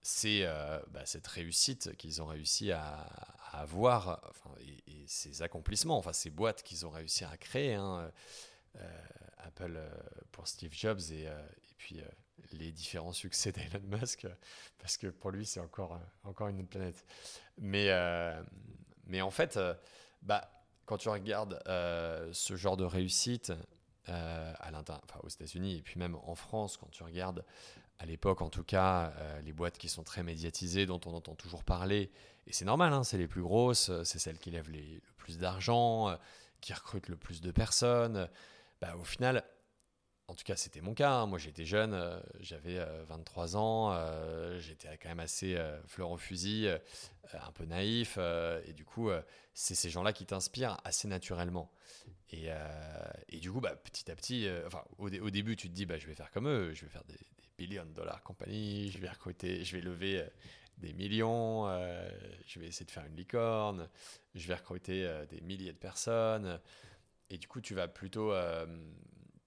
c'est 0.00 0.46
bah, 0.90 1.04
cette 1.04 1.26
réussite 1.26 1.96
qu'ils 1.96 2.22
ont 2.22 2.26
réussi 2.26 2.70
à, 2.70 3.08
avoir 3.52 4.22
enfin, 4.30 4.54
et, 4.60 5.04
ces 5.08 5.42
accomplissements, 5.42 5.98
enfin 5.98 6.12
ces 6.12 6.30
boîtes 6.30 6.62
qu'ils 6.62 6.86
ont 6.86 6.90
réussi 6.90 7.24
à 7.24 7.36
créer. 7.36 7.74
Hein, 7.74 8.12
euh, 8.76 9.02
Apple 9.38 9.74
euh, 9.76 9.90
pour 10.30 10.46
Steve 10.46 10.72
Jobs 10.72 11.00
et, 11.10 11.26
euh, 11.26 11.40
et 11.70 11.74
puis 11.76 12.00
les 12.52 12.72
différents 12.72 13.12
succès 13.12 13.52
d'Elon 13.52 13.98
Musk, 13.98 14.26
parce 14.78 14.96
que 14.96 15.08
pour 15.08 15.30
lui, 15.30 15.46
c'est 15.46 15.60
encore, 15.60 15.98
encore 16.24 16.48
une 16.48 16.60
autre 16.60 16.68
planète. 16.68 17.04
Mais, 17.58 17.90
mais 19.06 19.20
en 19.20 19.30
fait, 19.30 19.58
bah, 20.22 20.50
quand 20.86 20.98
tu 20.98 21.08
regardes 21.08 21.60
ce 22.32 22.56
genre 22.56 22.76
de 22.76 22.84
réussite 22.84 23.52
à 24.06 24.72
enfin, 24.72 25.20
aux 25.22 25.28
États-Unis 25.28 25.76
et 25.76 25.82
puis 25.82 25.98
même 25.98 26.16
en 26.24 26.34
France, 26.34 26.76
quand 26.76 26.90
tu 26.90 27.02
regardes 27.02 27.44
à 27.98 28.06
l'époque 28.06 28.40
en 28.40 28.48
tout 28.48 28.64
cas, 28.64 29.12
les 29.44 29.52
boîtes 29.52 29.78
qui 29.78 29.88
sont 29.88 30.02
très 30.02 30.22
médiatisées, 30.22 30.86
dont 30.86 31.00
on 31.06 31.14
entend 31.14 31.34
toujours 31.34 31.64
parler, 31.64 32.10
et 32.46 32.52
c'est 32.52 32.64
normal, 32.64 32.92
hein, 32.92 33.04
c'est 33.04 33.18
les 33.18 33.28
plus 33.28 33.42
grosses, 33.42 33.92
c'est 34.02 34.18
celles 34.18 34.38
qui 34.38 34.50
lèvent 34.50 34.70
le 34.70 35.00
plus 35.18 35.38
d'argent, 35.38 36.08
euh, 36.08 36.16
qui 36.60 36.72
recrutent 36.72 37.08
le 37.08 37.16
plus 37.16 37.40
de 37.40 37.52
personnes. 37.52 38.28
Bah, 38.80 38.96
au 38.98 39.04
final, 39.04 39.44
en 40.30 40.34
tout 40.34 40.44
cas, 40.44 40.56
c'était 40.56 40.80
mon 40.80 40.94
cas. 40.94 41.12
Hein. 41.12 41.26
Moi, 41.26 41.38
j'étais 41.38 41.64
jeune, 41.64 41.92
euh, 41.94 42.20
j'avais 42.40 42.78
23 43.08 43.56
euh, 43.56 43.58
ans, 43.58 44.58
j'étais 44.58 44.88
quand 44.98 45.08
même 45.08 45.20
assez 45.20 45.58
fleur 45.86 46.10
au 46.10 46.16
fusil, 46.16 46.68
un 47.32 47.52
peu 47.52 47.64
naïf. 47.64 48.18
et 48.66 48.72
du 48.72 48.84
coup, 48.84 49.10
c'est 49.54 49.74
ces 49.74 49.90
gens-là 49.90 50.12
qui 50.12 50.26
t'inspirent 50.26 50.78
assez 50.84 51.08
naturellement. 51.08 51.70
Et, 52.30 52.50
du 53.40 53.50
coup, 53.50 53.60
bah, 53.60 53.74
petit 53.76 54.10
à 54.10 54.16
petit, 54.16 54.48
enfin, 54.66 54.84
au, 54.98 55.10
début, 55.30 55.56
tu 55.56 55.68
te 55.68 55.74
dis, 55.74 55.86
bah, 55.86 55.98
je 55.98 56.06
vais 56.06 56.14
faire 56.14 56.30
comme 56.30 56.48
eux, 56.48 56.72
je 56.74 56.84
vais 56.84 56.90
faire 56.90 57.04
des, 57.04 57.14
des 57.14 57.48
billions 57.58 57.84
de 57.84 57.92
dollars 57.92 58.22
compagnie, 58.22 58.90
je 58.90 58.98
vais 58.98 59.08
recruter, 59.08 59.64
je 59.64 59.76
vais 59.76 59.82
lever 59.82 60.24
des 60.80 60.92
millions, 60.92 61.68
euh, 61.68 62.08
je 62.46 62.58
vais 62.58 62.66
essayer 62.66 62.86
de 62.86 62.90
faire 62.90 63.04
une 63.06 63.16
licorne, 63.16 63.88
je 64.34 64.48
vais 64.48 64.54
recruter 64.54 65.06
euh, 65.06 65.26
des 65.26 65.40
milliers 65.40 65.72
de 65.72 65.78
personnes. 65.78 66.60
Et 67.28 67.38
du 67.38 67.46
coup, 67.46 67.60
tu 67.60 67.74
vas 67.74 67.86
plutôt 67.86 68.32
euh, 68.32 68.66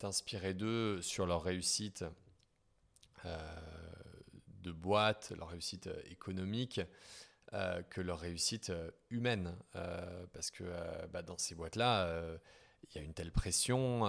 t'inspirer 0.03 0.53
d'eux 0.53 1.01
sur 1.01 1.25
leur 1.25 1.43
réussite 1.43 2.03
de 3.23 4.71
boîte, 4.73 5.31
leur 5.37 5.47
réussite 5.47 5.89
économique, 6.09 6.81
que 7.89 8.01
leur 8.01 8.19
réussite 8.19 8.73
humaine. 9.09 9.55
parce 10.33 10.51
que 10.51 10.65
bah, 11.13 11.21
dans 11.21 11.37
ces 11.37 11.55
boîtes-là, 11.55 12.21
il 12.83 12.97
y 12.97 12.99
a 12.99 13.01
une 13.01 13.13
telle 13.13 13.31
pression. 13.31 14.05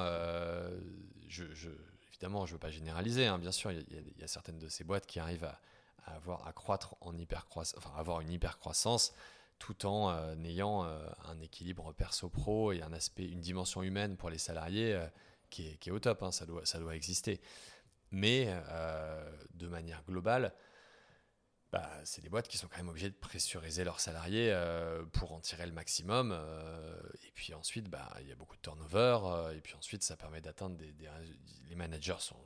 Évidemment, 2.08 2.44
je 2.44 2.50
ne 2.50 2.54
veux 2.54 2.58
pas 2.58 2.70
généraliser, 2.70 3.26
hein, 3.28 3.38
bien 3.38 3.52
sûr, 3.52 3.70
il 3.70 4.18
y, 4.18 4.24
a 4.24 4.26
certaines 4.26 4.58
de 4.58 4.68
ces 4.68 4.82
boîtes 4.82 5.06
qui 5.06 5.20
arrivent 5.20 5.44
à 5.44 5.60
avoir 6.06 6.44
à 6.48 6.52
croître 6.52 6.96
en 7.02 7.14
enfin 7.14 7.92
avoir 7.96 8.20
une 8.20 8.32
hypercroissance 8.32 9.14
tout 9.58 9.86
en 9.86 10.10
euh, 10.10 10.34
ayant 10.44 10.84
euh, 10.84 10.98
un 11.24 11.40
équilibre 11.40 11.92
perso-pro 11.92 12.72
et 12.72 12.82
un 12.82 12.92
aspect, 12.92 13.24
une 13.24 13.40
dimension 13.40 13.82
humaine 13.82 14.16
pour 14.16 14.30
les 14.30 14.38
salariés 14.38 14.94
euh, 14.94 15.06
qui, 15.54 15.78
est, 15.86 15.90
au 15.90 15.98
top, 16.00 16.22
hein, 16.22 16.32
ça, 16.32 16.46
doit, 16.46 16.94
exister. 16.94 17.40
Mais 18.10 18.46
de 19.54 19.66
manière 19.66 20.02
globale, 20.04 20.54
bah, 21.72 21.90
c'est 22.04 22.22
des 22.22 22.28
boîtes 22.28 22.46
qui 22.46 22.58
sont 22.58 22.68
quand 22.68 22.76
même 22.76 22.88
obligées 22.88 23.10
de 23.10 23.16
pressuriser 23.16 23.82
leurs 23.82 23.98
salariés 23.98 24.56
pour 25.12 25.32
en 25.32 25.40
tirer 25.40 25.66
le 25.66 25.72
maximum. 25.72 26.32
et 27.26 27.32
puis 27.32 27.54
ensuite, 27.54 27.88
bah, 27.88 28.12
il 28.20 28.28
y 28.28 28.32
a 28.32 28.36
beaucoup 28.36 28.56
de 28.56 28.62
turnover. 28.62 29.52
et 29.56 29.60
puis 29.60 29.74
ensuite, 29.74 30.02
ça 30.02 30.16
permet 30.16 30.40
d'atteindre 30.40 30.76
des, 30.76 30.94
Les 31.68 31.74
managers 31.74 32.20
sont 32.20 32.36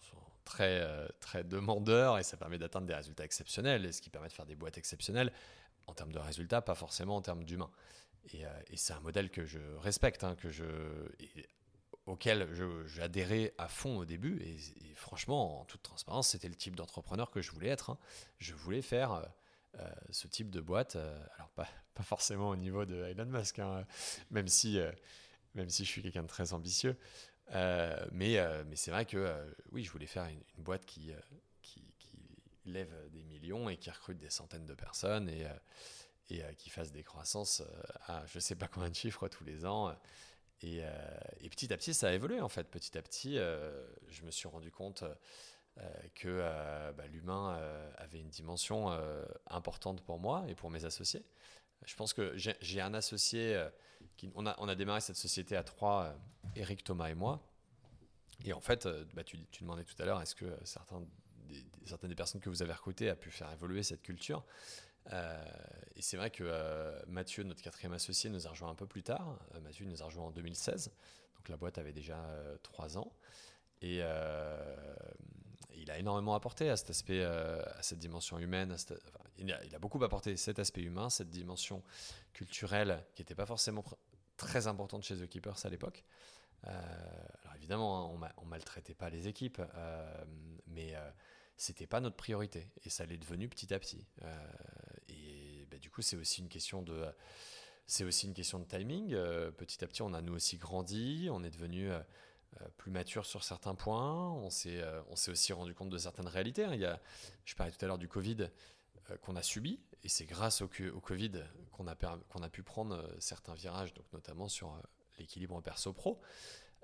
très, 0.48 0.80
euh, 0.80 1.06
très 1.20 1.44
demandeur 1.44 2.18
et 2.18 2.22
ça 2.22 2.38
permet 2.38 2.58
d'atteindre 2.58 2.86
des 2.86 2.94
résultats 2.94 3.24
exceptionnels, 3.24 3.84
et 3.84 3.92
ce 3.92 4.00
qui 4.00 4.08
permet 4.08 4.28
de 4.28 4.32
faire 4.32 4.46
des 4.46 4.56
boîtes 4.56 4.78
exceptionnelles 4.78 5.30
en 5.86 5.92
termes 5.92 6.12
de 6.12 6.18
résultats, 6.18 6.62
pas 6.62 6.74
forcément 6.74 7.16
en 7.16 7.22
termes 7.22 7.44
d'humains. 7.44 7.70
Et, 8.32 8.46
euh, 8.46 8.60
et 8.68 8.76
c'est 8.76 8.94
un 8.94 9.00
modèle 9.00 9.30
que 9.30 9.44
je 9.44 9.58
respecte, 9.76 10.24
hein, 10.24 10.36
que 10.36 10.50
je, 10.50 10.64
auquel 12.08 12.48
j'adhérais 12.86 13.54
à 13.58 13.68
fond 13.68 13.98
au 13.98 14.04
début. 14.04 14.40
Et, 14.42 14.56
franchement, 14.94 15.60
en 15.60 15.64
toute 15.64 15.82
transparence, 15.82 16.30
c'était 16.30 16.48
le 16.48 16.56
type 16.56 16.76
d'entrepreneur 16.76 17.30
que 17.30 17.40
je 17.40 17.50
voulais 17.52 17.68
être. 17.68 17.90
Hein. 17.90 17.98
Je 18.38 18.54
voulais 18.54 18.82
faire 18.82 19.30
euh, 19.78 19.88
ce 20.10 20.26
type 20.26 20.50
de 20.50 20.60
boîte. 20.60 20.96
alors, 20.96 21.50
pas, 21.54 21.68
pas, 21.94 22.02
forcément 22.02 22.48
au 22.48 22.56
niveau 22.56 22.84
de 22.84 23.04
Elon 23.04 23.26
Musk, 23.26 23.58
hein, 23.60 23.86
même, 24.30 24.48
si, 24.48 24.78
même 25.54 25.68
si 25.70 25.84
je 25.84 25.88
suis 25.88 26.02
quelqu'un 26.02 26.22
de 26.22 26.28
très 26.28 26.52
ambitieux. 26.52 26.96
Euh, 27.54 28.06
mais, 28.12 28.38
euh, 28.38 28.62
mais 28.66 28.76
c'est 28.76 28.90
vrai 28.90 29.06
que 29.06 29.16
euh, 29.16 29.50
oui, 29.72 29.82
je 29.82 29.90
voulais 29.90 30.06
faire 30.06 30.26
une, 30.26 30.62
boîte 30.62 30.84
qui, 30.84 31.12
lève 32.66 32.92
des 33.12 33.22
millions 33.22 33.70
et 33.70 33.78
qui 33.78 33.90
recrute 33.90 34.18
des 34.18 34.28
centaines 34.28 34.66
de 34.66 34.74
personnes 34.74 35.30
et, 35.30 35.46
et 36.28 36.42
qui 36.56 36.68
fasse 36.68 36.92
des 36.92 37.02
croissances 37.02 37.62
à 38.06 38.26
je 38.26 38.38
sais 38.38 38.56
pas 38.56 38.68
combien 38.68 38.90
de 38.90 38.94
chiffres 38.94 39.26
tous 39.28 39.42
les 39.44 39.64
ans. 39.64 39.96
Et, 40.62 40.82
et, 41.40 41.48
petit 41.50 41.72
à 41.72 41.76
petit, 41.76 41.94
ça 41.94 42.08
a 42.08 42.12
évolué 42.12 42.40
en 42.40 42.48
fait. 42.48 42.64
Petit 42.64 42.98
à 42.98 43.02
petit, 43.02 43.36
je 43.36 44.22
me 44.24 44.30
suis 44.30 44.48
rendu 44.48 44.70
compte 44.70 45.04
que 46.14 46.40
bah, 46.96 47.06
l'humain 47.06 47.56
avait 47.96 48.18
une 48.18 48.28
dimension 48.28 48.90
importante 49.46 50.02
pour 50.02 50.18
moi 50.18 50.44
et 50.48 50.54
pour 50.54 50.70
mes 50.70 50.84
associés. 50.84 51.24
Je 51.84 51.94
pense 51.94 52.12
que 52.12 52.36
j'ai 52.36 52.80
un 52.80 52.92
associé, 52.92 53.64
qui, 54.16 54.28
on, 54.34 54.46
a, 54.46 54.74
démarré 54.74 55.00
cette 55.00 55.16
société 55.16 55.56
à 55.56 55.62
trois, 55.62 56.14
Eric, 56.56 56.82
Thomas 56.82 57.08
et 57.08 57.14
moi. 57.14 57.40
Et 58.44 58.52
en 58.52 58.60
fait, 58.60 58.86
euh, 58.86 59.04
bah, 59.14 59.24
tu, 59.24 59.38
demandais 59.60 59.84
tout 59.84 60.00
à 60.00 60.04
l'heure, 60.04 60.20
est-ce 60.20 60.34
que 60.34 60.46
certains 60.64 61.02
certaines 61.86 62.10
des 62.10 62.16
personnes 62.16 62.42
que 62.42 62.50
vous 62.50 62.62
avez 62.62 62.74
recrutées 62.74 63.08
a 63.08 63.16
pu 63.16 63.30
faire 63.30 63.50
évoluer 63.50 63.82
cette 63.82 64.02
culture? 64.02 64.44
euh, 64.44 64.87
Et 65.10 66.02
c'est 66.02 66.16
vrai 66.16 66.30
que 66.30 66.44
euh, 66.44 67.00
Mathieu, 67.08 67.42
notre 67.42 67.62
quatrième 67.62 67.92
associé, 67.92 68.30
nous 68.30 68.46
a 68.46 68.50
rejoint 68.50 68.70
un 68.70 68.74
peu 68.74 68.86
plus 68.86 69.02
tard. 69.02 69.38
Mathieu 69.62 69.84
nous 69.86 70.02
a 70.02 70.06
rejoint 70.06 70.26
en 70.26 70.30
2016, 70.30 70.92
donc 71.36 71.48
la 71.48 71.56
boîte 71.56 71.78
avait 71.78 71.92
déjà 71.92 72.24
trois 72.62 72.98
ans. 72.98 73.12
Et 73.82 74.02
il 75.74 75.90
a 75.90 75.98
énormément 75.98 76.34
apporté 76.34 76.70
à 76.70 76.76
cet 76.76 76.90
aspect, 76.90 77.22
à 77.22 77.82
cette 77.82 77.98
dimension 77.98 78.38
humaine. 78.38 78.76
il, 79.38 79.52
a, 79.52 79.78
beaucoup 79.78 80.02
apporté 80.04 80.36
cet 80.36 80.58
aspect 80.58 80.82
humain, 80.82 81.10
cette 81.10 81.30
dimension 81.30 81.82
culturelle 82.32 83.04
qui 83.14 83.22
n'était 83.22 83.34
pas 83.34 83.46
forcément 83.46 83.84
très 84.36 84.66
importante 84.66 85.02
chez 85.02 85.16
The 85.16 85.28
Keepers 85.28 85.66
à 85.66 85.68
l'époque. 85.68 86.04
Euh, 86.66 86.70
alors 87.42 87.54
évidemment, 87.56 88.14
hein, 88.14 88.32
on, 88.38 88.44
ne 88.44 88.50
maltraitait 88.50 88.94
pas 88.94 89.10
les 89.10 89.28
équipes, 89.28 89.60
euh, 89.74 90.24
mais 90.66 90.94
euh, 90.94 91.10
c'était 91.58 91.86
pas 91.86 92.00
notre 92.00 92.16
priorité 92.16 92.70
et 92.84 92.88
ça 92.88 93.04
l'est 93.04 93.18
devenu 93.18 93.48
petit 93.48 93.74
à 93.74 93.78
petit. 93.78 94.06
et 95.08 95.66
bah, 95.70 95.78
du 95.78 95.90
coup, 95.90 96.00
c'est 96.00 96.16
aussi 96.16 96.40
une 96.40 96.48
question 96.48 96.82
de 96.82 97.06
c'est 97.86 98.04
aussi 98.04 98.26
une 98.26 98.34
question 98.34 98.58
de 98.58 98.64
timing. 98.64 99.10
petit 99.56 99.82
à 99.82 99.86
petit, 99.86 100.02
on 100.02 100.14
a 100.14 100.20
nous 100.20 100.34
aussi 100.34 100.56
grandi, 100.56 101.28
on 101.30 101.42
est 101.42 101.50
devenu 101.50 101.90
plus 102.76 102.90
mature 102.90 103.26
sur 103.26 103.44
certains 103.44 103.74
points. 103.74 104.30
On 104.30 104.50
s'est, 104.50 104.82
aussi 105.28 105.52
rendu 105.52 105.74
compte 105.74 105.90
de 105.90 105.98
certaines 105.98 106.28
réalités. 106.28 106.64
Hein. 106.64 106.74
Il 106.74 106.80
y 106.80 106.86
a, 106.86 107.00
je 107.44 107.54
parlais 107.54 107.72
tout 107.72 107.82
à 107.84 107.88
l'heure 107.88 107.98
du 107.98 108.08
Covid 108.08 108.50
qu'on 109.22 109.36
a 109.36 109.42
subi, 109.42 109.80
et 110.02 110.08
c'est 110.08 110.26
grâce 110.26 110.60
au, 110.60 110.68
Covid 110.68 111.42
qu'on 111.72 111.86
a, 111.86 111.94
qu'on 111.94 112.42
a 112.42 112.50
pu 112.50 112.62
prendre 112.62 113.10
certains 113.20 113.54
virages, 113.54 113.94
donc 113.94 114.04
notamment 114.12 114.48
sur 114.48 114.78
l'équilibre 115.18 115.60
perso-pro. 115.62 116.20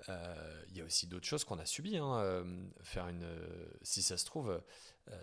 Euh, 0.09 0.63
il 0.69 0.77
y 0.77 0.81
a 0.81 0.85
aussi 0.85 1.07
d'autres 1.07 1.25
choses 1.25 1.43
qu'on 1.43 1.59
a 1.59 1.65
subies. 1.65 1.97
Hein. 1.97 2.19
Euh, 2.19 2.43
faire 2.81 3.07
une, 3.07 3.27
si 3.81 4.01
ça 4.01 4.17
se 4.17 4.25
trouve, 4.25 4.61
euh, 5.09 5.17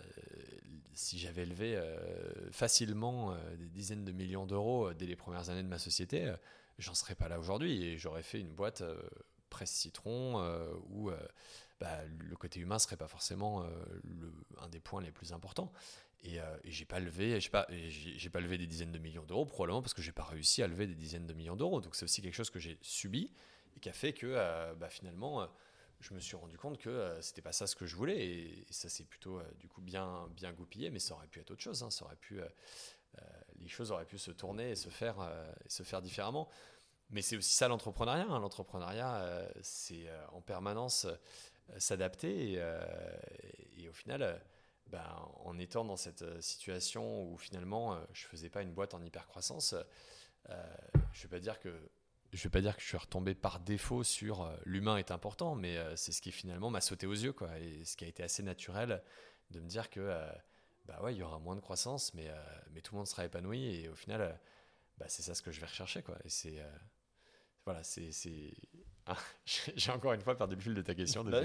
si 0.94 1.18
j'avais 1.18 1.42
élevé 1.42 1.80
facilement 2.50 3.36
des 3.56 3.68
dizaines 3.68 4.04
de 4.04 4.12
millions 4.12 4.46
d'euros 4.46 4.92
dès 4.92 5.06
les 5.06 5.16
premières 5.16 5.50
années 5.50 5.62
de 5.62 5.68
ma 5.68 5.78
société, 5.78 6.32
j'en 6.78 6.94
serais 6.94 7.14
pas 7.14 7.28
là 7.28 7.38
aujourd'hui 7.38 7.84
et 7.84 7.98
j'aurais 7.98 8.22
fait 8.22 8.40
une 8.40 8.54
boîte 8.54 8.82
presse 9.48 9.70
citron 9.70 10.42
où 10.90 11.10
bah, 11.80 11.98
le 12.18 12.36
côté 12.36 12.60
humain 12.60 12.78
serait 12.78 12.96
pas 12.96 13.08
forcément 13.08 13.64
un 14.58 14.68
des 14.68 14.80
points 14.80 15.02
les 15.02 15.12
plus 15.12 15.32
importants. 15.32 15.72
Et, 16.24 16.36
et 16.36 16.70
j'ai 16.70 16.84
pas 16.84 17.00
levé, 17.00 17.40
j'ai 17.40 17.50
pas 18.30 18.40
levé 18.40 18.58
des 18.58 18.66
dizaines 18.66 18.92
de 18.92 18.98
millions 18.98 19.24
d'euros 19.24 19.46
probablement 19.46 19.82
parce 19.82 19.94
que 19.94 20.02
j'ai 20.02 20.12
pas 20.12 20.24
réussi 20.24 20.62
à 20.62 20.68
lever 20.68 20.86
des 20.86 20.94
dizaines 20.94 21.26
de 21.26 21.34
millions 21.34 21.56
d'euros. 21.56 21.80
Donc 21.80 21.96
c'est 21.96 22.04
aussi 22.04 22.20
quelque 22.20 22.36
chose 22.36 22.50
que 22.50 22.60
j'ai 22.60 22.78
subi 22.82 23.32
et 23.76 23.80
qui 23.80 23.88
a 23.88 23.92
fait 23.92 24.12
que 24.12 24.26
euh, 24.28 24.74
bah, 24.74 24.88
finalement, 24.88 25.42
euh, 25.42 25.46
je 26.00 26.14
me 26.14 26.20
suis 26.20 26.36
rendu 26.36 26.58
compte 26.58 26.78
que 26.78 26.90
euh, 26.90 27.20
c'était 27.20 27.42
pas 27.42 27.52
ça 27.52 27.66
ce 27.66 27.76
que 27.76 27.86
je 27.86 27.96
voulais 27.96 28.26
et, 28.26 28.66
ça 28.70 28.88
s'est 28.88 29.04
plutôt 29.04 29.40
du 29.58 29.68
coup 29.68 29.80
bien 29.80 30.28
goupillé, 30.56 30.90
mais 30.90 30.98
ça 30.98 31.14
aurait 31.14 31.28
pu 31.28 31.40
être 31.40 31.50
autre 31.50 31.62
chose. 31.62 31.82
Hein. 31.82 31.90
ça 31.90 32.04
aurait 32.04 32.16
pu, 32.16 32.40
les 33.56 33.68
choses 33.68 33.90
auraient 33.90 34.06
pu 34.06 34.18
se 34.18 34.30
tourner 34.30 34.70
et 34.70 34.76
se 34.76 34.88
faire 34.90 36.02
différemment. 36.02 36.48
Mais 37.10 37.20
c'est 37.20 37.36
aussi 37.36 37.54
ça 37.54 37.68
l'entrepreneuriat. 37.68 38.26
Hein. 38.28 38.40
L'entrepreneuriat, 38.40 39.46
c'est 39.60 40.06
en 40.32 40.40
permanence 40.40 41.06
s'adapter 41.78 42.54
et, 43.76 43.88
au 43.88 43.92
final. 43.92 44.42
Ben, 44.88 45.06
en 45.44 45.58
étant 45.58 45.86
dans 45.86 45.96
cette 45.96 46.42
situation 46.42 47.22
où 47.22 47.38
finalement 47.38 47.98
je 48.12 48.26
faisais 48.26 48.50
pas 48.50 48.60
une 48.60 48.74
boîte 48.74 48.92
en 48.92 49.02
hyper 49.02 49.26
croissance, 49.26 49.74
je 50.48 50.52
ne 50.52 51.22
vais 51.22 51.28
pas 51.28 51.40
dire 51.40 51.58
que 51.60 51.70
je 52.32 52.42
vais 52.44 52.50
pas 52.50 52.60
dire 52.60 52.76
que 52.76 52.82
je 52.82 52.86
suis 52.86 52.96
retombé 52.96 53.34
par 53.34 53.60
défaut 53.60 54.04
sur 54.04 54.42
euh, 54.42 54.56
l'humain 54.64 54.96
est 54.96 55.10
important, 55.10 55.54
mais 55.54 55.76
euh, 55.76 55.94
c'est 55.96 56.12
ce 56.12 56.22
qui 56.22 56.32
finalement 56.32 56.70
m'a 56.70 56.80
sauté 56.80 57.06
aux 57.06 57.12
yeux, 57.12 57.32
quoi, 57.32 57.58
et 57.58 57.84
ce 57.84 57.96
qui 57.96 58.04
a 58.04 58.08
été 58.08 58.22
assez 58.22 58.42
naturel 58.42 59.02
de 59.50 59.60
me 59.60 59.68
dire 59.68 59.90
que 59.90 60.00
euh, 60.00 60.32
bah 60.86 61.00
ouais, 61.02 61.14
il 61.14 61.18
y 61.18 61.22
aura 61.22 61.38
moins 61.38 61.56
de 61.56 61.60
croissance, 61.60 62.14
mais, 62.14 62.28
mais 62.70 62.80
tout 62.80 62.94
le 62.94 62.98
monde 62.98 63.06
sera 63.06 63.24
épanoui, 63.24 63.82
et 63.82 63.88
au 63.88 63.94
final, 63.94 64.40
bah, 64.98 65.06
c'est 65.08 65.22
ça 65.22 65.34
ce 65.34 65.42
que 65.42 65.52
je 65.52 65.60
vais 65.60 65.66
rechercher, 65.66 66.02
quoi. 66.02 66.16
Et 66.24 66.28
c'est 66.28 66.58
voilà, 67.64 67.84
c'est 67.84 68.10
ah, 69.06 69.16
J'ai 69.76 69.90
encore 69.90 70.12
une 70.12 70.20
fois 70.20 70.36
perdu 70.36 70.54
le 70.54 70.60
fil 70.60 70.74
de 70.74 70.82
ta 70.82 70.94
question. 70.94 71.24
Bah, 71.24 71.40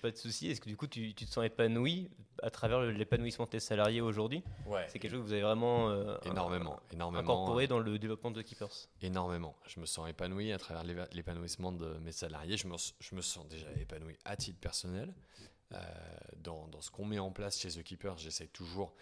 pas 0.00 0.10
de 0.10 0.16
souci. 0.16 0.48
Est-ce 0.48 0.60
que 0.60 0.68
du 0.68 0.76
coup, 0.76 0.86
tu, 0.86 1.14
tu, 1.14 1.26
te 1.26 1.30
sens 1.30 1.44
épanoui 1.44 2.10
à 2.42 2.50
travers 2.50 2.80
l'épanouissement 2.82 3.46
de 3.46 3.50
tes 3.50 3.60
salariés 3.60 4.00
aujourd'hui? 4.00 4.42
Ouais. 4.66 4.86
C'est 4.88 4.98
quelque 4.98 5.12
chose 5.12 5.20
que 5.20 5.26
vous 5.26 5.32
avez 5.32 5.42
vraiment 5.42 5.90
euh, 5.90 6.16
énormément, 6.24 6.80
énormément 6.92 7.22
incorporé 7.22 7.66
dans 7.66 7.78
le 7.78 7.98
développement 7.98 8.30
de 8.30 8.42
Keepers? 8.42 8.88
Énormément. 9.02 9.56
Je 9.66 9.80
me 9.80 9.86
sens 9.86 10.08
épanoui 10.08 10.52
à 10.52 10.58
travers 10.58 10.84
l'épanouissement 11.12 11.72
de 11.72 11.98
mes 11.98 12.12
salariés. 12.12 12.56
Je 12.56 12.68
me, 12.68 12.76
je 13.00 13.14
me, 13.14 13.22
sens 13.22 13.46
déjà 13.48 13.70
épanoui 13.72 14.16
à 14.24 14.36
titre 14.36 14.60
personnel. 14.60 15.12
Euh, 15.72 15.78
dans, 16.36 16.66
dans, 16.68 16.80
ce 16.80 16.90
qu'on 16.90 17.04
met 17.04 17.18
en 17.18 17.30
place 17.30 17.60
chez 17.60 17.68
The 17.68 17.82
Keepers, 17.82 18.18
j'essaie 18.18 18.48
toujours 18.48 18.92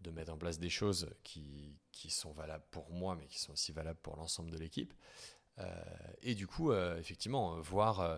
de 0.00 0.10
mettre 0.10 0.32
en 0.32 0.36
place 0.36 0.58
des 0.58 0.70
choses 0.70 1.10
qui, 1.24 1.76
qui, 1.90 2.10
sont 2.10 2.32
valables 2.32 2.64
pour 2.70 2.90
moi, 2.90 3.16
mais 3.16 3.26
qui 3.26 3.38
sont 3.38 3.52
aussi 3.52 3.72
valables 3.72 3.98
pour 4.00 4.16
l'ensemble 4.16 4.50
de 4.50 4.58
l'équipe. 4.58 4.94
Euh, 5.58 5.64
et 6.22 6.34
du 6.34 6.46
coup, 6.46 6.70
euh, 6.70 6.98
effectivement, 6.98 7.58
voir 7.60 8.00
euh, 8.00 8.16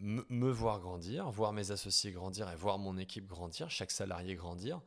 me 0.00 0.50
voir 0.50 0.80
grandir, 0.80 1.30
voir 1.30 1.52
mes 1.52 1.70
associés 1.70 2.12
grandir 2.12 2.50
et 2.50 2.56
voir 2.56 2.78
mon 2.78 2.96
équipe 2.98 3.26
grandir, 3.26 3.70
chaque 3.70 3.90
salarié 3.90 4.34
grandir, 4.34 4.80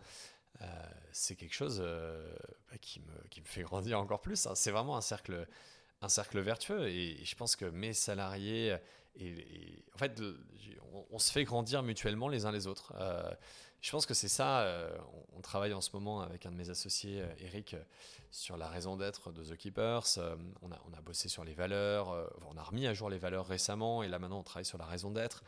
c'est 1.12 1.36
quelque 1.36 1.54
chose 1.54 1.80
bah, 1.80 2.78
qui, 2.82 3.00
me, 3.00 3.46
fait 3.46 3.62
grandir 3.62 4.00
encore 4.00 4.22
plus. 4.22 4.46
Hein. 4.46 4.56
C'est 4.56 4.72
vraiment 4.72 4.98
un 4.98 5.02
cercle, 5.02 5.48
vertueux 6.34 6.90
et, 6.90 7.24
je 7.24 7.36
pense 7.36 7.56
que 7.56 7.66
mes 7.66 7.94
salariés, 7.94 8.76
et, 9.16 9.86
en 9.94 9.98
fait, 9.98 10.22
on, 11.12 11.20
se 11.20 11.32
fait 11.32 11.46
grandir 11.46 11.82
mutuellement 11.82 12.28
les 12.28 12.46
uns 12.46 12.52
les 12.52 12.68
autres. 12.68 12.94
Je 13.82 13.92
pense 13.92 14.06
que 14.06 14.14
c'est 14.14 14.28
ça. 14.28 14.62
Euh, 14.62 14.98
on, 15.38 15.42
travaille 15.42 15.74
en 15.74 15.80
ce 15.80 15.92
moment 15.94 16.22
avec 16.22 16.46
un 16.46 16.52
de 16.52 16.58
mes 16.58 16.70
associés, 16.70 17.22
euh, 17.22 17.34
Eric, 17.40 17.74
euh, 17.74 17.84
sur 18.30 18.58
la 18.58 18.68
raison 18.68 18.98
d'être 18.98 19.32
de 19.32 19.44
The 19.44 19.56
Keepers. 19.56 20.20
on, 20.62 20.72
a, 20.72 20.80
on, 20.86 20.94
a, 20.94 21.02
bossé 21.02 21.30
sur 21.30 21.46
les 21.46 21.54
valeurs. 21.54 22.30
on 22.48 22.58
a 22.58 22.64
remis 22.64 22.88
à 22.88 22.94
jour 22.94 23.10
les 23.10 23.18
valeurs 23.18 23.48
récemment. 23.48 24.04
Et 24.04 24.10
là, 24.10 24.20
maintenant, 24.20 24.40
on 24.40 24.44
travaille 24.44 24.66
sur 24.66 24.78
la 24.78 24.86
raison 24.86 25.12
d'être. 25.12 25.44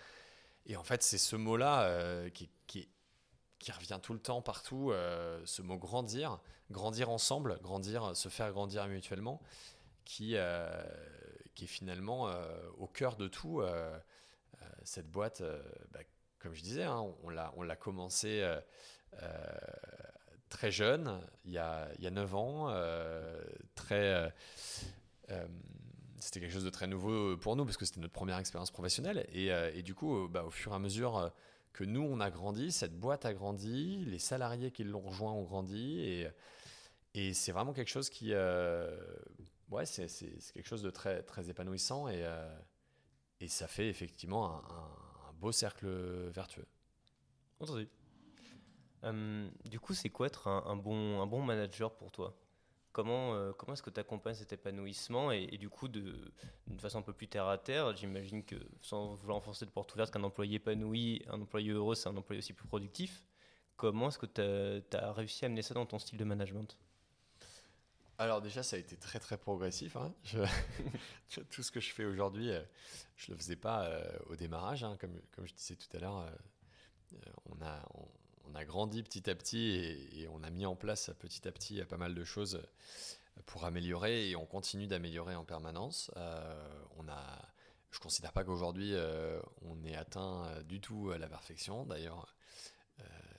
Et 0.66 0.78
en 0.78 0.84
fait, 0.84 1.04
c'est 1.04 1.18
ce 1.18 1.36
mot-là 1.36 2.30
qui, 2.32 2.50
qui, 2.68 2.88
revient 3.72 4.00
tout 4.02 4.14
le 4.14 4.20
temps, 4.20 4.42
partout. 4.42 4.92
ce 5.46 5.62
mot 5.62 5.78
grandir. 5.78 6.40
Grandir 6.72 7.10
ensemble. 7.10 7.60
Grandir, 7.62 8.16
se 8.16 8.30
faire 8.30 8.52
grandir 8.52 8.88
mutuellement. 8.88 9.42
Qui, 10.06 10.36
qui 11.54 11.64
est 11.66 11.68
finalement 11.68 12.32
au 12.80 12.88
cœur 12.88 13.16
de 13.16 13.28
tout. 13.28 13.62
cette 14.84 15.12
boîte, 15.12 15.44
bah, 15.92 16.00
comme 16.42 16.54
je 16.54 16.64
disais, 16.64 16.84
hein, 16.84 17.06
on 17.24 17.30
l'a 17.62 17.76
commencé 17.76 18.42
euh, 18.42 18.60
euh, 19.22 19.28
très 20.50 20.72
jeune, 20.72 21.20
il 21.46 21.52
y 21.52 21.58
a, 21.58 21.88
il 21.98 22.04
y 22.04 22.08
a 22.08 22.12
9 22.12 22.36
ans, 22.36 22.70
euh, 22.70 23.42
très 23.76 24.34
c'était 26.20 26.42
quelque 26.42 26.52
chose 26.52 26.66
de 26.66 26.70
très 26.70 26.88
nouveau 26.88 27.38
pour 27.38 27.56
nous 27.56 27.64
parce 27.64 27.78
que 27.78 27.86
c'était 27.86 28.02
notre 28.02 28.14
première 28.14 28.38
expérience 28.38 28.70
professionnelle. 28.70 29.26
Et, 29.32 29.82
du 29.82 29.96
coup, 29.96 30.28
bah, 30.28 30.44
au 30.44 30.52
fur 30.52 30.74
et 30.74 30.76
à 30.76 30.80
mesure 30.80 31.32
que 31.72 31.86
nous, 31.86 32.02
on 32.02 32.20
a 32.20 32.30
grandi, 32.30 32.72
cette 32.72 33.00
boîte 33.00 33.26
a 33.26 33.34
grandi, 33.34 34.04
les 34.06 34.20
salariés 34.20 34.72
qui 34.72 34.84
l'ont 34.84 35.00
rejoint 35.00 35.32
ont 35.32 35.44
grandi. 35.44 36.02
Et, 36.02 36.28
et 37.14 37.34
c'est 37.34 37.54
vraiment 37.54 37.74
quelque 37.74 37.90
chose 37.90 38.10
qui. 38.10 38.34
ouais, 38.36 39.86
c'est 39.86 40.08
quelque 40.54 40.68
chose 40.68 40.84
de 40.84 40.90
très, 40.90 41.24
très 41.24 41.50
épanouissant. 41.50 42.10
Et, 42.10 42.24
et 43.40 43.48
ça 43.48 43.68
fait 43.68 43.88
effectivement 43.88 44.62
un 44.70 45.11
beau 45.42 45.52
cercle 45.52 45.88
vertueux. 46.30 46.68
Entendu. 47.60 47.90
Euh, 49.04 49.50
du 49.66 49.80
coup, 49.80 49.94
c'est 49.94 50.10
quoi 50.10 50.28
être 50.28 50.48
un, 50.48 50.76
bon, 50.76 51.22
un 51.22 51.26
bon 51.26 51.42
manager 51.42 51.94
pour 51.96 52.12
toi? 52.12 52.38
Comment, 52.92 53.34
euh, 53.34 53.52
comment 53.54 53.74
est-ce 53.74 53.82
que 53.82 53.90
tu 53.90 54.00
accompagnes 54.00 54.36
cet 54.36 54.54
épanouissement 54.54 55.32
et, 55.32 55.58
du 55.58 55.70
coup, 55.70 55.88
d'une 55.88 56.80
façon 56.80 57.00
un 57.00 57.02
peu 57.02 57.14
plus 57.14 57.28
terre 57.28 57.48
à 57.48 57.58
terre, 57.58 57.96
j'imagine 57.96 58.44
que 58.44 58.56
sans 58.82 59.16
vouloir 59.16 59.38
enfoncer 59.38 59.66
de 59.66 59.72
porte 59.72 59.94
ouverte, 59.94 60.14
qu'un 60.14 60.24
employé 60.24 60.56
épanoui, 60.56 61.24
un 61.30 61.42
employé 61.42 61.72
heureux, 61.72 61.96
c'est 61.96 62.10
un 62.10 62.18
employé 62.18 62.40
aussi 62.40 62.54
plus 62.54 62.68
productif. 62.68 63.24
Comment 63.78 64.10
est-ce 64.10 64.20
que 64.20 64.26
tu 64.26 64.98
as, 64.98 65.14
réussi 65.14 65.46
à 65.46 65.48
amener 65.48 65.62
ça 65.62 65.74
dans 65.74 65.86
ton 65.86 65.98
style 65.98 66.20
de 66.20 66.26
management? 66.26 66.78
Alors 68.22 68.40
déjà, 68.40 68.62
ça 68.62 68.76
a 68.76 68.80
été 68.80 68.96
très 68.96 69.20
très 69.20 69.36
progressif. 69.36 69.96
Hein. 69.96 70.14
tout 71.50 71.64
ce 71.64 71.72
que 71.72 71.80
je 71.80 71.92
fais 71.92 72.06
aujourd'hui, 72.06 72.52
euh, 72.52 72.62
je 73.18 73.32
ne 73.32 73.36
le 73.36 73.42
faisais 73.42 73.56
pas 73.56 73.86
euh, 73.86 74.04
au 74.28 74.36
démarrage. 74.36 74.84
Hein. 74.84 74.96
Comme, 75.02 75.20
comme 75.32 75.48
je 75.48 75.56
disais 75.56 75.76
tout 75.76 75.98
à 75.98 76.00
l'heure, 76.00 76.20
euh, 76.20 77.18
on, 77.50 77.60
a, 77.66 77.84
on, 78.46 78.54
a 78.54 78.64
grandi 78.64 79.02
petit 79.02 79.28
à 79.28 79.34
petit 79.34 79.72
et, 80.14 80.28
on 80.28 80.44
a 80.44 80.52
mis 80.52 80.68
en 80.68 80.76
place 80.76 81.10
petit 81.20 81.48
à 81.48 81.52
petit 81.52 81.84
pas 81.86 81.98
mal 81.98 82.14
de 82.14 82.24
choses 82.24 82.62
pour 83.48 83.66
améliorer 83.66 84.30
et 84.30 84.36
on 84.36 84.46
continue 84.46 84.86
d'améliorer 84.86 85.34
en 85.36 85.44
permanence. 85.44 86.12
on 86.98 87.08
a, 87.08 87.42
je 87.90 87.98
ne 87.98 88.04
considère 88.04 88.34
pas 88.34 88.44
qu'aujourd'hui 88.44 88.94
on 89.64 89.84
ait 89.84 89.96
atteint 89.96 90.62
du 90.64 90.80
tout 90.80 91.12
la 91.12 91.28
perfection. 91.28 91.86
D'ailleurs, 91.86 92.28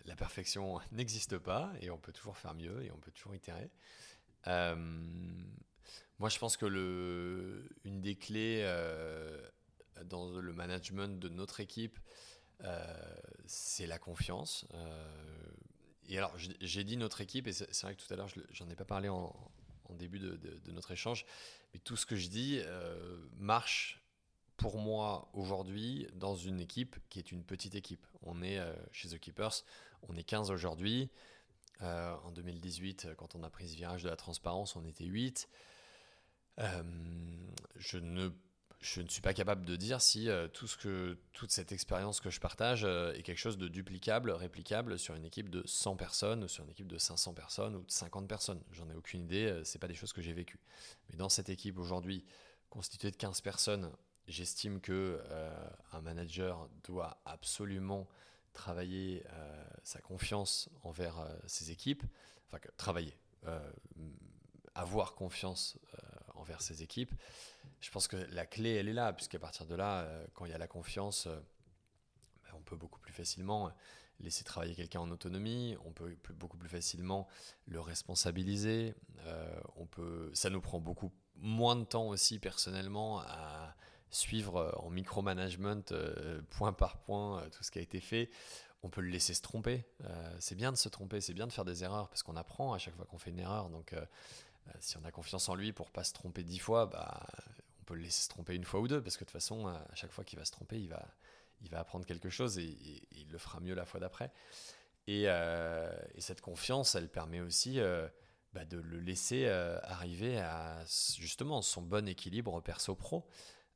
la 0.06 0.16
perfection 0.16 0.80
n'existe 0.92 1.38
pas 1.38 1.72
et 1.80 1.90
on 1.90 1.98
peut 1.98 2.12
toujours 2.12 2.36
faire 2.36 2.54
mieux 2.54 2.82
et 2.82 2.90
on 2.90 2.98
peut 2.98 3.12
toujours 3.12 3.34
itérer. 3.34 3.70
Euh, 4.46 4.74
moi, 6.18 6.28
je 6.28 6.38
pense 6.38 6.56
que 6.56 6.66
le, 6.66 7.68
une 7.84 8.00
des 8.00 8.14
clés 8.14 8.60
euh, 8.62 9.40
dans 10.04 10.30
le 10.30 10.52
management 10.52 11.18
de 11.18 11.28
notre 11.28 11.60
équipe, 11.60 11.98
euh, 12.64 13.14
c'est 13.46 13.86
la 13.86 13.98
confiance. 13.98 14.66
et 16.08 16.18
alors, 16.18 16.34
j'ai 16.60 16.84
dit 16.84 16.96
notre 16.96 17.20
équipe, 17.20 17.46
et 17.46 17.52
c'est 17.52 17.82
vrai 17.82 17.94
que 17.94 18.02
tout 18.02 18.12
à 18.12 18.16
l'heure, 18.16 18.28
j'en 18.50 18.68
ai 18.68 18.76
pas 18.76 18.84
parlé 18.84 19.08
en, 19.08 19.34
début 19.90 20.18
de, 20.18 20.36
de, 20.36 20.72
notre 20.72 20.92
échange, 20.92 21.26
mais 21.74 21.80
tout 21.80 21.96
ce 21.96 22.06
que 22.06 22.16
je 22.16 22.28
dis 22.28 22.62
marche 23.36 24.00
pour 24.56 24.78
moi 24.78 25.28
aujourd'hui 25.34 26.06
dans 26.14 26.34
une 26.34 26.60
équipe 26.60 26.96
qui 27.10 27.18
est 27.18 27.30
une 27.30 27.44
petite 27.44 27.74
équipe. 27.74 28.06
On 28.22 28.42
est 28.42 28.58
chez 28.90 29.08
The 29.08 29.18
Keepers, 29.18 29.64
on 30.08 30.16
est 30.16 30.24
15 30.24 30.50
aujourd'hui. 30.50 31.10
Euh, 31.82 32.14
en 32.24 32.30
2018, 32.30 33.08
quand 33.16 33.34
on 33.34 33.42
a 33.42 33.50
pris 33.50 33.68
ce 33.68 33.76
virage 33.76 34.02
de 34.02 34.08
la 34.08 34.16
transparence, 34.16 34.76
on 34.76 34.84
était 34.84 35.04
8. 35.04 35.48
Euh, 36.58 36.82
je, 37.76 37.98
ne, 37.98 38.30
suis 38.80 39.20
pas 39.22 39.32
capable 39.32 39.64
de 39.64 39.74
dire 39.74 40.00
si 40.00 40.28
euh, 40.28 40.48
tout 40.48 40.66
ce 40.66 40.76
que, 40.76 41.18
toute 41.32 41.50
cette 41.50 41.72
expérience 41.72 42.20
que 42.20 42.30
je 42.30 42.40
partage 42.40 42.84
est 42.84 43.22
quelque 43.22 43.38
chose 43.38 43.58
de 43.58 43.68
duplicable, 43.68 44.30
réplicable 44.30 44.98
sur 44.98 45.14
une 45.14 45.24
équipe 45.24 45.48
de 45.48 45.62
100 45.66 45.96
personnes, 45.96 46.46
sur 46.46 46.64
une 46.64 46.70
équipe 46.70 46.88
de 46.88 46.98
500 46.98 47.34
personnes 47.34 47.76
ou 47.76 47.82
de 47.82 47.90
50 47.90 48.28
personnes. 48.28 48.62
J'en 48.72 48.88
ai 48.90 48.94
aucune 48.94 49.22
idée, 49.22 49.62
ce 49.64 49.78
pas 49.78 49.88
des 49.88 49.94
choses 49.94 50.12
que 50.12 50.22
j'ai 50.22 50.32
vécues. 50.32 50.60
Mais 51.08 51.16
dans 51.16 51.28
cette 51.28 51.48
équipe 51.48 51.78
aujourd'hui, 51.78 52.24
constituée 52.70 53.10
de 53.10 53.16
15 53.16 53.40
personnes, 53.40 53.90
j'estime 54.28 54.80
que 54.80 55.20
un 55.92 56.00
manager 56.00 56.68
doit 56.84 57.20
absolument 57.24 58.06
travailler 58.52 59.24
euh, 59.32 59.64
sa 59.82 60.00
confiance 60.00 60.68
envers 60.82 61.18
euh, 61.18 61.34
ses 61.46 61.70
équipes, 61.70 62.04
enfin 62.48 62.58
travailler, 62.76 63.16
euh, 63.46 63.72
avoir 64.74 65.14
confiance 65.14 65.78
envers 66.34 66.62
ses 66.62 66.82
équipes. 66.82 67.12
Je 67.80 67.90
pense 67.90 68.08
que 68.08 68.16
la 68.16 68.46
clé, 68.46 68.74
elle 68.74 68.88
est 68.88 68.94
là, 68.94 69.12
puisqu'à 69.12 69.38
partir 69.38 69.66
de 69.66 69.74
là, 69.74 70.08
quand 70.34 70.46
il 70.46 70.50
y 70.50 70.54
a 70.54 70.58
la 70.58 70.66
confiance, 70.66 71.26
ben, 71.26 72.50
on 72.54 72.62
peut 72.62 72.76
beaucoup 72.76 73.00
plus 73.00 73.12
facilement 73.12 73.70
laisser 74.20 74.44
travailler 74.44 74.74
quelqu'un 74.74 75.00
en 75.00 75.10
autonomie, 75.10 75.76
on 75.84 75.92
peut 75.92 76.16
beaucoup 76.34 76.56
plus 76.56 76.68
facilement 76.68 77.28
le 77.66 77.80
responsabiliser, 77.80 78.94
on 79.76 79.86
peut, 79.86 80.30
ça 80.32 80.48
nous 80.48 80.60
prend 80.60 80.80
beaucoup 80.80 81.12
moins 81.36 81.76
de 81.76 81.84
temps 81.84 82.08
aussi 82.08 82.38
personnellement 82.38 83.20
à 83.20 83.74
suivre 84.12 84.56
euh, 84.56 84.70
en 84.76 84.90
micromanagement 84.90 85.82
euh, 85.90 86.40
point 86.50 86.72
par 86.72 86.98
point 86.98 87.40
euh, 87.40 87.48
tout 87.48 87.64
ce 87.64 87.70
qui 87.70 87.78
a 87.78 87.82
été 87.82 88.00
fait. 88.00 88.30
On 88.84 88.90
peut 88.90 89.00
le 89.00 89.08
laisser 89.08 89.32
se 89.32 89.42
tromper. 89.42 89.84
c'est 90.40 90.56
bien 90.56 90.72
de 90.72 90.76
se 90.76 90.88
tromper, 90.88 91.20
c'est 91.20 91.34
bien 91.34 91.46
de 91.46 91.52
faire 91.52 91.64
des 91.64 91.84
erreurs 91.84 92.08
parce 92.08 92.24
qu'on 92.24 92.34
apprend 92.34 92.72
à 92.72 92.78
chaque 92.78 92.96
fois 92.96 93.04
qu'on 93.04 93.16
fait 93.16 93.30
une 93.30 93.38
erreur. 93.38 93.70
Donc, 93.70 93.94
si 94.80 94.96
on 94.96 95.04
a 95.04 95.12
confiance 95.12 95.48
en 95.48 95.54
lui 95.54 95.72
pour 95.72 95.92
pas 95.92 96.02
se 96.02 96.12
tromper 96.12 96.42
dix 96.42 96.58
fois, 96.58 96.86
bah, 96.86 97.24
on 97.80 97.84
peut 97.84 97.94
le 97.94 98.00
laisser 98.00 98.24
se 98.24 98.28
tromper 98.28 98.56
une 98.56 98.64
fois 98.64 98.80
ou 98.80 98.88
deux 98.88 99.00
parce 99.00 99.16
que 99.16 99.22
de 99.22 99.26
toute 99.26 99.34
façon, 99.34 99.68
à 99.68 99.94
chaque 99.94 100.10
fois 100.10 100.24
qu'il 100.24 100.36
va 100.36 100.44
se 100.44 100.50
tromper, 100.50 100.80
il 100.80 100.88
va, 100.88 101.06
il 101.60 101.70
va 101.70 101.78
apprendre 101.78 102.04
quelque 102.04 102.28
chose 102.28 102.58
et, 102.58 102.76
il 103.12 103.30
le 103.30 103.38
fera 103.38 103.60
mieux 103.60 103.74
la 103.74 103.86
fois 103.86 104.00
d'après. 104.00 104.32
Et, 105.06 105.28
cette 106.18 106.40
confiance, 106.40 106.96
elle 106.96 107.08
permet 107.08 107.38
aussi 107.38 107.78
bah, 108.52 108.64
de 108.64 108.78
le 108.78 108.98
laisser 108.98 109.46
arriver 109.46 110.40
à 110.40 110.82
justement 111.18 111.62
son 111.62 111.82
bon 111.82 112.08
équilibre 112.08 112.60
perso-pro. 112.60 113.28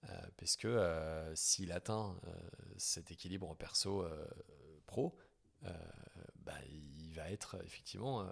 Euh, 0.08 0.12
parce 0.36 0.56
que 0.56 0.68
euh, 0.68 1.34
s'il 1.34 1.72
atteint 1.72 2.16
euh, 2.26 2.32
cet 2.76 3.10
équilibre 3.10 3.54
perso-pro, 3.56 5.16
bah, 6.44 6.54
il 6.68 7.12
va 7.12 7.28
être 7.30 7.56
effectivement 7.64 8.24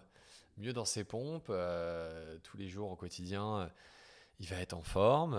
mieux 0.56 0.72
dans 0.72 0.84
ses 0.84 1.02
pompes, 1.02 1.52
tous 2.44 2.56
les 2.56 2.68
jours 2.68 2.90
au 2.90 2.96
quotidien, 2.96 3.68
il 4.38 4.46
va 4.46 4.60
être 4.60 4.74
en 4.74 4.82
forme, 4.82 5.34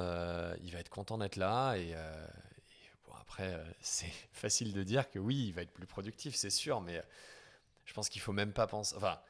il 0.61 0.71
va 0.73 0.79
être 0.79 0.89
content 0.89 1.17
d'être 1.17 1.37
là 1.37 1.75
et, 1.75 1.95
après, 3.21 3.63
c'est 3.79 4.11
facile 4.33 4.73
de 4.73 4.83
dire 4.83 5.09
que 5.09 5.19
oui, 5.19 5.47
il 5.47 5.53
va 5.53 5.61
être 5.61 5.71
plus 5.71 5.87
productif, 5.87 6.35
c'est 6.35 6.49
sûr, 6.49 6.81
mais 6.81 7.01
je 7.85 7.93
pense 7.93 8.09
qu'il 8.09 8.21
faut 8.21 8.33
même 8.33 8.51
pas 8.51 8.67
penser. 8.67 8.93
Enfin, 8.97 9.21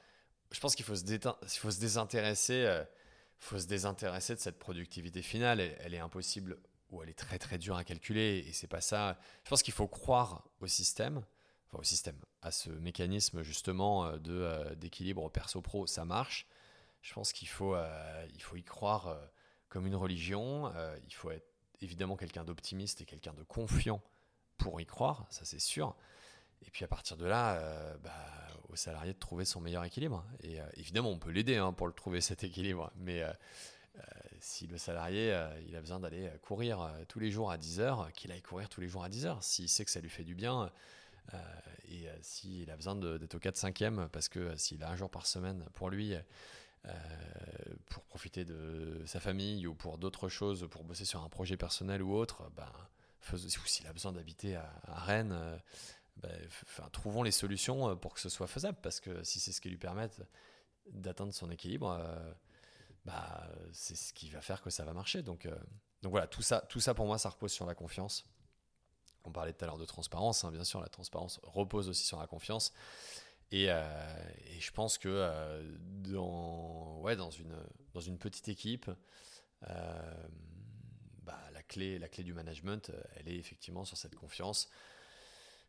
je 0.51 0.59
pense 0.59 0.73
qu'il 0.73 0.85
faut, 0.85 0.95
faut 0.95 1.71
se 1.71 1.79
désintéresser. 1.79 2.83
faut 3.37 3.59
se 3.59 3.67
désintéresser 3.67 4.33
de 4.33 4.39
cette 4.39 4.57
productivité 4.57 5.21
finale. 5.21 5.59
elle 5.59 5.93
est 5.93 5.99
impossible 5.99 6.57
où 6.89 7.01
elle 7.03 7.09
est 7.09 7.17
très 7.17 7.39
très 7.39 7.57
dure 7.57 7.77
à 7.77 7.83
calculer 7.83 8.45
et 8.47 8.53
c'est 8.53 8.67
pas 8.67 8.81
ça. 8.81 9.17
Je 9.43 9.49
pense 9.49 9.63
qu'il 9.63 9.73
faut 9.73 9.87
croire 9.87 10.43
au 10.59 10.67
système, 10.67 11.23
enfin 11.67 11.79
au 11.79 11.83
système, 11.83 12.17
à 12.41 12.51
ce 12.51 12.69
mécanisme 12.69 13.41
justement 13.41 14.05
euh, 14.05 14.17
de 14.17 14.33
euh, 14.33 14.75
d'équilibre 14.75 15.29
perso-pro, 15.29 15.87
ça 15.87 16.05
marche. 16.05 16.47
Je 17.01 17.13
pense 17.13 17.33
qu'il 17.33 17.47
faut 17.47 17.75
euh, 17.75 18.27
il 18.33 18.41
faut 18.41 18.55
y 18.55 18.63
croire 18.63 19.17
comme 19.69 19.87
une 19.87 19.95
religion. 19.95 20.71
il 21.07 21.13
faut 21.13 21.31
être 21.31 21.47
évidemment 21.81 22.15
quelqu'un 22.15 22.43
d'optimiste 22.43 23.01
et 23.01 23.05
quelqu'un 23.05 23.33
de 23.33 23.43
confiant 23.43 24.01
pour 24.57 24.79
y 24.79 24.85
croire, 24.85 25.27
ça 25.29 25.43
c'est 25.43 25.59
sûr. 25.59 25.95
Et 26.61 26.71
puis 26.71 26.85
à 26.85 26.87
partir 26.87 27.17
de 27.17 27.25
là, 27.25 27.97
bah, 27.97 28.13
au 28.69 28.75
salarié 28.75 29.13
de 29.13 29.19
trouver 29.19 29.45
son 29.45 29.59
meilleur 29.61 29.83
équilibre. 29.83 30.25
Et 30.41 30.59
évidemment, 30.75 31.09
on 31.09 31.19
peut 31.19 31.31
l'aider 31.31 31.57
hein, 31.57 31.73
pour 31.73 31.87
le 31.87 31.93
trouver 31.93 32.21
cet 32.21 32.43
équilibre, 32.43 32.91
mais 32.95 33.21
euh, 33.21 33.31
si 34.45 34.67
le 34.67 34.77
salarié 34.77 35.33
euh, 35.33 35.47
il 35.67 35.75
a 35.75 35.81
besoin 35.81 35.99
d'aller 35.99 36.29
courir 36.41 36.81
euh, 36.81 37.03
tous 37.07 37.19
les 37.19 37.31
jours 37.31 37.51
à 37.51 37.57
10 37.57 37.79
heures, 37.79 38.11
qu'il 38.13 38.31
aille 38.31 38.41
courir 38.41 38.69
tous 38.69 38.79
les 38.79 38.87
jours 38.87 39.03
à 39.03 39.09
10 39.09 39.25
heures. 39.25 39.43
S'il 39.43 39.67
sait 39.67 39.83
que 39.85 39.91
ça 39.91 39.99
lui 39.99 40.09
fait 40.09 40.23
du 40.23 40.35
bien, 40.35 40.71
et 41.89 42.07
s'il 42.21 42.69
a 42.69 42.75
besoin 42.75 42.95
d'être 42.95 43.33
au 43.33 43.39
4-5e, 43.39 44.09
parce 44.09 44.29
que 44.29 44.55
s'il 44.57 44.83
a 44.83 44.91
un 44.91 44.95
jour 44.95 45.09
par 45.09 45.25
semaine 45.25 45.65
pour 45.73 45.89
lui, 45.89 46.13
pour 47.89 48.03
profiter 48.03 48.45
de 48.45 49.01
sa 49.07 49.19
famille 49.19 49.65
ou 49.65 49.73
pour 49.73 49.97
d'autres 49.97 50.29
choses, 50.29 50.67
pour 50.69 50.83
bosser 50.83 51.03
sur 51.03 51.23
un 51.23 51.29
projet 51.29 51.57
personnel 51.57 52.03
ou 52.03 52.13
autre, 52.13 52.43
ben, 52.55 52.69
ou 53.33 53.65
s'il 53.65 53.87
a 53.87 53.93
besoin 53.93 54.11
d'habiter 54.11 54.55
à, 54.55 54.69
Rennes, 54.85 55.35
ben, 56.17 56.29
trouvons 56.91 57.23
les 57.23 57.31
solutions 57.31 57.97
pour 57.97 58.13
que 58.13 58.19
ce 58.19 58.29
soit 58.29 58.45
faisable, 58.45 58.77
parce 58.83 58.99
que 58.99 59.23
si 59.23 59.39
c'est 59.39 59.51
ce 59.51 59.61
qui 59.61 59.69
lui 59.69 59.77
permet 59.77 60.07
d'atteindre 60.91 61.33
son 61.33 61.49
équilibre, 61.49 61.99
bah, 63.05 63.47
c'est 63.71 63.95
ce 63.95 64.13
qui 64.13 64.29
va 64.29 64.41
faire 64.41 64.61
que 64.61 64.69
ça 64.69 64.83
va 64.83 64.93
marcher. 64.93 65.21
Donc, 65.21 65.45
euh, 65.45 65.55
voilà, 66.03 66.27
tout 66.27 66.41
ça, 66.41 66.67
ça 66.77 66.93
pour 66.93 67.05
moi, 67.05 67.17
ça 67.17 67.29
repose 67.29 67.51
sur 67.51 67.65
la 67.65 67.75
confiance. 67.75 68.25
On 69.23 69.31
parlait 69.31 69.53
tout 69.53 69.63
à 69.63 69.67
l'heure 69.67 69.77
de 69.77 69.85
transparence, 69.85 70.43
hein, 70.43 70.51
bien 70.51 70.63
sûr, 70.63 70.81
la 70.81 70.89
transparence 70.89 71.39
repose 71.43 71.89
aussi 71.89 72.03
sur 72.05 72.19
la 72.19 72.27
confiance. 72.27 72.73
Et, 73.51 73.67
euh, 73.69 73.83
je 74.59 74.71
pense 74.71 74.97
que 74.97 75.09
euh, 75.09 75.77
dans 77.93 78.01
une 78.01 78.17
petite 78.17 78.47
équipe, 78.49 78.89
bah, 79.61 81.39
la, 81.53 81.63
clé, 81.63 81.97
la 81.97 82.09
clé 82.09 82.23
du 82.23 82.33
management, 82.33 82.91
elle 83.15 83.29
est 83.29 83.37
effectivement 83.37 83.85
sur 83.85 83.97
cette 83.97 84.15
confiance. 84.15 84.69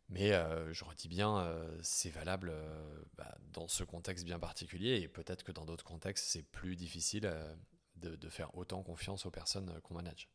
Mais 0.08 0.32
euh, 0.32 0.72
je 0.72 0.84
redis 0.84 1.08
bien, 1.08 1.38
euh, 1.38 1.78
c'est 1.82 2.10
valable 2.10 2.50
euh, 2.52 3.02
bah, 3.16 3.36
dans 3.52 3.66
ce 3.66 3.82
contexte 3.82 4.24
bien 4.24 4.38
particulier 4.38 5.00
et 5.00 5.08
peut-être 5.08 5.42
que 5.42 5.50
dans 5.50 5.64
d'autres 5.64 5.84
contextes, 5.84 6.26
c'est 6.26 6.44
plus 6.44 6.76
difficile 6.76 7.32
de, 7.96 8.28
faire 8.28 8.56
autant 8.56 8.82
confiance 8.82 9.26
aux 9.26 9.30
personnes 9.30 9.80
qu'on 9.82 9.94
manage. 9.94 10.28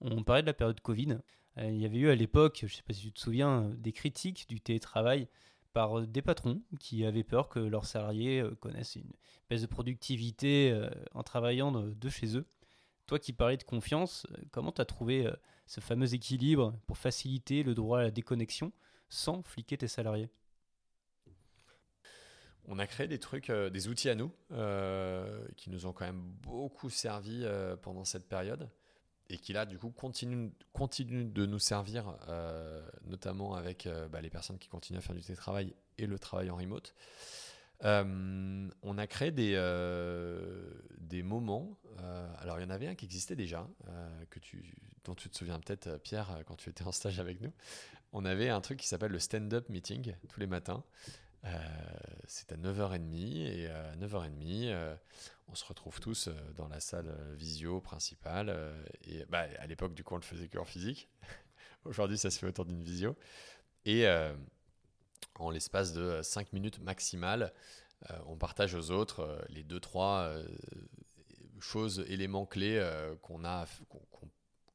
On 0.00 0.22
parlait 0.24 0.42
de 0.42 0.46
la 0.46 0.54
période 0.54 0.80
Covid. 0.80 1.18
il 1.56 1.76
y 1.76 1.86
avait 1.86 1.98
eu 1.98 2.10
à 2.10 2.14
l'époque, 2.14 2.58
je 2.60 2.66
ne 2.66 2.70
sais 2.70 2.82
pas 2.82 2.92
si 2.92 3.02
tu 3.02 3.12
te 3.12 3.20
souviens, 3.20 3.70
des 3.76 3.92
critiques 3.92 4.46
du 4.48 4.60
télétravail 4.60 5.28
par 5.72 6.06
des 6.06 6.22
patrons 6.22 6.62
qui 6.80 7.04
avaient 7.04 7.24
peur 7.24 7.48
que 7.48 7.58
leurs 7.60 7.86
salariés 7.86 8.44
connaissent 8.60 8.96
une 8.96 9.12
baisse 9.48 9.62
de 9.62 9.66
productivité 9.66 10.88
en 11.12 11.22
travaillant 11.22 11.72
de, 11.72 12.08
chez 12.08 12.36
eux. 12.36 12.46
Toi 13.06 13.18
qui 13.18 13.32
parlais 13.32 13.56
de 13.56 13.64
confiance, 13.64 14.26
comment 14.50 14.72
tu 14.72 14.80
as 14.80 14.86
trouvé 14.86 15.30
ce 15.66 15.80
fameux 15.80 16.14
équilibre 16.14 16.78
pour 16.86 16.98
faciliter 16.98 17.62
le 17.62 17.74
droit 17.74 18.00
à 18.00 18.02
la 18.02 18.10
déconnexion 18.10 18.72
sans 19.08 19.42
fliquer 19.42 19.76
tes 19.78 19.88
salariés 19.88 20.30
on 22.68 22.78
a 22.78 22.86
créé 22.86 23.08
des 23.08 23.18
trucs, 23.18 23.50
euh, 23.50 23.70
des 23.70 23.88
outils 23.88 24.10
à 24.10 24.14
nous, 24.14 24.30
euh, 24.52 25.46
qui 25.56 25.70
nous 25.70 25.86
ont 25.86 25.92
quand 25.92 26.04
même 26.04 26.22
beaucoup 26.42 26.90
servi 26.90 27.40
euh, 27.42 27.76
pendant 27.76 28.04
cette 28.04 28.28
période, 28.28 28.68
et 29.30 29.38
qui 29.38 29.52
là, 29.52 29.66
du 29.66 29.78
coup, 29.78 29.90
continuent, 29.90 30.52
de 30.74 31.46
nous 31.46 31.58
servir, 31.58 32.16
notamment 33.04 33.54
avec 33.54 33.86
bah, 34.10 34.22
les 34.22 34.30
personnes 34.30 34.58
qui 34.58 34.68
continuent 34.68 34.96
à 34.96 35.02
faire 35.02 35.14
du 35.14 35.20
télétravail 35.20 35.74
et 35.98 36.06
le 36.06 36.18
travail 36.18 36.48
en 36.48 36.56
remote. 36.56 36.94
on 37.82 38.96
a 38.96 39.06
créé 39.06 39.30
des, 39.30 41.22
moments, 41.22 41.78
alors 42.38 42.58
il 42.58 42.62
y 42.62 42.64
en 42.64 42.70
avait 42.70 42.86
un 42.86 42.94
qui 42.94 43.04
existait 43.04 43.36
déjà, 43.36 43.68
dont 45.04 45.14
tu 45.14 45.28
te 45.28 45.36
souviens 45.36 45.60
peut-être, 45.60 45.98
Pierre, 45.98 46.42
quand 46.46 46.56
tu 46.56 46.70
étais 46.70 46.84
en 46.84 46.92
stage 46.92 47.20
avec 47.20 47.42
nous, 47.42 47.52
on 48.12 48.24
avait 48.24 48.48
un 48.48 48.60
truc 48.60 48.78
qui 48.78 48.88
s'appelle 48.88 49.12
le 49.12 49.18
stand-up 49.18 49.68
meeting 49.68 50.14
tous 50.28 50.40
les 50.40 50.46
matins. 50.46 50.82
c'est 52.26 52.52
à 52.52 52.56
9h30 52.56 53.46
et 53.46 53.66
à 53.68 53.96
9h30, 53.96 54.96
on 55.48 55.54
se 55.54 55.64
retrouve 55.64 56.00
tous 56.00 56.28
dans 56.56 56.68
la 56.68 56.80
salle 56.80 57.14
visio 57.34 57.80
principale. 57.80 58.54
et 59.06 59.24
bah, 59.28 59.46
à 59.58 59.66
l'époque, 59.66 59.94
du 59.94 60.04
coup, 60.04 60.14
on 60.14 60.18
le 60.18 60.22
faisait 60.22 60.48
que 60.48 60.58
en 60.58 60.64
physique. 60.64 61.08
Aujourd'hui, 61.84 62.18
ça 62.18 62.30
se 62.30 62.38
fait 62.38 62.46
autour 62.46 62.64
d'une 62.64 62.82
visio. 62.82 63.16
Et 63.84 64.06
en 65.36 65.50
l'espace 65.50 65.92
de 65.92 66.20
5 66.22 66.52
minutes 66.52 66.80
maximales, 66.80 67.52
on 68.26 68.36
partage 68.36 68.74
aux 68.74 68.90
autres 68.90 69.44
les 69.48 69.64
2-3 69.64 70.44
choses, 71.60 72.04
éléments 72.08 72.46
clés 72.46 72.84
qu'on 73.22 73.44
a, 73.44 73.66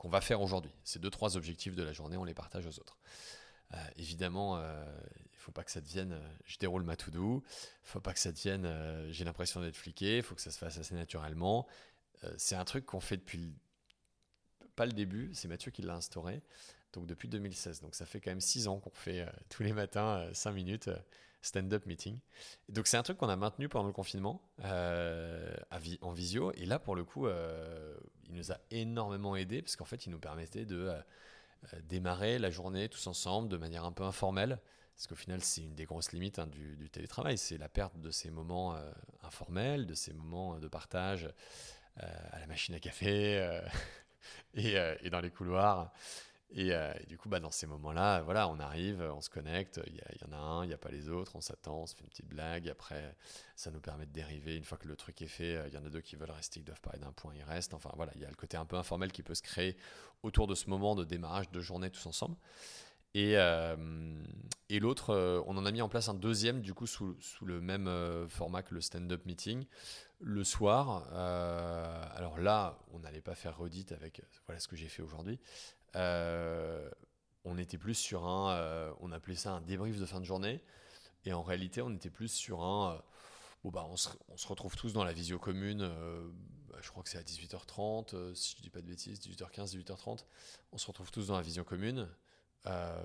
va 0.10 0.22
faire 0.22 0.42
aujourd'hui. 0.42 0.72
Ces 0.84 1.00
deux, 1.00 1.10
trois 1.10 1.38
objectifs 1.38 1.76
de 1.76 1.84
la 1.84 1.94
journée, 1.94 2.18
on 2.18 2.24
les 2.24 2.34
partage 2.34 2.66
aux 2.66 2.80
autres. 2.80 2.98
évidemment, 3.98 4.62
faut 5.44 5.52
pas 5.52 5.63
que 5.63 5.72
ça 5.72 5.82
devienne 5.82 6.13
euh, 6.13 6.36
je 6.46 6.58
déroule 6.58 6.84
ma 6.84 6.96
to-do, 6.96 7.44
faut 7.84 8.00
pas 8.00 8.13
que 8.13 8.20
ça 8.20 8.32
devienne 8.32 8.66
euh, 8.66 9.12
j'ai 9.12 9.26
l'impression 9.26 9.62
d'être 9.62 9.76
fliqué, 9.76 10.18
il 10.18 10.24
faut 10.24 10.36
que 10.36 10.42
ça 10.42 10.52
se 10.52 10.58
fasse 10.58 10.78
assez 10.78 10.96
naturellement. 10.96 11.68
Euh, 12.24 12.34
c'est 12.38 12.56
un 12.56 12.63
truc 12.63 12.86
qu'on 12.86 13.02
fait 13.02 13.18
depuis 13.18 13.54
pas 14.76 14.86
le 14.86 14.94
début, 14.94 15.32
c'est 15.34 15.48
Mathieu 15.48 15.70
qui 15.72 15.82
l'a 15.82 15.96
instauré, 15.96 16.42
donc 16.94 17.06
depuis 17.06 17.28
2016. 17.28 17.82
Donc 17.82 17.94
ça 17.94 18.06
fait 18.06 18.22
quand 18.22 18.32
même 18.32 18.42
six 18.42 18.68
ans 18.68 18.80
qu'on 18.80 18.89
fait 18.94 19.28
tous 19.50 19.63
les 19.63 19.74
matins 19.74 20.28
5 20.34 20.52
minutes 20.52 20.89
stand-up 21.42 21.86
meeting. 21.86 22.18
donc 22.70 22.88
c'est 22.88 22.96
un 22.96 23.04
truc 23.04 23.18
qu'on 23.18 23.28
a 23.28 23.36
maintenu 23.36 23.68
pendant 23.68 23.86
le 23.86 23.94
confinement 23.94 24.42
en 24.63 26.12
visio. 26.13 26.54
Et 26.54 26.66
là, 26.66 26.80
pour 26.80 26.96
le 26.96 27.04
coup, 27.04 27.28
il 28.34 28.38
nous 28.38 28.52
a 28.52 28.58
énormément 28.72 29.36
aidé 29.36 29.62
parce 29.62 29.76
qu'en 29.76 29.86
fait, 29.86 30.06
il 30.06 30.12
nous 30.12 30.19
permettait 30.19 30.65
de 30.65 30.91
démarrer 31.84 32.39
la 32.39 32.50
journée 32.50 32.89
tous 32.89 33.08
ensemble 33.08 33.48
de 33.48 33.58
manière 33.58 33.86
un 33.86 33.91
peu 33.91 34.04
informelle. 34.04 34.60
Parce 34.96 35.08
qu'au 35.08 35.15
final, 35.15 35.41
c'est 35.41 35.62
une 35.62 35.76
des 35.76 35.86
grosses 35.86 36.12
limites 36.12 36.39
hein, 36.39 36.48
du, 36.48 36.89
télétravail, 36.89 37.38
c'est 37.38 37.58
la 37.58 37.69
perte 37.69 38.00
de 38.00 38.12
ces 38.12 38.30
moments 38.30 38.76
euh, 38.76 38.91
informels, 39.24 39.88
de 39.88 39.96
ces 39.96 40.13
moments 40.13 40.60
de 40.60 40.67
partage 40.67 41.26
euh, 42.02 42.08
à 42.32 42.39
la 42.39 42.48
machine 42.48 42.76
à 42.76 42.80
café 42.80 43.38
euh, 43.39 43.62
et, 45.04 45.10
dans 45.10 45.19
les 45.19 45.32
couloirs. 45.32 45.91
Et, 46.56 46.72
du 47.08 47.18
coup, 47.18 47.30
bah, 47.30 47.39
dans 47.39 47.52
ces 47.52 47.66
moments-là, 47.66 48.22
voilà, 48.22 48.48
on 48.48 48.60
arrive, 48.60 49.02
on 49.02 49.22
se 49.22 49.30
connecte, 49.30 49.82
il 49.88 49.96
y, 49.96 50.26
en 50.30 50.32
a 50.32 50.38
un, 50.38 50.63
il 50.63 50.68
n'y 50.68 50.74
a 50.74 50.78
pas 50.78 50.92
les 50.92 51.10
autres, 51.10 51.36
on 51.36 51.42
s'attend, 51.42 51.82
on 51.82 51.86
se 51.88 51.96
fait 51.96 52.04
une 52.04 52.10
petite 52.10 52.28
blague. 52.28 52.70
Après, 52.70 53.16
ça 53.56 53.72
nous 53.72 53.80
permet 53.80 54.06
de 54.06 54.12
dériver. 54.12 54.56
Une 54.56 54.63
fois 54.63 54.78
que 54.78 54.88
le 54.88 54.96
truc 54.96 55.22
est 55.24 55.28
fait, 55.28 55.68
il 55.68 55.74
y 55.74 55.78
en 55.78 55.86
a 55.86 55.89
deux 55.89 56.02
qui 56.02 56.16
veulent 56.16 56.30
rester, 56.30 56.60
qui 56.60 56.66
doivent 56.66 56.82
parler 56.82 57.00
d'un 57.00 57.12
point, 57.12 57.34
ils 57.36 57.44
restent. 57.44 57.74
Enfin 57.74 57.92
voilà, 57.96 58.12
il 58.16 58.22
y 58.22 58.26
a 58.26 58.30
le 58.30 58.36
côté 58.36 58.56
un 58.56 58.66
peu 58.66 58.76
informel 58.76 59.12
qui 59.12 59.24
peut 59.24 59.34
se 59.34 59.42
créer 59.42 59.76
autour 60.22 60.46
de 60.46 60.54
ce 60.54 60.70
moment 60.70 60.96
de 60.96 61.04
démarrage 61.04 61.50
de 61.50 61.60
journée 61.60 61.89
tous 61.89 62.06
ensemble. 62.06 62.36
Et, 63.16 63.38
euh, 63.38 63.76
et 64.70 64.80
l'autre, 64.80 65.12
euh, 65.12 65.42
on 65.46 65.56
en 65.58 65.66
a 65.66 65.72
mis 65.72 65.82
en 65.82 65.89
place 65.89 66.10
un 66.10 66.16
deuxième, 66.16 66.62
du 66.62 66.74
coup, 66.74 66.88
sous, 66.88 67.16
sous 67.22 67.46
le 67.46 67.62
même 67.62 67.88
euh, 67.88 68.28
format 68.28 68.63
que 68.63 68.74
le 68.74 68.82
stand-up 68.82 69.26
meeting, 69.26 69.66
le 70.20 70.44
soir. 70.44 71.06
alors 72.16 72.39
là, 72.39 72.80
on 72.94 73.00
n'allait 73.00 73.22
pas 73.22 73.36
faire 73.36 73.58
redite 73.58 73.92
avec 73.92 74.22
voilà 74.48 74.60
ce 74.60 74.70
que 74.70 74.76
j'ai 74.78 74.88
fait 74.88 75.02
aujourd'hui. 75.02 75.38
On 75.96 77.58
était 77.58 77.78
plus 77.78 77.96
sur 77.96 78.26
un, 78.26 78.94
on 79.00 79.12
appelait 79.12 79.36
ça 79.36 79.52
un 79.52 79.62
débrief 79.62 80.00
de 80.00 80.06
fin 80.06 80.20
de 80.20 80.26
journée. 80.26 80.62
Et 81.26 81.34
en 81.34 81.44
réalité, 81.44 81.82
on 81.82 81.94
était 81.94 82.10
plus 82.10 82.30
sur 82.30 82.64
un, 82.64 83.02
bon 83.64 83.72
bah, 83.72 83.86
on 83.90 83.98
se, 83.98 84.10
retrouve 84.48 84.76
tous 84.76 84.94
dans 84.94 85.04
la 85.04 85.14
visio 85.14 85.40
commune. 85.40 85.88
Bah, 86.70 86.78
je 86.82 86.90
crois 86.90 87.04
que 87.04 87.10
c'est 87.10 87.18
à 87.18 87.24
18h30, 87.24 88.36
si 88.36 88.56
je 88.58 88.62
dis 88.62 88.70
pas 88.70 88.82
de 88.82 88.88
bêtises, 88.88 89.20
18h15, 89.20 89.76
18h30. 89.78 90.26
On 90.72 90.78
se 90.78 90.88
retrouve 90.88 91.12
tous 91.12 91.28
dans 91.28 91.36
la 91.36 91.42
visio 91.42 91.64
commune. 91.64 92.10
Euh, 92.68 93.04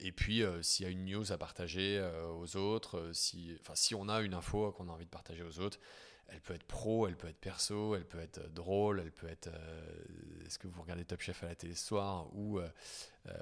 et 0.00 0.12
puis, 0.12 0.42
euh, 0.42 0.62
s'il 0.62 0.84
y 0.84 0.88
a 0.88 0.92
une 0.92 1.04
news 1.04 1.32
à 1.32 1.38
partager 1.38 1.98
euh, 1.98 2.26
aux 2.26 2.56
autres, 2.56 3.10
si, 3.12 3.56
si 3.74 3.94
on 3.94 4.08
a 4.08 4.20
une 4.20 4.34
info 4.34 4.72
qu'on 4.72 4.88
a 4.88 4.92
envie 4.92 5.04
de 5.04 5.10
partager 5.10 5.42
aux 5.42 5.58
autres, 5.58 5.78
elle 6.28 6.40
peut 6.40 6.54
être 6.54 6.64
pro, 6.64 7.06
elle 7.08 7.16
peut 7.16 7.28
être 7.28 7.40
perso, 7.40 7.94
elle 7.96 8.04
peut 8.04 8.20
être 8.20 8.52
drôle, 8.52 9.00
elle 9.00 9.12
peut 9.12 9.28
être 9.28 9.50
est-ce 10.44 10.58
que 10.58 10.68
vous 10.68 10.82
regardez 10.82 11.04
Top 11.04 11.20
Chef 11.20 11.42
à 11.42 11.48
la 11.48 11.54
télé 11.54 11.74
soir 11.74 12.26
ou 12.34 12.60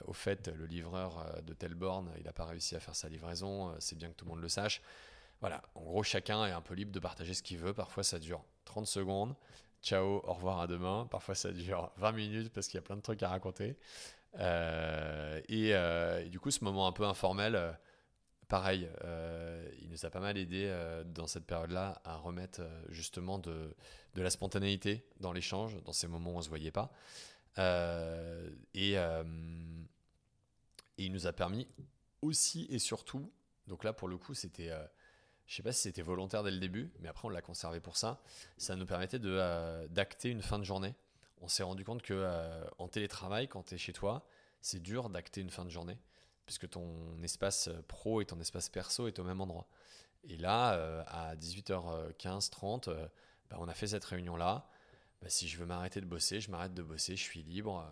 au 0.07 0.12
fait 0.12 0.49
le 0.49 0.66
livreur 0.66 1.42
de 1.45 1.53
telle 1.55 1.75
borne 1.75 2.11
il 2.18 2.25
n'a 2.25 2.33
pas 2.33 2.45
réussi 2.45 2.77
à 2.77 2.81
faire 2.81 2.95
sa 2.95 3.09
livraison, 3.09 3.75
c'est 3.79 3.97
bien 3.97 4.09
que 4.09 4.14
tout 4.14 4.25
le 4.25 4.31
monde 4.31 4.42
le 4.42 4.49
sache. 4.49 4.83
Voilà, 5.40 5.62
en 5.75 5.83
gros 5.83 6.03
chacun 6.03 6.45
est 6.47 6.53
un 6.53 6.61
peu 6.61 6.75
libre 6.75 6.92
de 6.92 7.01
partager 7.01 7.35
ce 7.35 7.42
qu'il 7.42 7.59
veut, 7.59 7.75
parfois 7.75 8.05
ça 8.05 8.18
dure 8.18 8.45
30 8.64 8.87
secondes, 8.87 9.35
ciao, 9.83 10.21
au 10.25 10.33
revoir 10.35 10.61
à 10.61 10.66
demain, 10.66 11.09
parfois 11.11 11.35
ça 11.35 11.51
dure 11.51 11.92
20 11.97 12.12
minutes 12.12 12.53
parce 12.53 12.68
qu'il 12.68 12.77
y 12.77 12.79
a 12.79 12.83
plein 12.83 12.97
de 12.97 13.03
trucs 13.03 13.23
à 13.23 13.29
raconter. 13.29 13.77
Euh, 14.38 15.40
euh, 15.51 16.25
et, 16.25 16.29
du 16.29 16.40
coup, 16.40 16.51
ce 16.51 16.64
moment 16.64 16.87
un 16.87 16.92
peu 16.92 17.05
informel, 17.05 17.79
euh, 18.53 18.59
pareil, 18.59 18.88
il 19.81 19.88
nous 19.88 20.07
a 20.07 20.11
pas 20.11 20.21
mal 20.21 20.37
aidé 20.37 20.73
dans 21.07 21.27
cette 21.27 21.45
période-là 21.45 22.01
à 22.05 22.17
remettre 22.17 22.62
justement 22.88 23.38
de, 23.38 23.75
la 24.15 24.31
spontanéité 24.31 25.05
dans 25.21 25.33
l'échange, 25.33 25.83
dans 25.85 25.93
ces 25.93 26.09
moments 26.09 26.33
où 26.33 26.37
on 26.37 26.43
se 26.43 26.49
voyait 26.49 26.71
pas. 26.71 26.93
et, 28.75 28.97
il 30.99 31.11
nous 31.11 31.27
a 31.27 31.33
permis 31.33 31.67
aussi 32.21 32.67
et 32.71 32.79
surtout, 32.79 33.33
donc 33.67 33.83
là 33.83 33.93
pour 33.93 34.07
le 34.07 34.17
coup 34.19 34.35
c'était, 34.35 34.71
je 35.47 35.57
sais 35.57 35.62
pas 35.62 35.73
si 35.73 35.83
c'était 35.83 36.03
volontaire 36.03 36.45
dès 36.45 36.51
le 36.51 36.61
début, 36.61 36.93
mais 37.01 37.09
après 37.09 37.27
on 37.27 37.31
l'a 37.31 37.43
conservé 37.43 37.81
pour 37.81 37.97
ça, 37.97 38.23
ça 38.57 38.77
nous 38.77 38.87
permettait 38.87 39.19
de, 39.19 39.87
d'acter 39.88 40.29
une 40.29 40.43
fin 40.43 40.59
de 40.59 40.65
journée 40.65 40.95
on 41.43 41.49
s'est 41.49 41.65
rendu 41.65 41.85
compte 41.85 42.03
que 42.03 42.15
euh, 42.15 42.65
en 42.79 42.88
télétravail, 42.88 43.49
quand 43.49 43.65
tu 43.65 43.75
es 43.75 43.79
chez 43.79 43.93
toi, 43.93 44.25
c'est 44.61 44.81
dur 44.81 45.11
d'acter 45.11 45.41
une 45.41 45.51
fin 45.51 45.65
de 45.65 45.71
journée, 45.71 45.99
puisque 46.47 46.69
ton 46.69 47.23
espace 47.23 47.71
pro 47.89 48.21
et 48.21 48.27
ton 48.27 48.41
espace 48.41 48.69
perso 48.69 49.07
est 49.07 49.19
au 49.19 49.25
même 49.25 49.41
endroit. 49.41 49.67
Et 50.25 50.37
là, 50.37 50.75
euh, 50.75 51.03
à 51.09 51.35
18h15, 51.37 52.51
30, 52.51 52.89
euh, 52.89 53.07
bah, 53.51 53.57
on 53.61 53.69
a 53.69 53.75
fait 53.75 53.89
cette 53.89 54.05
réunion-là. 54.05 54.69
Bah, 55.21 55.29
si 55.29 55.49
je 55.49 55.59
veux 55.59 55.67
m'arrêter 55.67 56.01
de 56.01 56.07
bosser, 56.07 56.41
je 56.41 56.51
m'arrête 56.51 56.75
de 56.75 56.83
bosser, 56.83 57.17
je 57.17 57.23
suis 57.23 57.43
libre. 57.43 57.91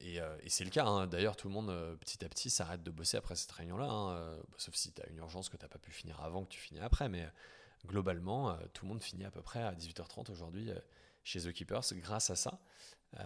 et, 0.00 0.18
c'est 0.48 0.64
le 0.64 0.70
cas. 0.70 0.86
Hein. 0.86 1.06
D'ailleurs, 1.06 1.36
tout 1.36 1.48
le 1.48 1.54
monde, 1.54 1.96
petit 2.00 2.24
à 2.24 2.28
petit, 2.28 2.50
s'arrête 2.50 2.82
de 2.82 2.90
bosser 2.90 3.16
après 3.16 3.36
cette 3.36 3.52
réunion-là. 3.52 3.88
Hein. 3.88 4.36
Bah, 4.48 4.56
sauf 4.58 4.74
si 4.74 4.92
tu 4.92 5.02
as 5.02 5.08
une 5.08 5.18
urgence 5.18 5.48
que 5.48 5.56
tu 5.56 5.64
n'as 5.64 5.68
pas 5.68 5.78
pu 5.78 5.92
finir 5.92 6.20
avant, 6.22 6.44
que 6.44 6.50
tu 6.50 6.60
finis 6.60 6.80
après. 6.80 7.08
Mais 7.08 7.28
globalement, 7.86 8.56
tout 8.72 8.86
le 8.86 8.90
monde 8.90 9.02
finit 9.02 9.24
à 9.24 9.30
peu 9.30 9.42
près 9.42 9.62
à 9.62 9.72
18h30 9.72 10.30
aujourd'hui 10.30 10.70
chez 11.24 11.40
The 11.40 11.52
Keepers 11.52 11.94
grâce 11.94 12.30
à 12.30 12.36
ça. 12.36 12.60
Euh, 13.20 13.22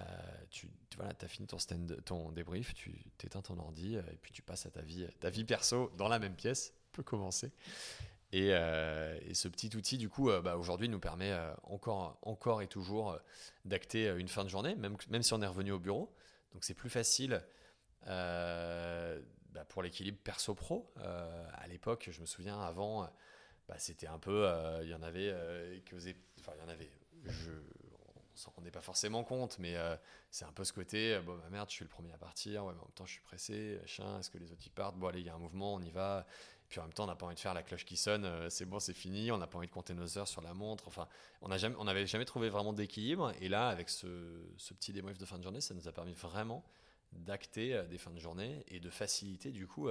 tu, 0.51 0.69
voilà, 0.97 1.13
as 1.21 1.29
fini 1.29 1.47
ton, 1.47 1.59
stand, 1.59 2.03
ton 2.05 2.31
débrief, 2.33 2.75
tu 2.75 2.93
t'éteins 3.17 3.43
ton 3.43 3.59
ordi 3.59 3.97
euh, 3.97 4.03
et 4.13 4.17
puis 4.17 4.33
tu 4.33 4.43
passes 4.43 4.67
à 4.67 4.71
ta 4.71 4.83
vie, 4.83 5.07
ta 5.21 5.31
vie 5.31 5.45
perso 5.45 5.91
dans 5.97 6.09
la 6.09 6.19
même 6.19 6.35
pièce, 6.35 6.75
peut 6.93 7.03
commencer. 7.03 7.53
Et, 8.33 8.51
euh, 8.53 9.19
et, 9.23 9.33
ce 9.33 9.49
petit 9.49 9.75
outil, 9.75 9.97
du 9.97 10.11
coup, 10.11 10.31
bah, 10.43 10.57
aujourd'hui 10.59 10.89
nous 10.89 11.01
permet 11.01 11.35
encore, 11.63 12.19
encore 12.23 12.61
et 12.61 12.67
toujours 12.67 13.19
d'acter 13.65 14.09
une 14.19 14.29
fin 14.29 14.45
de 14.45 14.51
journée, 14.51 14.75
même, 14.77 14.97
même 15.09 15.23
si 15.23 15.33
on 15.33 15.41
est 15.41 15.47
revenu 15.47 15.73
au 15.73 15.79
bureau. 15.79 16.15
Donc 16.53 16.65
c'est 16.65 16.75
plus 16.75 16.91
facile 16.91 17.43
bah, 18.05 19.65
pour 19.69 19.83
l'équilibre 19.83 20.19
perso-pro. 20.23 20.93
à 20.97 21.67
l'époque, 21.69 22.11
je 22.13 22.21
me 22.21 22.27
souviens, 22.27 22.61
avant, 22.61 23.09
bah, 23.67 23.77
c'était 23.79 24.09
un 24.09 24.19
peu, 24.19 24.47
il 24.83 24.91
y 24.91 24.95
en 24.95 25.03
avait 25.03 25.35
qui 25.87 25.95
enfin 26.39 26.53
il 26.55 26.61
y 26.61 26.65
en 26.67 26.69
avait, 26.69 26.91
je, 27.25 27.53
s'en 28.39 28.53
rendait 28.53 28.71
pas 28.71 28.81
forcément 28.81 29.25
compte, 29.25 29.59
mais 29.59 29.77
euh, 29.77 29.97
c'est 30.31 30.45
un 30.45 30.53
peu 30.53 30.65
ce 30.65 30.73
côté, 30.73 31.15
euh, 31.15 31.21
bon, 31.21 31.37
bah 31.37 31.49
merde, 31.51 31.69
je 31.69 31.75
suis 31.75 31.85
le 31.85 31.89
premier 31.91 32.13
à 32.13 32.19
partir, 32.19 32.65
ouais, 32.65 32.73
mais 32.73 32.81
en 32.81 32.85
même 32.85 32.93
temps, 32.95 33.07
je 33.07 33.13
suis 33.13 33.23
pressé, 33.23 33.79
machin, 33.81 34.19
est-ce 34.19 34.31
que 34.31 34.39
les 34.39 34.53
autres 34.53 34.67
y 34.67 34.71
partent? 34.71 34.97
Bon, 34.97 35.09
allez, 35.09 35.21
il 35.21 35.27
y 35.27 35.29
a 35.29 35.35
un 35.35 35.39
mouvement, 35.39 35.75
on 35.75 35.81
y 35.81 35.91
va. 35.91 36.27
puis 36.69 36.79
en 36.81 36.85
même 36.85 36.93
temps, 36.93 37.05
on 37.05 37.09
n'a 37.09 37.17
pas 37.17 37.27
envie 37.27 37.35
de 37.35 37.41
faire 37.41 37.55
la 37.55 37.63
cloche 37.63 37.85
qui 37.85 37.97
sonne, 37.97 38.25
euh, 38.25 38.49
c'est 38.49 38.65
bon, 38.65 38.79
c'est 38.79 38.95
fini, 38.95 39.33
on 39.33 39.39
n'a 39.39 39.47
pas 39.47 39.59
envie 39.59 39.67
de 39.67 39.73
compter 39.73 39.93
nos 39.95 40.19
heures 40.19 40.29
sur 40.29 40.41
la 40.41 40.55
montre. 40.55 40.87
Enfin, 40.87 41.09
on 41.43 41.49
n'avait 41.49 41.59
jamais, 41.59 42.07
jamais 42.07 42.25
trouvé 42.25 42.49
vraiment 42.49 42.73
d'équilibre. 42.73 43.33
Et 43.41 43.49
là, 43.49 43.69
avec 43.69 43.91
ce, 43.91 44.07
petit 44.75 44.93
débrief 44.93 45.19
de 45.19 45.25
fin 45.25 45.39
de 45.39 45.43
journée, 45.43 45.61
ça 45.61 45.75
nous 45.75 45.89
a 45.89 45.93
permis 45.93 46.15
vraiment 46.15 46.65
d'acter 47.13 47.83
des 47.89 47.99
fins 47.99 48.11
de 48.11 48.21
journée 48.21 48.65
et 48.69 48.81
de 48.81 48.91
faciliter, 48.91 49.51
du 49.51 49.67
coup, 49.67 49.89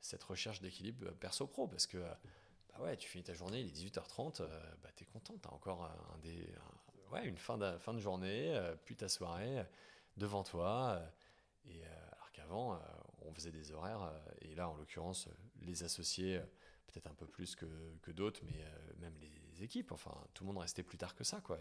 cette 0.00 0.22
recherche 0.22 0.60
d'équilibre 0.60 1.10
perso-pro. 1.12 1.66
Parce 1.66 1.86
que, 1.86 1.98
bah 1.98 2.80
ouais, 2.80 2.96
tu 2.96 3.08
finis 3.08 3.24
ta 3.24 3.34
journée, 3.34 3.60
il 3.60 3.68
est 3.68 3.88
18h30, 3.88 4.42
bah, 4.82 4.90
tu 4.94 5.04
es 5.04 5.06
content, 5.06 5.34
tu 5.42 5.48
as 5.48 5.52
encore 5.52 5.84
un, 5.84 6.18
des, 6.18 6.46
ouais, 7.12 7.26
une 7.26 7.36
fin 7.36 7.58
de, 7.58 7.98
journée, 7.98 8.54
euh, 8.56 8.74
puis 8.84 8.96
ta 8.96 9.08
soirée 9.08 9.58
euh, 9.58 9.64
devant 10.16 10.42
toi. 10.42 10.98
Euh, 10.98 11.08
et 11.66 11.82
alors 12.12 12.32
qu'avant, 12.32 12.80
on 13.26 13.34
faisait 13.34 13.52
des 13.52 13.70
horaires, 13.70 14.10
et 14.40 14.54
là, 14.54 14.68
en 14.68 14.76
l'occurrence, 14.76 15.28
les 15.60 15.84
associés, 15.84 16.40
peut-être 16.86 17.06
un 17.06 17.14
peu 17.14 17.26
plus 17.26 17.54
que, 17.54 18.10
d'autres, 18.10 18.40
mais 18.46 18.64
même 18.98 19.12
les 19.20 19.62
équipes, 19.62 19.92
enfin, 19.92 20.10
tout 20.32 20.42
le 20.42 20.48
monde 20.48 20.58
restait 20.58 20.82
plus 20.82 20.96
tard 20.96 21.14
que 21.14 21.22
ça, 21.22 21.42
quoi. 21.42 21.58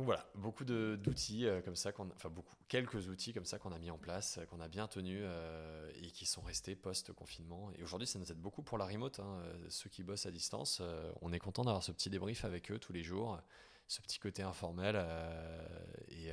Donc 0.00 0.06
voilà, 0.06 0.24
beaucoup 0.34 0.64
d'outils 0.64 1.46
comme 1.62 1.76
ça, 1.76 1.92
enfin 2.16 2.30
beaucoup, 2.30 2.56
quelques 2.68 3.08
outils 3.08 3.34
comme 3.34 3.44
ça 3.44 3.58
qu'on 3.58 3.70
a 3.70 3.78
mis 3.78 3.90
en 3.90 3.98
place, 3.98 4.40
qu'on 4.48 4.58
a 4.58 4.66
bien 4.66 4.88
tenus 4.88 5.22
et 5.94 6.10
qui 6.10 6.24
sont 6.24 6.40
restés 6.40 6.74
post-confinement. 6.74 7.70
Et 7.76 7.82
aujourd'hui, 7.82 8.08
ça 8.08 8.18
nous 8.18 8.32
aide 8.32 8.40
beaucoup 8.40 8.62
pour 8.62 8.78
la 8.78 8.86
remote. 8.86 9.20
Hein. 9.20 9.42
Ceux 9.68 9.90
qui 9.90 10.02
bossent 10.02 10.24
à 10.24 10.30
distance, 10.30 10.80
on 11.20 11.34
est 11.34 11.38
content 11.38 11.64
d'avoir 11.64 11.82
ce 11.82 11.92
petit 11.92 12.08
débrief 12.08 12.46
avec 12.46 12.70
eux 12.70 12.78
tous 12.78 12.94
les 12.94 13.02
jours, 13.02 13.38
ce 13.88 14.00
petit 14.00 14.18
côté 14.18 14.42
informel 14.42 14.96
et 16.08 16.32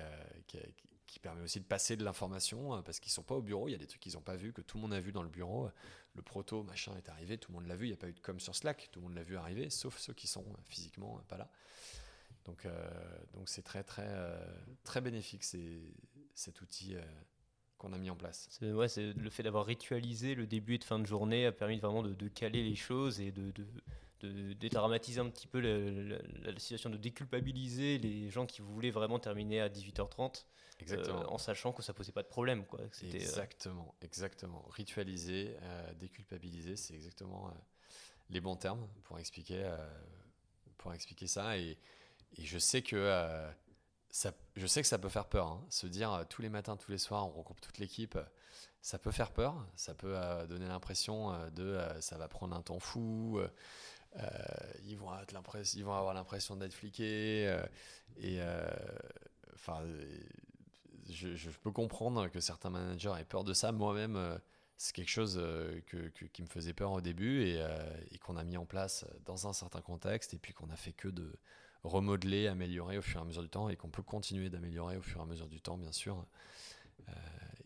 qui 1.07 1.19
permet 1.19 1.41
aussi 1.41 1.59
de 1.59 1.65
passer 1.65 1.97
de 1.97 2.05
l'information 2.05 2.75
euh, 2.75 2.81
parce 2.81 2.99
qu'ils 2.99 3.11
sont 3.11 3.23
pas 3.23 3.35
au 3.35 3.41
bureau. 3.41 3.67
Il 3.67 3.71
y 3.71 3.75
a 3.75 3.77
des 3.77 3.87
trucs 3.87 4.01
qu'ils 4.01 4.13
n'ont 4.13 4.21
pas 4.21 4.35
vu 4.35 4.53
que 4.53 4.61
tout 4.61 4.77
le 4.77 4.83
monde 4.83 4.93
a 4.93 4.99
vu 5.01 5.11
dans 5.11 5.23
le 5.23 5.29
bureau. 5.29 5.69
Le 6.15 6.21
proto 6.21 6.63
machin 6.63 6.95
est 6.97 7.09
arrivé, 7.09 7.37
tout 7.37 7.51
le 7.51 7.57
monde 7.57 7.67
l'a 7.67 7.75
vu. 7.75 7.85
Il 7.85 7.89
n'y 7.89 7.95
a 7.95 7.97
pas 7.97 8.07
eu 8.07 8.13
de 8.13 8.19
com 8.19 8.39
sur 8.39 8.55
Slack, 8.55 8.89
tout 8.91 8.99
le 8.99 9.07
monde 9.07 9.15
l'a 9.15 9.23
vu 9.23 9.35
arriver, 9.35 9.69
sauf 9.69 9.97
ceux 9.97 10.13
qui 10.13 10.27
sont 10.27 10.45
physiquement 10.65 11.19
pas 11.27 11.37
là. 11.37 11.49
Donc 12.47 12.65
donc 13.33 13.49
c'est 13.49 13.61
très 13.61 13.83
très 13.83 14.09
très 14.83 15.01
bénéfique 15.01 15.43
cet 15.43 16.61
outil 16.61 16.95
qu'on 17.77 17.93
a 17.93 17.97
mis 17.97 18.09
en 18.09 18.15
place. 18.15 18.47
C'est 18.49 18.71
ouais, 18.71 18.87
le 18.97 19.29
fait 19.29 19.43
d'avoir 19.43 19.65
ritualisé 19.65 20.33
le 20.33 20.47
début 20.47 20.75
et 20.75 20.77
de 20.77 20.83
fin 20.83 20.97
de 20.97 21.05
journée 21.05 21.45
a 21.45 21.51
permis 21.51 21.79
vraiment 21.79 22.03
de, 22.03 22.13
de 22.13 22.27
caler 22.27 22.63
les 22.63 22.75
choses 22.75 23.19
et 23.19 23.31
de, 23.31 23.51
de, 23.51 23.65
de 24.21 24.53
dédramatiser 24.53 25.19
un 25.19 25.29
petit 25.29 25.47
peu 25.47 25.59
la, 25.59 26.59
situation, 26.59 26.89
de 26.89 26.97
déculpabiliser 26.97 27.97
les 27.99 28.29
gens 28.29 28.45
qui 28.45 28.61
voulaient 28.61 28.91
vraiment 28.91 29.19
terminer 29.19 29.61
à 29.61 29.69
18h30, 29.69 30.45
euh, 30.89 31.23
en 31.27 31.37
sachant 31.37 31.71
que 31.71 31.83
ça 31.83 31.93
posait 31.93 32.11
pas 32.11 32.23
de 32.23 32.27
problème. 32.27 32.65
Quoi. 32.65 32.81
Euh, 32.81 33.13
exactement, 33.13 33.93
exactement. 34.01 34.65
Ritualiser, 34.69 35.55
euh, 35.61 35.93
déculpabiliser, 35.95 36.75
c'est 36.75 36.95
exactement 36.95 37.51
les 38.29 38.41
bons 38.41 38.55
termes 38.55 38.87
pour 39.03 39.19
expliquer, 39.19 39.69
pour 40.77 40.93
expliquer 40.93 41.27
ça. 41.27 41.57
Et, 41.57 41.77
et 42.35 42.45
je 42.45 42.57
sais 42.57 42.81
que 42.81 43.47
ça, 44.09 44.31
je 44.55 44.67
sais 44.67 44.81
que 44.81 44.87
ça 44.87 44.97
peut 44.97 45.09
faire 45.09 45.27
peur. 45.27 45.47
Hein. 45.47 45.65
Se 45.69 45.87
dire 45.87 46.25
tous 46.29 46.41
les 46.41 46.49
matins, 46.49 46.77
tous 46.77 46.91
les 46.91 46.97
soirs, 46.97 47.25
on 47.27 47.31
regroupe 47.31 47.61
toute 47.61 47.77
l'équipe 47.77 48.17
ça 48.79 48.97
peut 48.97 49.11
faire 49.11 49.31
peur, 49.31 49.67
ça 49.75 49.93
peut 49.93 50.15
donner 50.47 50.67
l'impression 50.67 51.33
de 51.49 51.77
ça 51.99 52.17
va 52.17 52.29
prendre 52.29 52.55
un 52.55 52.61
temps 52.61 52.79
fou, 52.79 53.41
euh, 54.15 54.73
ils, 54.85 54.97
vont 54.97 55.09
avoir 55.09 56.13
l'impression 56.13 56.55
d'être 56.55 56.73
fliqués. 56.73 57.47
Euh, 57.47 57.61
et 58.17 58.37
euh, 58.41 58.67
enfin, 59.53 59.83
je, 61.09 61.49
peux 61.61 61.71
comprendre 61.71 62.27
que 62.29 62.39
certains 62.39 62.69
managers 62.69 63.13
aient 63.19 63.25
peur 63.25 63.43
de 63.43 63.53
ça. 63.53 63.71
Moi-même, 63.71 64.39
c'est 64.77 64.93
quelque 64.93 65.09
chose 65.09 65.41
qui 66.33 66.41
me 66.41 66.47
faisait 66.47 66.73
peur 66.73 66.91
au 66.91 67.01
début 67.01 67.43
et, 67.43 67.65
et 68.11 68.17
qu'on 68.19 68.37
a 68.37 68.43
mis 68.43 68.57
en 68.57 68.65
place 68.65 69.05
dans 69.25 69.47
un 69.47 69.53
certain 69.53 69.81
contexte 69.81 70.33
et 70.33 70.37
puis 70.37 70.53
qu'on 70.53 70.69
a 70.69 70.75
fait 70.75 70.93
que 70.93 71.07
de 71.07 71.31
remodeler, 71.83 72.47
améliorer 72.47 72.97
au 72.97 73.01
fur 73.01 73.19
et 73.19 73.23
à 73.23 73.25
mesure 73.25 73.43
du 73.43 73.49
temps 73.49 73.69
et 73.69 73.75
qu'on 73.75 73.89
peut 73.89 74.03
continuer 74.03 74.49
d'améliorer 74.49 74.97
au 74.97 75.01
fur 75.01 75.19
et 75.19 75.23
à 75.23 75.25
mesure 75.25 75.47
du 75.47 75.61
temps, 75.61 75.77
bien 75.77 75.91
sûr 75.91 76.25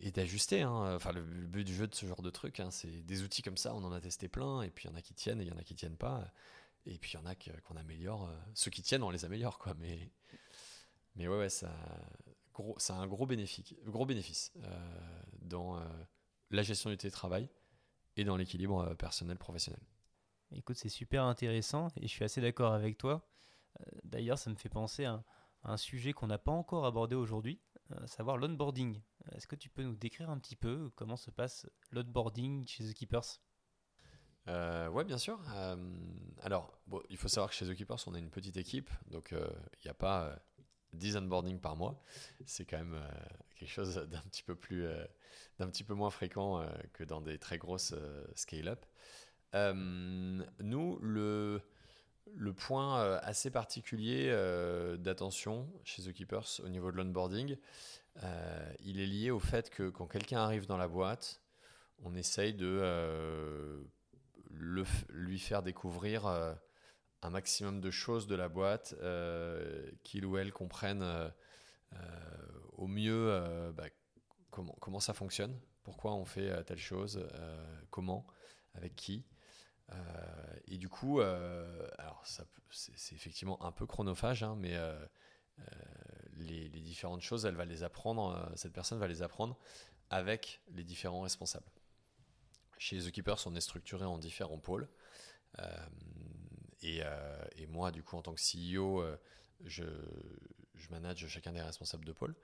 et 0.01 0.11
d'ajuster. 0.11 0.61
Hein. 0.61 0.95
Enfin, 0.95 1.11
le 1.11 1.21
but 1.21 1.63
du 1.63 1.73
jeu 1.73 1.87
de 1.87 1.95
ce 1.95 2.05
genre 2.05 2.21
de 2.21 2.29
truc, 2.29 2.59
hein, 2.59 2.71
c'est 2.71 3.03
des 3.03 3.23
outils 3.23 3.41
comme 3.41 3.57
ça, 3.57 3.73
on 3.73 3.83
en 3.83 3.91
a 3.91 4.01
testé 4.01 4.27
plein, 4.27 4.61
et 4.61 4.69
puis 4.69 4.87
il 4.87 4.91
y 4.91 4.93
en 4.93 4.97
a 4.97 5.01
qui 5.01 5.13
tiennent 5.13 5.39
et 5.39 5.45
il 5.45 5.49
y 5.49 5.51
en 5.51 5.57
a 5.57 5.63
qui 5.63 5.75
tiennent 5.75 5.97
pas. 5.97 6.31
Et 6.85 6.97
puis 6.97 7.11
il 7.11 7.15
y 7.15 7.17
en 7.17 7.25
a 7.25 7.35
qu'on 7.35 7.75
améliore. 7.75 8.27
Euh, 8.27 8.35
ceux 8.55 8.71
qui 8.71 8.81
tiennent, 8.81 9.03
on 9.03 9.11
les 9.11 9.23
améliore, 9.25 9.59
quoi. 9.59 9.75
Mais, 9.75 10.11
mais 11.15 11.27
ouais, 11.27 11.37
ouais, 11.37 11.49
ça, 11.49 11.71
gros, 12.53 12.75
a 12.89 12.93
un 12.93 13.07
gros 13.07 13.27
bénéfice, 13.27 13.73
gros 13.85 14.05
bénéfice 14.05 14.51
euh, 14.63 15.21
dans 15.41 15.77
euh, 15.77 15.85
la 16.49 16.63
gestion 16.63 16.89
du 16.89 16.97
télétravail 16.97 17.47
et 18.17 18.23
dans 18.23 18.35
l'équilibre 18.35 18.93
personnel-professionnel. 18.95 19.81
Écoute, 20.53 20.77
c'est 20.77 20.89
super 20.89 21.23
intéressant 21.23 21.89
et 21.97 22.07
je 22.07 22.11
suis 22.11 22.25
assez 22.25 22.41
d'accord 22.41 22.73
avec 22.73 22.97
toi. 22.97 23.25
D'ailleurs, 24.03 24.37
ça 24.37 24.49
me 24.49 24.55
fait 24.55 24.69
penser 24.69 25.05
à 25.05 25.23
un 25.63 25.77
sujet 25.77 26.13
qu'on 26.13 26.27
n'a 26.27 26.37
pas 26.37 26.51
encore 26.51 26.85
abordé 26.85 27.15
aujourd'hui, 27.15 27.59
à 27.91 28.07
savoir 28.07 28.37
l'onboarding. 28.37 29.01
Est-ce 29.33 29.47
que 29.47 29.55
tu 29.55 29.69
peux 29.69 29.83
nous 29.83 29.95
décrire 29.95 30.29
un 30.29 30.39
petit 30.39 30.55
peu 30.55 30.91
comment 30.95 31.17
se 31.17 31.31
passe 31.31 31.67
l'onboarding 31.91 32.67
chez 32.67 32.83
The 32.83 32.93
Keepers? 32.93 33.39
Euh, 34.47 34.89
ouais, 34.89 35.03
bien 35.03 35.17
sûr. 35.17 35.39
Euh, 35.55 35.75
alors, 36.41 36.81
il 37.09 37.17
faut 37.17 37.27
savoir 37.27 37.49
que 37.49 37.55
chez 37.55 37.65
The 37.65 37.75
Keepers, 37.75 38.07
on 38.07 38.13
a 38.13 38.19
une 38.19 38.31
petite 38.31 38.57
équipe, 38.57 38.89
donc 39.07 39.33
euh, 39.33 39.47
il 39.73 39.87
n'y 39.87 39.91
a 39.91 39.95
pas 39.95 40.35
10 40.93 41.17
onboarding 41.17 41.59
par 41.59 41.75
mois. 41.75 42.01
C'est 42.45 42.65
quand 42.65 42.77
même 42.77 42.99
quelque 43.55 43.69
chose 43.69 43.95
d'un 43.95 44.21
petit 44.21 44.43
peu 44.43 44.55
plus, 44.55 44.87
d'un 45.59 45.67
petit 45.67 45.83
peu 45.83 45.93
moins 45.93 46.09
fréquent 46.09 46.65
que 46.93 47.03
dans 47.03 47.21
des 47.21 47.37
très 47.37 47.57
grosses 47.57 47.93
scale-up. 48.35 48.85
nous, 49.53 50.99
le, 50.99 51.61
le 52.33 52.53
point 52.53 53.17
assez 53.17 53.51
particulier 53.51 54.29
d'attention 54.99 55.69
chez 55.83 56.03
The 56.03 56.13
Keepers 56.13 56.61
au 56.63 56.69
niveau 56.69 56.91
de 56.91 56.97
l'onboarding, 56.97 57.57
euh, 58.23 58.73
il 58.81 58.99
est 58.99 59.05
lié 59.05 59.31
au 59.31 59.39
fait 59.39 59.69
que 59.69 59.89
quand 59.89 60.07
quelqu'un 60.07 60.39
arrive 60.39 60.67
dans 60.67 60.77
la 60.77 60.87
boîte, 60.87 61.41
on 62.03 62.15
essaye 62.15 62.53
de 62.53 62.79
euh, 62.81 63.81
lui 64.49 65.39
faire 65.39 65.63
découvrir 65.63 66.25
euh, 66.25 66.53
un 67.21 67.29
maximum 67.29 67.79
de 67.79 67.91
choses 67.91 68.27
de 68.27 68.35
la 68.35 68.49
boîte, 68.49 68.95
qu'il 70.03 70.25
ou 70.25 70.37
elle 70.37 70.51
comprenne 70.51 71.05
au 72.77 72.87
mieux 72.87 73.71
bah, 73.75 73.85
comment 74.49 74.99
ça 74.99 75.13
fonctionne, 75.13 75.55
pourquoi 75.83 76.15
on 76.15 76.25
fait 76.25 76.63
telle 76.63 76.79
chose, 76.79 77.23
comment, 77.91 78.25
avec 78.73 78.95
qui. 78.95 79.23
Et 80.67 80.77
du 80.77 80.89
coup, 80.89 81.19
alors 81.21 82.23
c'est 82.69 83.15
effectivement 83.15 83.63
un 83.63 83.71
peu 83.71 83.85
chronophage, 83.85 84.43
hein, 84.43 84.55
mais 84.59 84.77
les, 86.41 86.69
différentes 86.81 87.21
choses, 87.21 87.45
elle 87.45 87.55
va 87.55 87.65
les 87.65 87.83
apprendre, 87.83 88.35
euh, 88.35 88.55
cette 88.55 88.73
personne 88.73 88.99
va 88.99 89.07
les 89.07 89.21
apprendre 89.21 89.57
avec 90.09 90.61
les 90.73 90.83
différents 90.83 91.21
responsables. 91.21 91.69
Chez 92.77 92.99
The 92.99 93.11
Keepers, 93.11 93.45
on 93.45 93.55
est 93.55 93.61
structuré 93.61 94.05
en 94.05 94.17
différents 94.17 94.57
pôles. 94.57 94.89
Euh, 95.59 95.65
euh, 96.83 97.45
et, 97.55 97.67
moi, 97.67 97.91
du 97.91 98.03
coup, 98.03 98.17
en 98.17 98.21
tant 98.21 98.33
que 98.33 98.41
CEO, 98.41 99.03
je, 99.63 99.83
je, 100.75 100.89
manage 100.89 101.27
chacun 101.27 101.51
des 101.51 101.61
responsables 101.61 102.05
de 102.05 102.11
pôle. 102.11 102.35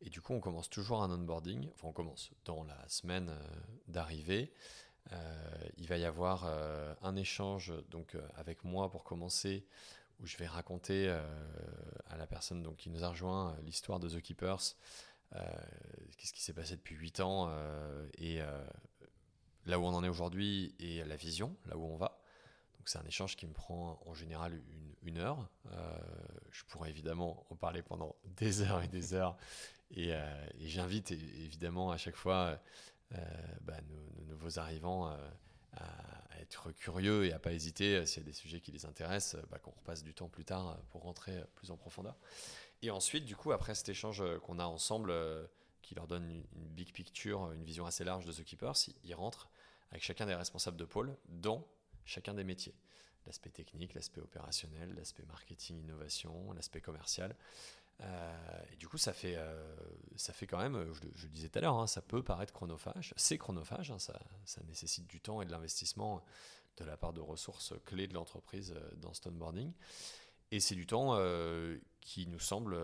Et 0.00 0.08
du 0.08 0.20
coup, 0.20 0.32
on 0.32 0.40
commence 0.40 0.70
toujours 0.70 1.02
un 1.02 1.10
onboarding. 1.10 1.68
Enfin, 1.74 1.88
on 1.88 1.92
commence 1.92 2.30
dans 2.44 2.64
la 2.64 2.88
semaine 2.88 3.36
d'arrivée. 3.86 4.52
Il 5.76 5.86
va 5.88 5.98
y 5.98 6.04
avoir 6.04 6.46
un 7.02 7.16
échange 7.16 7.72
donc 7.90 8.16
avec 8.36 8.64
moi 8.64 8.90
pour 8.90 9.04
commencer 9.04 9.66
où 10.22 10.26
je 10.26 10.36
vais 10.36 10.46
raconter 10.46 11.08
euh, 11.08 11.22
à 12.08 12.16
la 12.16 12.26
personne 12.26 12.62
donc, 12.62 12.76
qui 12.76 12.90
nous 12.90 13.04
a 13.04 13.08
rejoint 13.08 13.50
euh, 13.50 13.62
l'histoire 13.62 13.98
de 13.98 14.08
The 14.08 14.20
Keepers, 14.20 14.76
euh, 15.34 15.40
qu'est-ce 16.16 16.32
qui 16.32 16.42
s'est 16.42 16.52
passé 16.52 16.76
depuis 16.76 16.94
8 16.94 17.20
ans 17.20 17.52
et 18.18 18.40
là 19.64 19.78
où 19.78 19.84
on 19.84 19.94
en 19.94 20.04
est 20.04 20.08
aujourd'hui 20.08 20.74
et 20.78 21.02
la 21.04 21.16
vision, 21.16 21.56
là 21.66 21.76
où 21.76 21.84
on 21.84 21.96
va. 21.96 22.20
Donc 22.78 22.88
c'est 22.88 22.98
un 22.98 23.04
échange 23.04 23.36
qui 23.36 23.46
me 23.46 23.52
prend 23.52 24.00
en 24.04 24.14
général 24.14 24.60
une, 25.02 25.18
heure. 25.18 25.48
je 26.50 26.64
pourrais 26.64 26.90
évidemment 26.90 27.46
en 27.48 27.56
parler 27.56 27.82
pendant 27.82 28.14
des 28.36 28.60
heures 28.60 28.82
et 28.82 28.88
des 28.88 29.14
heures. 29.14 29.36
Et, 29.90 30.12
j'invite 30.60 31.12
évidemment 31.12 31.90
à 31.90 31.96
chaque 31.96 32.16
fois 32.16 32.60
bah, 33.62 33.76
nos, 33.88 34.24
nouveaux 34.26 34.58
arrivants 34.58 35.08
à 35.76 36.12
être 36.42 36.72
curieux 36.72 37.24
et 37.24 37.32
à 37.32 37.38
pas 37.38 37.52
hésiter 37.52 37.96
euh, 37.96 38.04
s'il 38.04 38.22
y 38.22 38.26
a 38.26 38.26
des 38.26 38.34
sujets 38.34 38.60
qui 38.60 38.72
les 38.72 38.84
intéressent, 38.84 39.40
euh, 39.40 39.46
bah, 39.50 39.58
qu'on 39.58 39.70
repasse 39.70 40.02
du 40.02 40.12
temps 40.12 40.28
plus 40.28 40.44
tard 40.44 40.70
euh, 40.70 40.74
pour 40.90 41.02
rentrer 41.02 41.42
plus 41.54 41.70
en 41.70 41.76
profondeur. 41.76 42.16
Et 42.82 42.90
ensuite, 42.90 43.24
du 43.24 43.36
coup, 43.36 43.52
après 43.52 43.74
cet 43.74 43.88
échange 43.88 44.22
qu'on 44.40 44.58
a 44.58 44.64
ensemble, 44.64 45.14
qui 45.82 45.94
leur 45.94 46.08
donne 46.08 46.28
une, 46.28 46.68
big 46.68 46.92
picture, 46.92 47.52
une 47.52 47.62
vision 47.62 47.86
assez 47.86 48.02
large 48.02 48.24
de 48.24 48.32
The 48.32 48.42
Keepers, 48.42 48.74
ils 49.04 49.14
rentrent 49.14 49.50
avec 49.92 50.02
chacun 50.02 50.26
des 50.26 50.34
responsables 50.34 50.76
de 50.76 50.84
pôle 50.84 51.16
dans 51.28 51.64
chacun 52.04 52.34
des 52.34 52.42
métiers. 52.42 52.74
L'aspect 53.26 53.50
technique, 53.50 53.94
l'aspect 53.94 54.20
opérationnel, 54.20 54.94
l'aspect 54.96 55.22
marketing, 55.26 55.78
innovation, 55.78 56.52
l'aspect 56.54 56.80
commercial. 56.80 57.36
Euh, 58.00 58.62
et 58.72 58.76
du 58.76 58.88
coup, 58.88 58.98
ça 58.98 59.12
fait, 59.12 59.36
euh, 59.36 59.74
ça 60.16 60.32
fait 60.32 60.46
quand 60.46 60.58
même, 60.58 60.92
je, 60.92 61.26
le 61.26 61.32
disais 61.32 61.48
tout 61.48 61.58
à 61.58 61.62
l'heure, 61.62 61.76
hein, 61.76 61.86
ça 61.86 62.02
peut 62.02 62.22
paraître 62.22 62.52
chronophage. 62.52 63.14
C'est 63.16 63.38
chronophage, 63.38 63.90
hein, 63.90 63.98
ça, 63.98 64.18
nécessite 64.66 65.06
du 65.06 65.20
temps 65.20 65.42
et 65.42 65.46
de 65.46 65.50
l'investissement 65.50 66.22
de 66.78 66.84
la 66.84 66.96
part 66.96 67.12
de 67.12 67.20
ressources 67.20 67.74
clés 67.84 68.08
de 68.08 68.14
l'entreprise 68.14 68.74
euh, 68.76 68.90
dans 68.96 69.12
Stoneboarding. 69.12 69.72
Et 70.50 70.60
c'est 70.60 70.74
du 70.74 70.86
temps 70.86 71.18
qui 72.02 72.26
nous 72.26 72.38
semble 72.38 72.78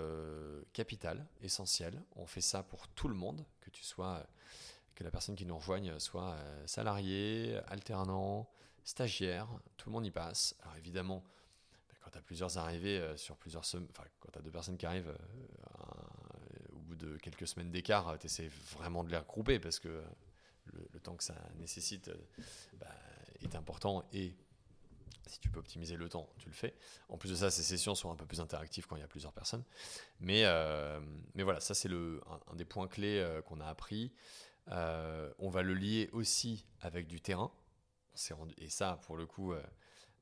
capital, 0.72 1.26
essentiel. 1.42 2.02
On 2.16 2.24
fait 2.24 2.40
ça 2.40 2.62
pour 2.62 2.88
tout 2.88 3.09
le 3.09 3.14
monde, 3.14 3.44
que 3.61 3.68
tu 3.68 3.84
sois, 3.84 4.26
que 4.94 5.04
la 5.04 5.11
personne 5.11 5.36
qui 5.36 5.44
nous 5.44 5.59
rejoigne 5.59 5.98
soit 5.98 6.38
salarié, 6.64 7.61
alternant, 7.66 8.48
stagiaire, 8.84 9.48
tout 9.76 9.90
le 9.90 9.92
monde 9.92 10.06
y 10.06 10.11
passe. 10.11 10.56
Alors 10.62 10.76
évidemment, 10.76 11.22
quand 12.09 12.12
tu 12.12 12.18
as 12.18 12.22
plusieurs 12.22 12.56
arrivées 12.56 12.98
euh, 12.98 13.16
sur 13.16 13.36
plusieurs 13.36 13.66
semaines, 13.66 13.88
quand 14.20 14.30
tu 14.32 14.38
as 14.38 14.42
deux 14.42 14.50
personnes 14.50 14.78
qui 14.78 14.86
arrivent 14.86 15.09
euh, 15.11 16.72
au 16.72 16.78
bout 16.78 16.96
de 16.96 17.18
quelques 17.18 17.46
semaines 17.46 17.70
d'écart, 17.70 18.09
euh, 18.09 18.16
tu 18.16 18.26
essaies 18.26 18.50
vraiment 18.72 19.04
de 19.04 19.11
les 19.11 19.18
regrouper 19.18 19.59
parce 19.59 19.78
que 19.78 20.02
le, 20.64 21.00
temps 21.00 21.16
que 21.16 21.24
ça 21.24 21.34
nécessite 21.56 22.11
bah, 22.74 22.86
est 23.40 23.54
important 23.54 24.04
et 24.12 24.34
si 25.26 25.38
tu 25.38 25.50
peux 25.50 25.59
optimiser 25.59 25.96
le 25.96 26.09
temps, 26.09 26.28
tu 26.38 26.48
le 26.48 26.54
fais. 26.54 26.74
En 27.11 27.18
plus 27.18 27.30
de 27.30 27.34
ça, 27.34 27.50
ces 27.50 27.62
sessions 27.62 27.94
sont 27.94 28.11
un 28.11 28.16
peu 28.16 28.24
plus 28.24 28.40
interactives 28.40 28.86
quand 28.86 28.96
il 28.96 29.00
y 29.00 29.04
a 29.04 29.09
plusieurs 29.09 29.32
personnes. 29.32 29.64
Mais, 30.20 30.42
voilà, 31.36 31.61
ça 31.61 31.74
c'est 31.74 31.90
un, 31.90 32.56
des 32.56 32.64
points 32.64 32.88
clés 32.88 33.40
qu'on 33.46 33.61
a 33.61 33.66
appris. 33.66 34.12
on 34.66 35.50
va 35.50 35.62
le 35.62 35.74
lier 35.74 36.09
aussi 36.12 36.66
avec 36.80 37.06
du 37.06 37.20
terrain. 37.20 37.52
Et 38.59 38.70
ça, 38.70 38.98
pour 39.02 39.16
le 39.16 39.26
coup, 39.26 39.54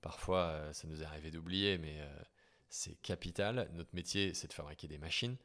Parfois, 0.01 0.49
euh, 0.49 0.73
ça 0.73 0.87
nous 0.87 1.03
est 1.03 1.05
arrivé 1.05 1.31
d'oublier, 1.31 1.79
mais 1.79 2.01
euh, 2.01 2.23
c'est 2.69 2.95
capital. 3.03 3.69
Notre 3.75 3.95
métier, 3.95 4.35
c'est 4.35 4.49
de 4.49 4.53
fabriquer 4.53 4.89
des 4.89 4.99
machines. 4.99 5.37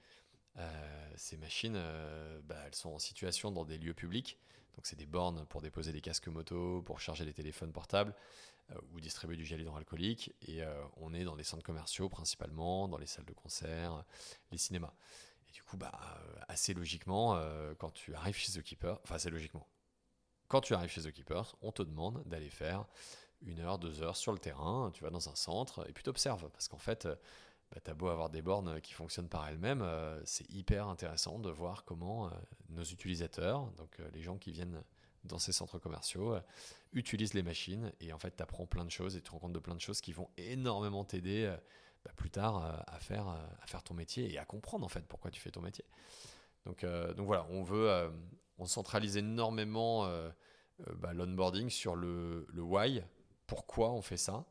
ces 1.15 1.37
machines, 1.37 1.81
bah, 2.43 2.57
elles 2.65 2.75
sont 2.75 2.91
en 2.91 2.99
situation 2.99 3.51
dans 3.51 3.65
des 3.65 3.77
lieux 3.77 3.93
publics. 3.93 4.37
Donc 4.75 4.85
c'est 4.85 4.97
des 4.97 5.05
bornes 5.05 5.45
pour 5.47 5.61
déposer 5.61 5.91
des 5.91 6.01
casques 6.01 6.27
moto, 6.27 6.81
pour 6.81 6.99
charger 6.99 7.25
les 7.25 7.33
téléphones 7.33 7.71
portables 7.71 8.13
ou 8.91 8.99
distribuer 8.99 9.37
du 9.37 9.45
gel 9.45 9.61
hydroalcoolique. 9.61 10.33
Et 10.41 10.61
on 10.97 11.13
est 11.13 11.23
dans 11.23 11.35
les 11.35 11.43
centres 11.43 11.63
commerciaux 11.63 12.09
principalement, 12.09 12.87
dans 12.87 12.97
les 12.97 13.07
salles 13.07 13.25
de 13.25 13.33
concert, 13.33 14.03
les 14.51 14.57
cinémas. 14.57 14.93
Et 15.49 15.51
du 15.53 15.63
coup, 15.63 15.77
bah, 15.77 15.91
assez 16.47 16.73
logiquement, 16.73 17.39
quand 17.77 17.91
tu 17.91 18.13
arrives 18.13 18.35
chez 18.35 18.51
The 18.51 18.63
Keeper, 18.63 18.99
enfin 19.03 19.15
assez 19.15 19.29
logiquement, 19.29 19.67
quand 20.51 20.59
tu 20.59 20.73
arrives 20.73 20.89
chez 20.89 21.03
The 21.03 21.13
Keepers, 21.13 21.55
on 21.61 21.71
te 21.71 21.81
demande 21.81 22.23
d'aller 22.25 22.49
faire 22.49 22.85
une 23.45 23.59
heure, 23.59 23.79
deux 23.79 24.01
heures 24.01 24.17
sur 24.17 24.31
le 24.31 24.39
terrain, 24.39 24.91
tu 24.93 25.03
vas 25.03 25.09
dans 25.09 25.29
un 25.29 25.35
centre 25.35 25.87
et 25.89 25.93
puis 25.93 26.03
tu 26.03 26.09
observes. 26.09 26.49
Parce 26.49 26.67
qu'en 26.67 26.77
fait, 26.77 27.07
bah, 27.71 27.79
tu 27.83 27.89
as 27.89 27.93
beau 27.93 28.09
avoir 28.09 28.29
des 28.29 28.41
bornes 28.41 28.81
qui 28.81 28.93
fonctionnent 28.93 29.29
par 29.29 29.47
elles-mêmes, 29.47 29.81
euh, 29.81 30.19
c'est 30.25 30.49
hyper 30.49 30.87
intéressant 30.87 31.39
de 31.39 31.49
voir 31.49 31.85
comment 31.85 32.27
euh, 32.27 32.31
nos 32.69 32.83
utilisateurs, 32.83 33.71
donc 33.77 33.99
euh, 33.99 34.09
les 34.13 34.21
gens 34.21 34.37
qui 34.37 34.51
viennent 34.51 34.81
dans 35.23 35.37
ces 35.37 35.51
centres 35.51 35.77
commerciaux, 35.77 36.35
utilisent 36.93 37.35
les 37.35 37.43
machines 37.43 37.93
et 37.99 38.11
en 38.11 38.17
fait, 38.17 38.35
tu 38.35 38.41
apprends 38.41 38.65
plein 38.65 38.83
de 38.83 38.89
choses 38.89 39.15
et 39.15 39.19
tu 39.19 39.25
te 39.25 39.31
rends 39.31 39.37
compte 39.37 39.53
de 39.53 39.59
plein 39.59 39.75
de 39.75 39.79
choses 39.79 40.01
qui 40.01 40.13
vont 40.13 40.31
énormément 40.35 41.05
t'aider 41.05 41.55
bah, 42.03 42.11
plus 42.15 42.31
tard 42.31 42.83
à, 42.87 42.99
faire, 42.99 43.27
à 43.27 43.67
faire 43.67 43.83
ton 43.83 43.93
métier 43.93 44.33
et 44.33 44.39
à 44.39 44.45
comprendre 44.45 44.83
en 44.83 44.89
fait 44.89 45.05
pourquoi 45.07 45.29
tu 45.29 45.39
fais 45.39 45.51
ton 45.51 45.61
métier. 45.61 45.85
Donc, 46.65 46.83
donc 46.83 47.27
voilà, 47.27 47.45
on 47.51 47.61
veut, 47.61 48.09
on 48.61 48.65
centralise 48.65 49.17
énormément 49.17 50.05
euh, 50.05 50.29
euh, 50.87 50.93
bah, 50.99 51.13
l'onboarding 51.13 51.69
sur 51.69 51.95
le, 51.95 52.45
le, 52.53 52.61
why, 52.61 53.03
pourquoi 53.51 53.91
on 53.91 54.01
fait 54.01 54.15
ça. 54.15 54.45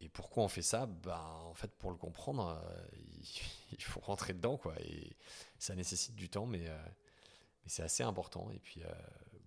Et 0.00 0.08
pourquoi 0.08 0.42
on 0.42 0.48
fait 0.48 0.62
ça? 0.62 0.86
Bah, 0.86 1.22
En 1.44 1.52
fait, 1.52 1.70
pour 1.72 1.90
le 1.90 1.98
comprendre, 1.98 2.58
euh, 2.64 2.86
il, 3.72 3.84
faut 3.84 4.00
rentrer 4.00 4.32
dedans. 4.32 4.56
Quoi, 4.56 4.74
et 4.80 5.14
ça 5.58 5.74
nécessite 5.74 6.14
du 6.14 6.30
temps, 6.30 6.46
mais, 6.46 6.64
mais 6.64 7.68
c'est 7.68 7.82
assez 7.82 8.02
important. 8.02 8.50
Et 8.50 8.58
puis, 8.58 8.80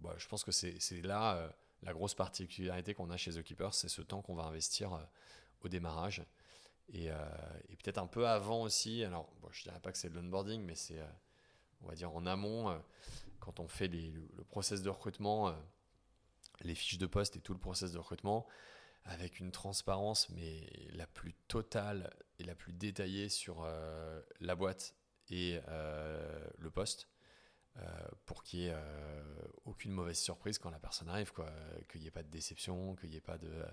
bah, 0.01 0.13
je 0.17 0.27
pense 0.27 0.43
que 0.43 0.51
c'est 0.51 1.01
là 1.01 1.51
la 1.81 1.93
grosse 1.93 2.13
particularité 2.13 2.93
qu'on 2.93 3.09
a 3.09 3.17
chez 3.17 3.31
The 3.31 3.41
Keeper, 3.41 3.73
c'est 3.73 3.89
ce 3.89 4.03
temps 4.03 4.21
qu'on 4.21 4.35
va 4.35 4.43
investir 4.43 4.99
au 5.63 5.67
démarrage. 5.67 6.21
Et, 6.93 7.09
peut-être 7.83 7.97
un 7.97 8.05
peu 8.05 8.27
avant 8.27 8.61
aussi, 8.61 9.03
alors 9.03 9.33
je 9.49 9.61
ne 9.61 9.63
dirais 9.63 9.79
pas 9.79 9.91
que 9.91 9.97
c'est 9.97 10.11
de 10.11 10.15
l'onboarding, 10.15 10.61
mais 10.61 10.75
c'est, 10.75 11.01
on 11.81 11.87
va 11.87 11.95
dire, 11.95 12.15
en 12.15 12.27
amont, 12.27 12.79
quand 13.39 13.59
on 13.59 13.67
fait 13.67 13.87
le, 13.87 14.43
process 14.49 14.83
de 14.83 14.89
recrutement, 14.89 15.49
euh, 15.49 15.53
les 16.61 16.75
fiches 16.75 16.99
de 16.99 17.07
poste 17.07 17.35
et 17.35 17.41
tout 17.41 17.53
le 17.53 17.59
process 17.59 17.91
de 17.91 17.97
recrutement, 17.97 18.47
avec 19.05 19.39
une 19.39 19.51
transparence 19.51 20.29
mais 20.29 20.69
la 20.93 21.07
plus 21.07 21.33
totale 21.47 22.11
et 22.39 22.43
la 22.43 22.55
plus 22.55 22.73
détaillée 22.73 23.29
sur 23.29 23.63
euh, 23.63 24.21
la 24.39 24.55
boîte 24.55 24.95
et 25.29 25.59
euh, 25.69 26.47
le 26.57 26.69
poste, 26.69 27.07
pour 28.25 28.43
qu'il 28.43 28.59
n'y 28.59 28.65
ait 28.65 28.75
aucune 29.63 29.93
mauvaise 29.93 30.19
surprise 30.19 30.57
quand 30.57 30.69
la 30.69 30.77
personne 30.77 31.07
arrive, 31.07 31.31
qu'il 31.89 32.01
n'y 32.01 32.07
ait 32.07 32.11
pas 32.11 32.21
de 32.21 32.29
déception, 32.29 32.97
qu'il 32.97 33.09
n'y 33.09 33.15
ait 33.15 33.21
pas 33.21 33.37
de 33.37 33.65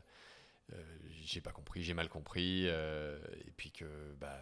j'ai 1.11 1.41
pas 1.41 1.51
compris, 1.51 1.83
j'ai 1.83 1.95
mal 1.95 2.09
compris, 2.09 2.67
et 2.67 3.53
puis 3.57 3.73
que 3.73 4.15
bah, 4.21 4.39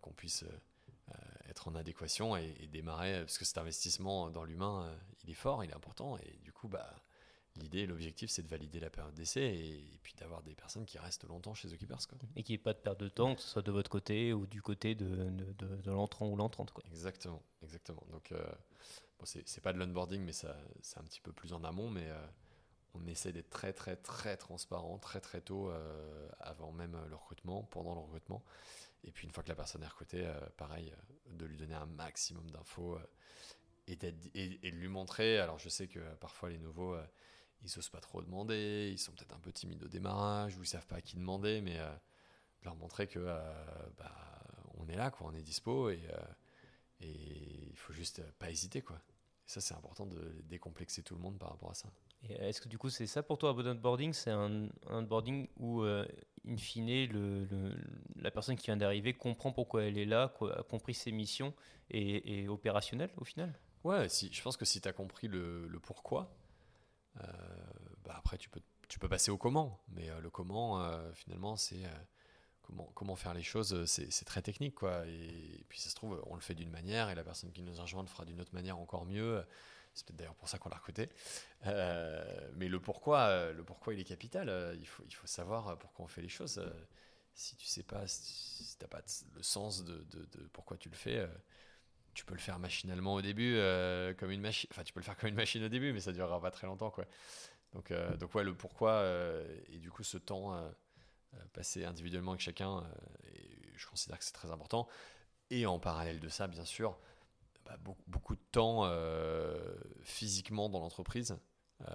qu'on 0.00 0.10
puisse 0.10 0.44
être 1.48 1.68
en 1.68 1.74
adéquation 1.74 2.36
et, 2.36 2.68
démarrer, 2.72 3.20
parce 3.20 3.38
que 3.38 3.44
cet 3.44 3.58
investissement 3.58 4.30
dans 4.30 4.44
l'humain, 4.44 4.86
euh, 4.86 4.96
il 5.24 5.30
est 5.30 5.34
fort, 5.34 5.64
il 5.64 5.70
est 5.70 5.74
important, 5.74 6.16
et 6.18 6.38
du 6.42 6.52
coup, 6.52 6.68
bah, 6.68 6.94
l'idée, 7.56 7.86
l'objectif, 7.86 8.30
c'est 8.30 8.42
de 8.42 8.48
valider 8.48 8.80
la 8.80 8.90
période 8.90 9.14
d'essai 9.14 9.42
et, 9.42 9.98
puis 10.02 10.14
d'avoir 10.14 10.42
des 10.42 10.54
personnes 10.54 10.84
qui 10.84 10.98
restent 10.98 11.24
longtemps 11.24 11.54
chez 11.54 11.68
Keepers. 11.68 12.06
Quoi. 12.08 12.18
Et 12.36 12.42
qu'il 12.42 12.54
n'y 12.54 12.60
ait 12.60 12.62
pas 12.62 12.72
de 12.72 12.78
perte 12.78 13.00
de 13.00 13.08
temps, 13.08 13.34
que 13.34 13.42
ce 13.42 13.48
soit 13.48 13.62
de 13.62 13.72
votre 13.72 13.90
côté 13.90 14.32
ou 14.32 14.46
du 14.46 14.62
côté 14.62 14.94
de, 14.94 15.06
de, 15.06 15.76
de, 15.76 15.90
l'entrant 15.90 16.28
ou 16.28 16.36
l'entrante. 16.36 16.70
Quoi. 16.72 16.84
Exactement, 16.90 17.42
exactement. 17.62 18.02
Donc, 18.10 18.32
euh, 18.32 18.44
bon, 19.18 19.24
c'est, 19.24 19.60
pas 19.60 19.72
de 19.72 19.78
l'onboarding, 19.78 20.22
mais 20.22 20.32
c'est 20.32 20.48
un 20.48 21.04
petit 21.04 21.20
peu 21.20 21.32
plus 21.32 21.52
en 21.52 21.64
amont, 21.64 21.90
mais 21.90 22.08
euh, 22.08 22.26
on 22.94 23.06
essaie 23.06 23.32
d'être 23.32 23.50
très, 23.50 23.72
très, 23.72 23.96
très 23.96 24.36
transparent, 24.36 24.98
très, 24.98 25.20
très 25.20 25.40
tôt, 25.40 25.70
avant 26.40 26.72
même 26.72 26.96
le 27.08 27.14
recrutement, 27.16 27.62
pendant 27.64 27.94
le 27.94 28.00
recrutement. 28.00 28.42
Et 29.04 29.10
puis 29.10 29.26
une 29.26 29.32
fois 29.32 29.42
que 29.42 29.48
la 29.48 29.54
personne 29.54 29.82
est 29.82 29.88
recrutée, 29.88 30.26
pareil, 30.56 30.92
de 31.30 31.46
lui 31.46 31.56
donner 31.56 31.74
un 31.74 31.86
maximum 31.86 32.50
d'infos 32.50 32.94
euh, 32.94 33.06
et, 33.86 33.98
et, 34.34 34.70
de 34.70 34.76
lui 34.76 34.88
montrer. 34.88 35.38
Alors 35.38 35.58
je 35.58 35.68
sais 35.68 35.88
que 35.88 35.98
euh, 35.98 36.14
parfois 36.16 36.50
les 36.50 36.58
nouveaux, 36.58 36.94
euh, 36.94 37.06
ils 37.62 37.70
n'osent 37.76 37.88
pas 37.88 38.00
trop 38.00 38.22
demander, 38.22 38.90
ils 38.92 38.98
sont 38.98 39.12
peut-être 39.12 39.34
un 39.34 39.40
peu 39.40 39.52
timides 39.52 39.82
au 39.82 39.88
démarrage 39.88 40.56
ou 40.56 40.62
ils 40.62 40.66
savent 40.66 40.86
pas 40.86 40.96
à 40.96 41.00
qui 41.00 41.16
demander, 41.16 41.60
mais 41.60 41.78
leur 42.62 42.76
montrer 42.76 43.06
que 43.06 43.18
bah, 43.18 44.42
on 44.74 44.88
est 44.88 44.96
là, 44.96 45.10
quoi, 45.10 45.28
on 45.28 45.34
est 45.34 45.42
dispo 45.42 45.90
et, 45.90 46.00
et 47.00 47.68
il 47.70 47.76
faut 47.76 47.92
juste 47.92 48.22
pas 48.38 48.50
hésiter. 48.50 48.82
Quoi. 48.82 48.96
Et 49.46 49.50
ça 49.50 49.60
c'est 49.60 49.74
important 49.74 50.06
de 50.06 50.42
décomplexer 50.44 51.02
tout 51.02 51.14
le 51.14 51.20
monde 51.20 51.38
par 51.38 51.50
rapport 51.50 51.70
à 51.70 51.74
ça. 51.74 51.88
Est-ce 52.28 52.60
que 52.60 52.68
du 52.68 52.78
coup 52.78 52.90
c'est 52.90 53.06
ça 53.06 53.22
pour 53.22 53.38
toi 53.38 53.50
un 53.50 53.66
onboarding 53.66 54.12
C'est 54.12 54.30
un, 54.30 54.68
onboarding 54.88 55.48
où 55.56 55.82
in 55.82 56.56
fine, 56.56 57.06
le, 57.06 57.74
la 58.16 58.30
personne 58.30 58.56
qui 58.56 58.66
vient 58.66 58.76
d'arriver 58.76 59.12
comprend 59.14 59.52
pourquoi 59.52 59.84
elle 59.84 59.98
est 59.98 60.06
là, 60.06 60.32
a 60.54 60.62
compris 60.62 60.94
ses 60.94 61.12
missions 61.12 61.54
et 61.90 62.42
est 62.42 62.48
opérationnelle 62.48 63.10
au 63.16 63.24
final? 63.24 63.52
Ouais, 63.84 64.08
si, 64.08 64.32
je 64.32 64.42
pense 64.42 64.56
que 64.56 64.64
si 64.64 64.80
tu 64.80 64.88
as 64.88 64.92
compris 64.92 65.28
le, 65.28 65.68
pourquoi, 65.82 66.22
euh, 66.22 66.45
bah 68.04 68.14
après 68.16 68.38
tu 68.38 68.48
peux, 68.48 68.60
tu 68.88 68.98
peux 68.98 69.08
passer 69.08 69.30
au 69.30 69.38
comment. 69.38 69.80
Mais 69.88 70.10
euh, 70.10 70.20
le 70.20 70.30
comment, 70.30 70.80
euh, 70.82 71.12
finalement, 71.12 71.56
c'est 71.56 71.82
comment, 72.94 73.14
faire 73.14 73.34
les 73.34 73.42
choses, 73.42 73.84
c'est 73.84 74.24
très 74.24 74.42
technique. 74.42 74.74
Quoi. 74.74 75.06
Et, 75.06 75.64
puis 75.68 75.80
ça 75.80 75.90
se 75.90 75.94
trouve, 75.94 76.22
on 76.26 76.34
le 76.34 76.40
fait 76.40 76.54
d'une 76.54 76.70
manière 76.70 77.10
et 77.10 77.14
la 77.14 77.22
personne 77.24 77.52
qui 77.52 77.62
nous 77.62 77.74
rejoint 77.74 78.02
le 78.02 78.08
fera 78.08 78.24
d'une 78.24 78.40
autre 78.40 78.54
manière 78.54 78.78
encore 78.78 79.06
mieux. 79.06 79.44
C'est 79.96 80.04
peut-être 80.06 80.16
d'ailleurs 80.18 80.34
pour 80.34 80.48
ça 80.48 80.58
qu'on 80.58 80.68
l'a 80.68 80.76
recruté. 80.76 81.08
Euh, 81.66 82.50
mais 82.54 82.68
le 82.68 82.78
pourquoi, 82.78 83.20
euh, 83.20 83.52
le 83.54 83.64
pourquoi 83.64 83.94
il 83.94 84.00
est 84.00 84.04
capital. 84.04 84.50
Euh, 84.50 84.76
il, 84.78 84.86
faut, 84.86 85.02
il 85.06 85.14
faut 85.14 85.26
savoir 85.26 85.78
pourquoi 85.78 86.04
on 86.04 86.08
fait 86.08 86.20
les 86.20 86.28
choses. 86.28 86.62
Si 87.34 87.56
tu 87.56 87.66
sais 87.66 87.82
pas, 87.82 88.06
si 88.06 88.76
tu 88.76 88.84
n'as 88.84 88.88
pas 88.88 89.00
le 89.34 89.42
sens 89.42 89.84
de, 89.84 90.04
pourquoi 90.52 90.76
tu 90.76 90.90
le 90.90 90.96
fais, 90.96 91.26
tu 92.16 92.24
peux 92.24 92.34
le 92.34 92.40
faire 92.40 92.58
machinalement 92.58 93.14
au 93.14 93.22
début, 93.22 93.56
comme 94.18 94.30
une 94.30 94.40
machine. 94.40 94.68
Enfin, 94.72 94.82
tu 94.82 94.92
peux 94.92 95.00
le 95.00 95.04
faire 95.04 95.16
comme 95.16 95.28
une 95.28 95.36
machine 95.36 95.62
au 95.62 95.68
début, 95.68 95.92
mais 95.92 96.00
ça 96.00 96.12
durera 96.12 96.40
pas 96.40 96.50
très 96.50 96.66
longtemps, 96.66 96.90
quoi. 96.90 97.04
Donc, 97.74 97.92
donc 98.18 98.34
ouais, 98.34 98.42
le 98.42 98.54
pourquoi 98.54 99.04
et 99.68 99.78
du 99.78 99.90
coup 99.90 100.02
ce 100.02 100.18
temps 100.18 100.58
passé 101.52 101.84
individuellement 101.84 102.32
avec 102.32 102.40
chacun, 102.40 102.82
je 103.76 103.86
considère 103.86 104.18
que 104.18 104.24
c'est 104.24 104.32
très 104.32 104.50
important. 104.50 104.88
Et 105.50 105.66
en 105.66 105.78
parallèle 105.78 106.20
de 106.20 106.28
ça, 106.28 106.48
bien 106.48 106.64
sûr, 106.64 106.98
bah, 107.66 107.76
beaucoup, 108.06 108.36
de 108.36 108.40
temps 108.52 108.82
euh, 108.84 109.74
physiquement 110.02 110.68
dans 110.68 110.80
l'entreprise. 110.80 111.36
Euh, 111.82 111.94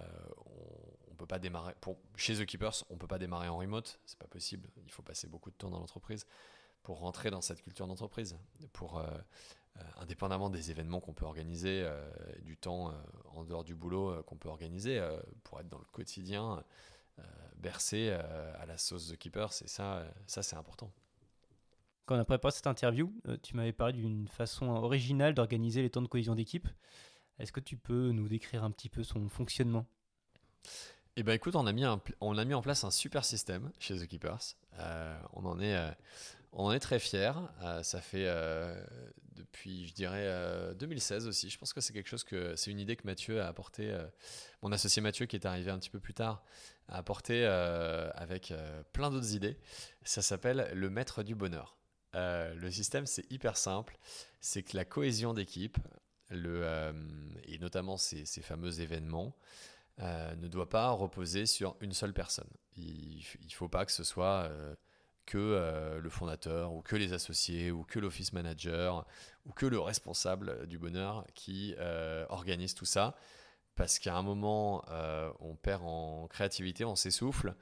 on, 1.09 1.15
peut 1.15 1.26
pas 1.28 1.39
démarrer 1.39 1.76
pour, 1.82 1.99
chez 2.15 2.36
The 2.36 2.45
Keepers, 2.45 2.84
on 2.89 2.97
peut 2.97 3.07
pas 3.07 3.19
démarrer 3.19 3.47
en 3.47 3.57
remote, 3.57 3.99
c'est 4.05 4.17
pas 4.17 4.28
possible. 4.28 4.69
Il 4.84 4.91
faut 4.91 5.03
passer 5.03 5.28
beaucoup 5.28 5.51
de 5.51 5.55
temps 5.55 5.69
dans 5.69 5.80
l'entreprise 5.80 6.26
pour 6.82 6.99
rentrer 6.99 7.30
dans 7.30 7.41
cette 7.41 7.61
culture 7.61 7.86
d'entreprise, 7.86 8.38
pour 8.74 8.97
euh, 8.97 9.05
indépendamment 9.97 10.49
des 10.49 10.72
événements 10.72 10.99
qu'on 10.99 11.13
peut 11.13 11.26
organiser, 11.26 11.88
du 12.43 12.57
temps 12.57 12.93
en 13.34 13.43
dehors 13.43 13.63
du 13.63 13.76
boulot 13.76 14.22
qu'on 14.24 14.38
peut 14.38 14.49
organiser, 14.49 15.01
pour 15.43 15.59
être 15.59 15.69
dans 15.69 15.80
le 15.80 15.86
quotidien, 15.91 16.63
bercé 17.57 18.09
à 18.11 18.65
la 18.65 18.78
sauce 18.78 19.11
The 19.11 19.17
Keepers, 19.17 19.61
et 19.63 19.67
ça, 19.67 20.05
ça 20.28 20.43
c'est 20.43 20.55
important. 20.55 20.91
Quand 22.05 22.17
on 22.17 22.19
a 22.19 22.26
préparé 22.26 22.51
cette 22.51 22.67
interview, 22.67 23.13
euh, 23.28 23.38
tu 23.41 23.55
m'avais 23.55 23.72
parlé 23.72 23.93
d'une 23.93 24.28
façon 24.28 24.67
originale 24.67 25.34
d'organiser 25.34 25.82
les 25.82 25.89
temps 25.89 26.01
de 26.01 26.07
cohésion 26.07 26.36
d'équipe. 26.36 26.67
Est-ce 27.39 27.51
que 27.51 27.59
tu 27.59 27.78
peux 27.78 28.11
nous 28.11 28.28
décrire 28.28 28.63
un 28.63 28.72
petit 28.72 28.89
peu 28.89 29.03
son 29.03 29.30
fonctionnement? 29.30 29.86
Eh 31.15 31.24
ben 31.24 31.34
écoute, 31.34 31.55
on 31.55 31.65
a, 31.67 31.72
mis 31.72 31.86
on 32.19 32.38
a 32.38 32.45
mis 32.45 32.53
en 32.53 32.61
place 32.61 32.84
un 32.84 32.91
super 32.91 33.26
système 33.26 33.72
chez 33.80 33.97
The 33.97 34.07
Keepers. 34.07 34.55
Euh, 34.80 35.17
on, 35.34 35.45
en 35.45 35.59
est, 35.59 35.76
euh, 35.76 35.91
on 36.53 36.65
en 36.65 36.72
est 36.72 36.80
très 36.80 36.99
fiers. 36.99 37.32
ça 37.84 38.01
fait 38.01 38.28
depuis, 39.36 39.88
je 39.88 39.93
dirais, 39.93 40.73
2016 40.75 41.27
aussi. 41.27 41.49
Je 41.49 41.57
pense 41.57 41.73
que 41.73 41.82
c'est 41.82 41.93
quelque 41.93 42.09
chose 42.09 42.23
que 42.23 42.55
c'est 42.55 42.71
une 42.71 42.79
idée 42.79 42.95
que 42.95 43.05
Mathieu 43.05 43.41
a 43.41 43.47
apporté, 43.47 43.95
mon 44.61 44.71
associé 44.71 45.01
Mathieu 45.01 45.25
qui 45.25 45.36
est 45.36 45.45
arrivé 45.45 45.71
un 45.71 45.79
petit 45.79 45.89
peu 45.89 45.99
plus 45.99 46.13
tard, 46.13 46.43
a 46.88 46.97
apporté 46.97 47.45
avec 47.45 48.53
plein 48.93 49.09
d'autres 49.09 49.34
idées. 49.34 49.57
Ça 50.03 50.21
s'appelle 50.21 50.69
le 50.73 50.89
maître 50.89 51.23
du 51.23 51.36
bonheur. 51.36 51.77
Euh, 52.15 52.53
le 52.55 52.71
système, 52.71 53.05
c'est 53.05 53.29
hyper 53.32 53.57
simple. 53.57 53.97
C'est 54.39 54.63
que 54.63 54.75
la 54.75 54.86
cohésion 54.86 55.34
d'équipe, 55.34 55.77
euh, 56.32 56.93
et 57.43 57.57
notamment 57.59 57.97
ces, 57.97 58.25
fameux 58.41 58.82
événements, 58.82 59.36
euh, 59.99 60.36
ne 60.36 60.47
doit 60.47 60.69
pas 60.69 60.89
reposer 60.91 61.45
sur 61.45 61.75
une 61.82 61.93
seule 61.93 62.13
personne. 62.13 62.49
Il 62.77 63.23
ne 63.43 63.51
faut 63.51 63.69
pas 63.69 63.86
que 63.86 63.91
ce 63.91 64.03
soit 64.03 64.49
que 65.26 65.99
le 66.01 66.09
fondateur, 66.09 66.74
ou 66.74 66.82
que 66.82 66.95
les 66.95 67.13
associés, 67.13 67.72
ou 67.72 67.84
que 67.84 67.99
l'office 67.99 68.34
manager, 68.34 69.05
ou 69.45 69.51
que 69.53 69.65
le 69.65 69.80
responsable 69.80 70.67
du 70.67 70.78
bonheur 70.78 71.26
qui 71.36 71.76
organise 72.30 72.74
tout 72.74 72.86
ça 72.86 73.15
parce 73.76 73.99
qu'à 73.99 74.15
un 74.15 74.22
moment, 74.22 74.84
on 75.39 75.55
perd 75.55 75.82
en 75.86 76.28
créativité, 76.28 76.84
on 76.86 76.95
s'essouffle, 76.95 77.55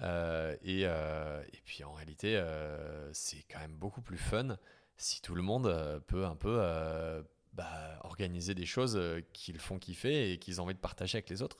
euh, 0.00 0.54
et, 0.62 0.82
euh, 0.84 1.42
et, 1.52 1.60
puis 1.64 1.82
en 1.84 1.92
réalité, 1.92 2.36
euh, 2.36 3.10
c'est 3.12 3.42
quand 3.50 3.58
même 3.60 3.74
beaucoup 3.76 4.02
plus 4.02 4.18
fun 4.18 4.58
si 4.98 5.20
tout 5.22 5.34
le 5.34 5.42
monde 5.42 5.66
euh, 5.66 6.00
peut 6.00 6.24
un 6.26 6.36
peu 6.36 6.58
euh, 6.60 7.22
bah, 7.54 7.98
organiser 8.04 8.54
des 8.54 8.66
choses 8.66 8.96
euh, 8.96 9.20
qui 9.32 9.52
le 9.52 9.58
font 9.58 9.78
kiffer 9.78 10.32
et 10.32 10.38
qu'ils 10.38 10.60
ont 10.60 10.64
envie 10.64 10.74
de 10.74 10.78
partager 10.80 11.16
avec 11.16 11.30
les 11.30 11.42
autres. 11.42 11.58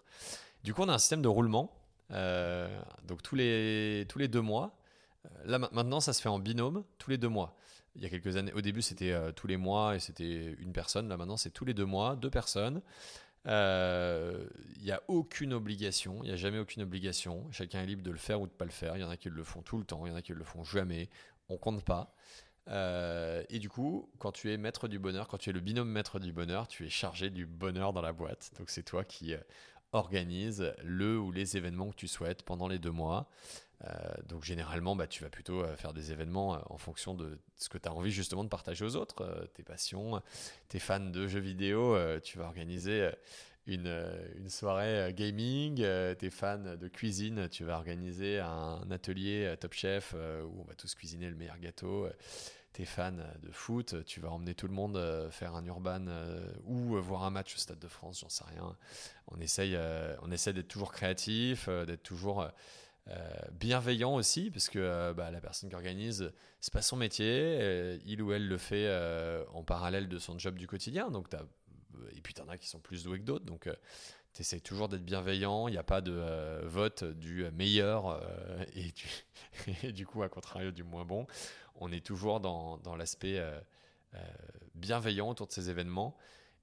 Du 0.64 0.74
coup, 0.74 0.82
on 0.82 0.88
a 0.88 0.94
un 0.94 0.98
système 0.98 1.22
de 1.22 1.28
roulement. 1.28 1.72
euh, 2.12 2.68
donc 3.04 3.22
tous 3.22 3.34
les, 3.36 4.04
tous 4.08 4.18
les 4.18 4.28
deux 4.28 4.42
mois. 4.42 4.75
Euh, 5.26 5.44
Là 5.44 5.58
ma- 5.58 5.70
maintenant, 5.72 6.00
ça 6.00 6.12
se 6.12 6.22
fait 6.22 6.28
en 6.28 6.38
binôme 6.38 6.84
tous 6.98 7.10
les 7.10 7.18
deux 7.18 7.28
mois. 7.28 7.56
Il 7.94 8.02
y 8.02 8.06
a 8.06 8.08
quelques 8.10 8.36
années, 8.36 8.52
au 8.52 8.60
début, 8.60 8.82
c'était 8.82 9.12
euh, 9.12 9.32
tous 9.32 9.46
les 9.46 9.56
mois 9.56 9.96
et 9.96 10.00
c'était 10.00 10.54
une 10.58 10.72
personne. 10.72 11.08
Là 11.08 11.16
maintenant, 11.16 11.36
c'est 11.36 11.50
tous 11.50 11.64
les 11.64 11.74
deux 11.74 11.86
mois, 11.86 12.16
deux 12.16 12.30
personnes. 12.30 12.82
Euh, 13.46 14.46
Il 14.76 14.82
n'y 14.82 14.90
a 14.90 15.02
aucune 15.08 15.52
obligation, 15.52 16.18
il 16.22 16.26
n'y 16.28 16.32
a 16.32 16.36
jamais 16.36 16.58
aucune 16.58 16.82
obligation. 16.82 17.46
Chacun 17.52 17.82
est 17.82 17.86
libre 17.86 18.02
de 18.02 18.10
le 18.10 18.18
faire 18.18 18.40
ou 18.40 18.46
de 18.46 18.52
pas 18.52 18.64
le 18.64 18.70
faire. 18.70 18.96
Il 18.96 19.00
y 19.00 19.04
en 19.04 19.10
a 19.10 19.16
qui 19.16 19.30
le 19.30 19.44
font 19.44 19.62
tout 19.62 19.78
le 19.78 19.84
temps, 19.84 20.04
il 20.06 20.10
y 20.10 20.12
en 20.12 20.16
a 20.16 20.22
qui 20.22 20.32
le 20.32 20.44
font 20.44 20.64
jamais. 20.64 21.08
On 21.48 21.56
compte 21.56 21.84
pas. 21.84 22.12
Et 22.68 23.58
du 23.60 23.68
coup, 23.68 24.10
quand 24.18 24.32
tu 24.32 24.52
es 24.52 24.56
maître 24.56 24.88
du 24.88 24.98
bonheur, 24.98 25.28
quand 25.28 25.38
tu 25.38 25.50
es 25.50 25.52
le 25.52 25.60
binôme 25.60 25.88
maître 25.88 26.18
du 26.18 26.32
bonheur, 26.32 26.66
tu 26.66 26.84
es 26.84 26.90
chargé 26.90 27.30
du 27.30 27.46
bonheur 27.46 27.92
dans 27.92 28.02
la 28.02 28.12
boîte. 28.12 28.50
Donc 28.58 28.68
c'est 28.70 28.82
toi 28.82 29.04
qui 29.04 29.32
organise 29.92 30.74
le 30.82 31.16
ou 31.18 31.30
les 31.30 31.56
événements 31.56 31.90
que 31.90 31.96
tu 31.96 32.08
souhaites 32.08 32.42
pendant 32.42 32.66
les 32.66 32.80
deux 32.80 32.90
mois. 32.90 33.30
Euh, 33.84 33.88
donc 34.26 34.44
généralement, 34.44 34.96
bah, 34.96 35.06
tu 35.06 35.22
vas 35.22 35.30
plutôt 35.30 35.62
euh, 35.62 35.76
faire 35.76 35.92
des 35.92 36.12
événements 36.12 36.54
euh, 36.54 36.58
en 36.66 36.78
fonction 36.78 37.14
de 37.14 37.38
ce 37.56 37.68
que 37.68 37.78
tu 37.78 37.88
as 37.88 37.92
envie 37.92 38.10
justement 38.10 38.44
de 38.44 38.48
partager 38.48 38.84
aux 38.84 38.96
autres, 38.96 39.48
tes 39.54 39.62
passions, 39.62 40.22
tes 40.68 40.78
fans 40.78 41.00
de 41.00 41.26
jeux 41.26 41.40
vidéo, 41.40 41.96
tu 42.20 42.38
vas 42.38 42.44
organiser 42.44 43.10
une, 43.66 44.48
soirée 44.48 45.12
gaming, 45.14 45.76
tes 46.18 46.30
fans 46.30 46.76
de 46.76 46.88
cuisine, 46.88 47.48
tu 47.48 47.64
vas 47.64 47.76
organiser 47.76 48.40
un 48.40 48.90
atelier 48.90 49.54
Top 49.58 49.72
Chef 49.72 50.14
où 50.14 50.60
on 50.60 50.64
va 50.64 50.74
tous 50.74 50.94
cuisiner 50.94 51.30
le 51.30 51.34
meilleur 51.34 51.58
gâteau. 51.58 52.08
tes 52.74 52.84
fans 52.84 53.12
de 53.12 53.50
foot, 53.50 54.04
tu 54.04 54.20
vas 54.20 54.30
emmener 54.30 54.54
tout 54.54 54.68
le 54.68 54.74
monde 54.74 55.28
faire 55.30 55.54
un 55.54 55.64
urban 55.64 56.04
ou 56.64 57.00
voir 57.00 57.24
un 57.24 57.30
match 57.30 57.54
au 57.54 57.58
Stade 57.58 57.78
de 57.78 57.88
France, 57.88 58.20
j'en 58.20 58.28
sais 58.28 58.44
rien. 58.44 58.76
On 59.28 59.40
essaye, 59.40 59.78
on 60.20 60.30
essaie 60.30 60.52
d'être 60.52 60.68
toujours 60.68 60.92
créatif, 60.92 61.70
d'être 61.70 62.02
toujours 62.02 62.46
bienveillant 63.52 64.14
aussi, 64.14 64.50
parce 64.50 64.68
que 64.68 64.78
euh, 64.78 65.14
bah, 65.14 65.30
la 65.30 65.40
personne 65.40 65.68
qui 65.68 65.74
organise, 65.76 66.32
c'est 66.60 66.72
pas 66.72 66.82
son 66.82 66.96
métier, 66.96 67.58
euh, 67.60 67.98
il 68.04 68.20
ou 68.22 68.32
elle 68.32 68.46
le 68.48 68.58
fait 68.58 68.86
euh, 68.86 69.44
en 69.52 69.62
parallèle 69.62 70.08
de 70.08 70.18
son 70.18 70.38
job 70.38 70.56
du 70.58 70.66
quotidien, 70.66 71.10
donc 71.10 71.28
t'as- 71.28 71.44
et 72.14 72.20
puis 72.20 72.34
t'en 72.34 72.48
as 72.48 72.58
qui 72.58 72.68
sont 72.68 72.80
plus 72.80 73.04
doués 73.04 73.18
que 73.20 73.24
d'autres, 73.24 73.44
donc 73.44 73.68
tu 74.32 74.42
essaies 74.42 74.60
toujours 74.60 74.88
d'être 74.88 75.04
bienveillant, 75.04 75.66
il 75.68 75.72
n'y 75.72 75.78
a 75.78 75.82
pas 75.82 76.00
de 76.02 76.12
euh, 76.12 76.60
vote 76.64 77.04
du 77.04 77.50
meilleur 77.52 78.08
euh, 78.08 78.64
et, 78.74 78.92
du, 78.92 79.92
du 79.92 80.06
coup, 80.06 80.22
à 80.22 80.28
contrario, 80.28 80.70
du 80.72 80.82
moins 80.82 81.04
bon. 81.04 81.26
On 81.76 81.90
est 81.92 82.04
toujours 82.04 82.40
dans, 82.40 82.76
dans 82.78 82.96
l'aspect 82.96 83.38
euh, 83.38 83.58
euh, 84.14 84.18
bienveillant 84.74 85.30
autour 85.30 85.46
de 85.46 85.52
ces 85.52 85.70
événements 85.70 86.16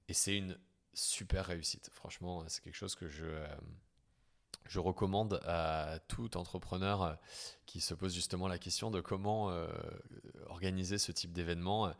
et 0.07 0.13
c'est 0.13 0.37
une 0.37 0.57
super 0.93 1.45
réussite. 1.47 1.89
Franchement, 1.93 2.43
c'est 2.47 2.63
quelque 2.63 2.75
chose 2.75 2.93
que 2.95 3.07
je, 3.07 3.25
euh, 3.25 3.47
je 4.65 4.79
recommande 4.79 5.39
à 5.45 5.99
tout 6.07 6.37
entrepreneur 6.37 7.03
euh, 7.03 7.13
qui 7.65 7.81
se 7.81 7.93
pose 7.93 8.13
justement 8.13 8.47
la 8.47 8.57
question 8.57 8.91
de 8.91 9.01
comment 9.01 9.51
euh, 9.51 9.67
organiser 10.47 10.97
ce 10.97 11.11
type 11.11 11.31
d'événement. 11.31 11.93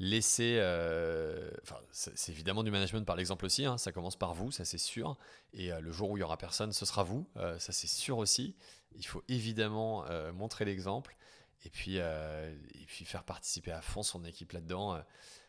Laisser, 0.00 0.58
euh, 0.60 1.50
enfin, 1.62 1.80
c'est 1.90 2.30
évidemment 2.30 2.62
du 2.62 2.70
management 2.70 3.04
par 3.04 3.16
l'exemple 3.16 3.44
aussi. 3.46 3.64
hein, 3.64 3.78
ça 3.78 3.90
commence 3.90 4.14
par 4.14 4.32
vous, 4.32 4.52
ça 4.52 4.64
c'est 4.64 4.78
sûr. 4.78 5.16
Et 5.52 5.70
le 5.72 5.90
jour 5.90 6.10
où 6.10 6.16
il 6.16 6.20
y 6.20 6.22
aura 6.22 6.36
personne, 6.36 6.72
ce 6.72 6.86
sera 6.86 7.02
vous. 7.02 7.26
ça 7.34 7.72
c'est 7.72 7.88
sûr 7.88 8.18
aussi. 8.18 8.54
Il 8.94 9.04
faut 9.04 9.24
évidemment 9.28 10.04
montrer 10.32 10.64
l'exemple 10.64 11.16
et 11.64 11.70
puis 11.70 11.96
et 11.96 12.86
puis 12.86 13.04
faire 13.06 13.24
participer 13.24 13.72
à 13.72 13.82
fond 13.82 14.04
son 14.04 14.24
équipe 14.24 14.52
là-dedans. 14.52 15.02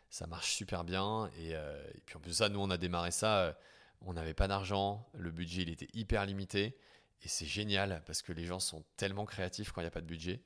ça 0.10 0.26
marche 0.26 0.55
super 0.55 0.84
bien. 0.84 1.30
Et, 1.38 1.49
et 1.51 2.01
puis 2.07 2.18
en 2.18 2.20
plus 2.20 2.34
ça, 2.34 2.49
nous 2.49 2.60
on 2.60 2.72
a 2.72 2.78
démarré 2.78 3.12
ça. 3.12 3.55
On 4.02 4.14
n'avait 4.14 4.34
pas 4.34 4.47
d'argent, 4.47 5.08
le 5.14 5.32
budget 5.32 5.64
il 5.64 5.70
était 5.70 5.89
hyper 5.93 6.26
limité. 6.26 6.78
Et 7.22 7.28
c'est 7.28 7.45
génial 7.45 8.02
parce 8.06 8.22
que 8.22 8.32
les 8.32 8.45
gens 8.45 8.60
sont 8.60 8.84
tellement 8.95 9.26
créatifs 9.26 9.72
quand 9.72 9.82
il 9.82 9.84
n'y 9.84 9.89
a 9.89 9.91
pas 9.91 10.02
de 10.02 10.06
budget. 10.06 10.41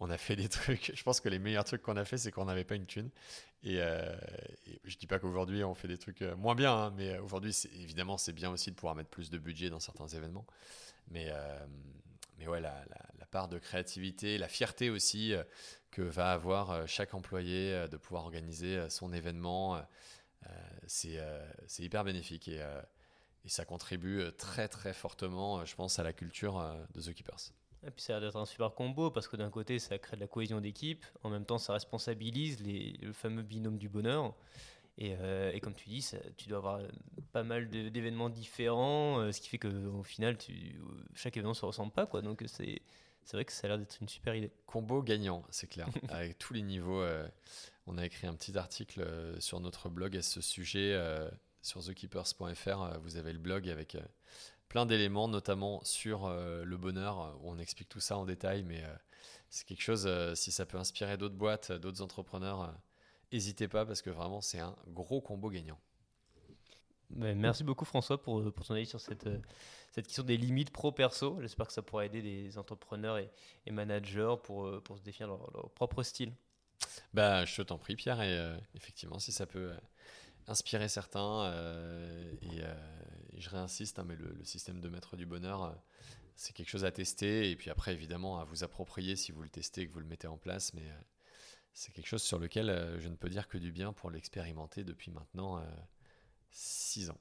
On 0.00 0.10
a 0.10 0.18
fait 0.18 0.36
des 0.36 0.48
trucs, 0.48 0.92
je 0.94 1.02
pense 1.02 1.20
que 1.20 1.28
les 1.28 1.38
meilleurs 1.38 1.64
trucs 1.64 1.82
qu'on 1.82 1.96
a 1.96 2.04
fait, 2.04 2.18
c'est 2.18 2.32
qu'on 2.32 2.46
n'avait 2.46 2.64
pas 2.64 2.74
une 2.74 2.86
thune. 2.86 3.10
Et, 3.62 3.80
euh, 3.80 4.16
je 4.84 4.96
dis 4.96 5.06
pas 5.06 5.18
qu'aujourd'hui 5.18 5.64
on 5.64 5.74
fait 5.74 5.88
des 5.88 5.98
trucs 5.98 6.22
euh, 6.22 6.36
moins 6.36 6.54
bien, 6.54 6.72
hein, 6.72 6.94
mais 6.96 7.14
euh, 7.14 7.22
aujourd'hui, 7.22 7.54
évidemment, 7.74 8.18
c'est 8.18 8.32
bien 8.32 8.50
aussi 8.50 8.70
de 8.70 8.76
pouvoir 8.76 8.94
mettre 8.94 9.10
plus 9.10 9.30
de 9.30 9.38
budget 9.38 9.70
dans 9.70 9.80
certains 9.80 10.08
événements. 10.08 10.46
Mais, 11.08 11.32
mais 12.36 12.48
ouais, 12.48 12.60
la, 12.60 12.84
part 13.30 13.46
de 13.48 13.58
créativité, 13.58 14.38
la 14.38 14.48
fierté 14.48 14.90
aussi 14.90 15.34
que 15.92 16.02
va 16.02 16.32
avoir 16.32 16.88
chaque 16.88 17.14
employé 17.14 17.86
de 17.88 17.96
pouvoir 17.96 18.24
organiser 18.24 18.90
son 18.90 19.12
événement, 19.12 19.80
c'est 20.88 21.20
hyper 21.78 22.02
bénéfique 22.02 22.48
et, 22.48 22.60
et 23.46 23.48
ça 23.48 23.64
contribue 23.64 24.20
euh, 24.20 24.30
très 24.32 24.68
très 24.68 24.92
fortement, 24.92 25.60
euh, 25.60 25.64
je 25.64 25.74
pense, 25.76 25.98
à 25.98 26.02
la 26.02 26.12
culture 26.12 26.58
euh, 26.60 26.74
de 26.94 27.00
The 27.00 27.14
Keepers. 27.14 27.52
Et 27.86 27.90
puis 27.90 28.02
ça 28.02 28.16
a 28.16 28.20
l'air 28.20 28.28
d'être 28.30 28.36
un 28.36 28.46
super 28.46 28.74
combo 28.74 29.10
parce 29.10 29.28
que 29.28 29.36
d'un 29.36 29.50
côté 29.50 29.78
ça 29.78 29.96
crée 29.98 30.16
de 30.16 30.20
la 30.22 30.26
cohésion 30.26 30.60
d'équipe, 30.60 31.06
en 31.22 31.30
même 31.30 31.44
temps 31.44 31.58
ça 31.58 31.72
responsabilise 31.72 32.60
les, 32.60 32.98
le 33.00 33.12
fameux 33.12 33.42
binôme 33.42 33.78
du 33.78 33.88
bonheur. 33.88 34.34
Et, 34.98 35.14
euh, 35.20 35.52
et 35.52 35.60
comme 35.60 35.74
tu 35.74 35.88
dis, 35.90 36.00
ça- 36.02 36.16
tu 36.38 36.48
dois 36.48 36.58
avoir 36.58 36.80
pas 37.32 37.42
mal 37.44 37.68
d'événements 37.68 38.30
différents, 38.30 39.20
euh, 39.20 39.30
ce 39.30 39.40
qui 39.42 39.48
fait 39.50 39.58
qu'au 39.58 40.02
final 40.02 40.36
tu, 40.38 40.80
chaque 41.14 41.36
événement 41.36 41.54
se 41.54 41.64
ressemble 41.66 41.92
pas. 41.92 42.06
Quoi. 42.06 42.22
Donc 42.22 42.42
c'est 42.46 42.80
vrai 43.34 43.44
que 43.44 43.52
ça 43.52 43.66
a 43.66 43.68
l'air 43.68 43.78
d'être 43.78 43.98
une 44.00 44.08
super 44.08 44.34
idée. 44.34 44.50
Combo 44.66 45.02
gagnant, 45.02 45.44
c'est 45.50 45.66
clair, 45.68 45.86
avec 46.08 46.38
tous 46.38 46.54
les 46.54 46.62
niveaux. 46.62 47.02
euh, 47.02 47.28
on 47.86 47.98
a 47.98 48.06
écrit 48.06 48.26
un 48.26 48.34
petit 48.34 48.56
article 48.58 49.06
sur 49.38 49.60
notre 49.60 49.88
blog 49.90 50.16
à 50.16 50.22
ce 50.22 50.40
sujet, 50.40 50.98
sur 51.66 51.84
thekeepers.fr. 51.84 52.82
euh, 52.82 52.98
vous 52.98 53.16
avez 53.16 53.32
le 53.32 53.38
blog 53.38 53.68
avec 53.68 53.96
euh, 53.96 54.00
plein 54.68 54.86
d'éléments, 54.86 55.28
notamment 55.28 55.82
sur 55.84 56.26
euh, 56.26 56.64
le 56.64 56.76
bonheur, 56.76 57.36
où 57.42 57.50
on 57.50 57.58
explique 57.58 57.88
tout 57.88 58.00
ça 58.00 58.16
en 58.16 58.24
détail. 58.24 58.62
Mais 58.62 58.82
c'est 59.50 59.66
quelque 59.66 59.82
chose, 59.82 60.08
si 60.34 60.52
ça 60.52 60.64
peut 60.64 60.78
inspirer 60.78 61.16
d'autres 61.16 61.34
boîtes, 61.34 61.72
d'autres 61.72 62.02
entrepreneurs, 62.02 62.74
n'hésitez 63.32 63.68
pas 63.68 63.84
parce 63.84 64.02
que 64.02 64.10
vraiment 64.10 64.40
c'est 64.40 64.60
un 64.60 64.76
gros 64.88 65.20
combo 65.20 65.50
gagnant. 65.50 65.78
Merci 67.10 67.62
beaucoup 67.62 67.84
François 67.84 68.20
pour, 68.20 68.52
pour 68.52 68.66
ton 68.66 68.74
avis 68.74 68.86
sur 68.86 69.00
cette, 69.00 69.28
cette 69.92 70.06
question 70.06 70.24
des 70.24 70.36
limites 70.36 70.70
pro-perso. 70.70 71.38
J'espère 71.40 71.68
que 71.68 71.72
ça 71.72 71.82
pourra 71.82 72.04
aider 72.04 72.22
des 72.22 72.58
entrepreneurs 72.58 73.18
et, 73.18 73.30
et 73.66 73.70
managers 73.70 74.34
pour, 74.42 74.82
pour 74.82 74.98
se 74.98 75.02
définir 75.02 75.28
leur, 75.28 75.50
leur 75.54 75.70
propre 75.70 76.02
style. 76.02 76.32
Bah, 77.14 77.44
je 77.44 77.62
t'en 77.62 77.78
prie, 77.78 77.96
Pierre, 77.96 78.20
et 78.20 78.36
euh, 78.38 78.56
effectivement, 78.74 79.18
si 79.18 79.32
ça 79.32 79.46
peut 79.46 79.70
euh, 79.72 79.76
inspirer 80.48 80.88
certains, 80.88 81.44
euh, 81.44 82.32
et, 82.42 82.62
euh, 82.62 82.74
et 83.32 83.40
je 83.40 83.50
réinsiste, 83.50 83.98
hein, 83.98 84.04
mais 84.06 84.16
le, 84.16 84.32
le 84.32 84.44
système 84.44 84.80
de 84.80 84.88
maître 84.88 85.16
du 85.16 85.26
bonheur, 85.26 85.64
euh, 85.64 85.72
c'est 86.34 86.52
quelque 86.52 86.68
chose 86.68 86.84
à 86.84 86.90
tester, 86.90 87.50
et 87.50 87.56
puis 87.56 87.70
après, 87.70 87.92
évidemment, 87.92 88.38
à 88.38 88.44
vous 88.44 88.62
approprier 88.64 89.16
si 89.16 89.32
vous 89.32 89.42
le 89.42 89.48
testez 89.48 89.82
et 89.82 89.88
que 89.88 89.92
vous 89.92 90.00
le 90.00 90.06
mettez 90.06 90.28
en 90.28 90.36
place, 90.36 90.74
mais 90.74 90.84
c'est 91.72 91.92
quelque 91.92 92.06
chose 92.06 92.22
sur 92.22 92.38
lequel 92.38 92.96
je 93.00 93.08
ne 93.08 93.16
peux 93.16 93.30
dire 93.30 93.48
que 93.48 93.56
du 93.56 93.72
bien 93.72 93.92
pour 93.92 94.10
l'expérimenter 94.10 94.84
depuis 94.84 95.10
maintenant 95.10 95.64
6 96.50 97.08
ans. 97.08 97.20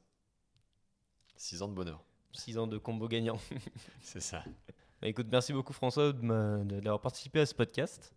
6 1.37 1.61
ans 1.61 1.69
de 1.69 1.73
bonheur, 1.73 2.03
6 2.33 2.57
ans 2.57 2.67
de 2.67 2.77
combo 2.77 3.07
gagnant. 3.07 3.39
c'est 4.01 4.21
ça. 4.21 4.43
Bah, 5.01 5.09
écoute, 5.09 5.27
merci 5.29 5.51
beaucoup 5.51 5.73
François 5.73 6.13
d'avoir 6.13 7.01
participé 7.01 7.41
à 7.41 7.45
ce 7.45 7.53
podcast. 7.53 8.13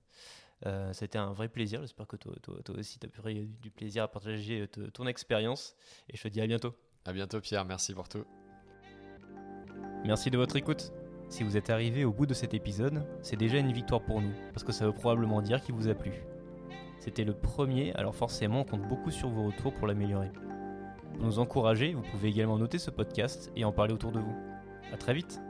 Euh, 0.66 0.92
C'était 0.92 1.18
un 1.18 1.32
vrai 1.32 1.48
plaisir. 1.48 1.80
J'espère 1.80 2.06
que 2.06 2.16
toi, 2.16 2.32
toi, 2.42 2.56
toi 2.64 2.76
aussi, 2.76 2.98
tu 2.98 3.06
as 3.06 3.08
pris 3.08 3.46
du 3.60 3.70
plaisir 3.70 4.02
à 4.02 4.08
partager 4.08 4.66
euh, 4.78 4.90
ton 4.90 5.06
expérience. 5.06 5.76
Et 6.10 6.16
je 6.16 6.22
te 6.22 6.28
dis 6.28 6.40
à 6.40 6.46
bientôt. 6.46 6.74
À 7.04 7.12
bientôt, 7.12 7.40
Pierre, 7.40 7.64
merci 7.64 7.94
pour 7.94 8.08
tout. 8.08 8.24
Merci 10.04 10.30
de 10.30 10.36
votre 10.36 10.56
écoute. 10.56 10.92
Si 11.28 11.42
vous 11.42 11.56
êtes 11.56 11.70
arrivé 11.70 12.04
au 12.04 12.12
bout 12.12 12.26
de 12.26 12.34
cet 12.34 12.54
épisode, 12.54 13.06
c'est 13.22 13.36
déjà 13.36 13.58
une 13.58 13.72
victoire 13.72 14.02
pour 14.02 14.20
nous, 14.22 14.32
parce 14.52 14.64
que 14.64 14.72
ça 14.72 14.86
veut 14.86 14.94
probablement 14.94 15.42
dire 15.42 15.60
qu'il 15.62 15.74
vous 15.74 15.88
a 15.88 15.94
plu. 15.94 16.12
C'était 17.00 17.24
le 17.24 17.34
premier, 17.34 17.92
alors 17.94 18.14
forcément 18.14 18.60
on 18.60 18.64
compte 18.64 18.88
beaucoup 18.88 19.10
sur 19.10 19.28
vos 19.28 19.44
retours 19.44 19.74
pour 19.74 19.86
l'améliorer. 19.86 20.30
Pour 21.14 21.26
nous 21.26 21.38
encourager, 21.38 21.92
vous 21.92 22.02
pouvez 22.02 22.28
également 22.28 22.58
noter 22.58 22.78
ce 22.78 22.90
podcast 22.90 23.52
et 23.56 23.64
en 23.64 23.72
parler 23.72 23.92
autour 23.92 24.12
de 24.12 24.20
vous. 24.20 24.36
A 24.92 24.96
très 24.96 25.12
vite 25.12 25.40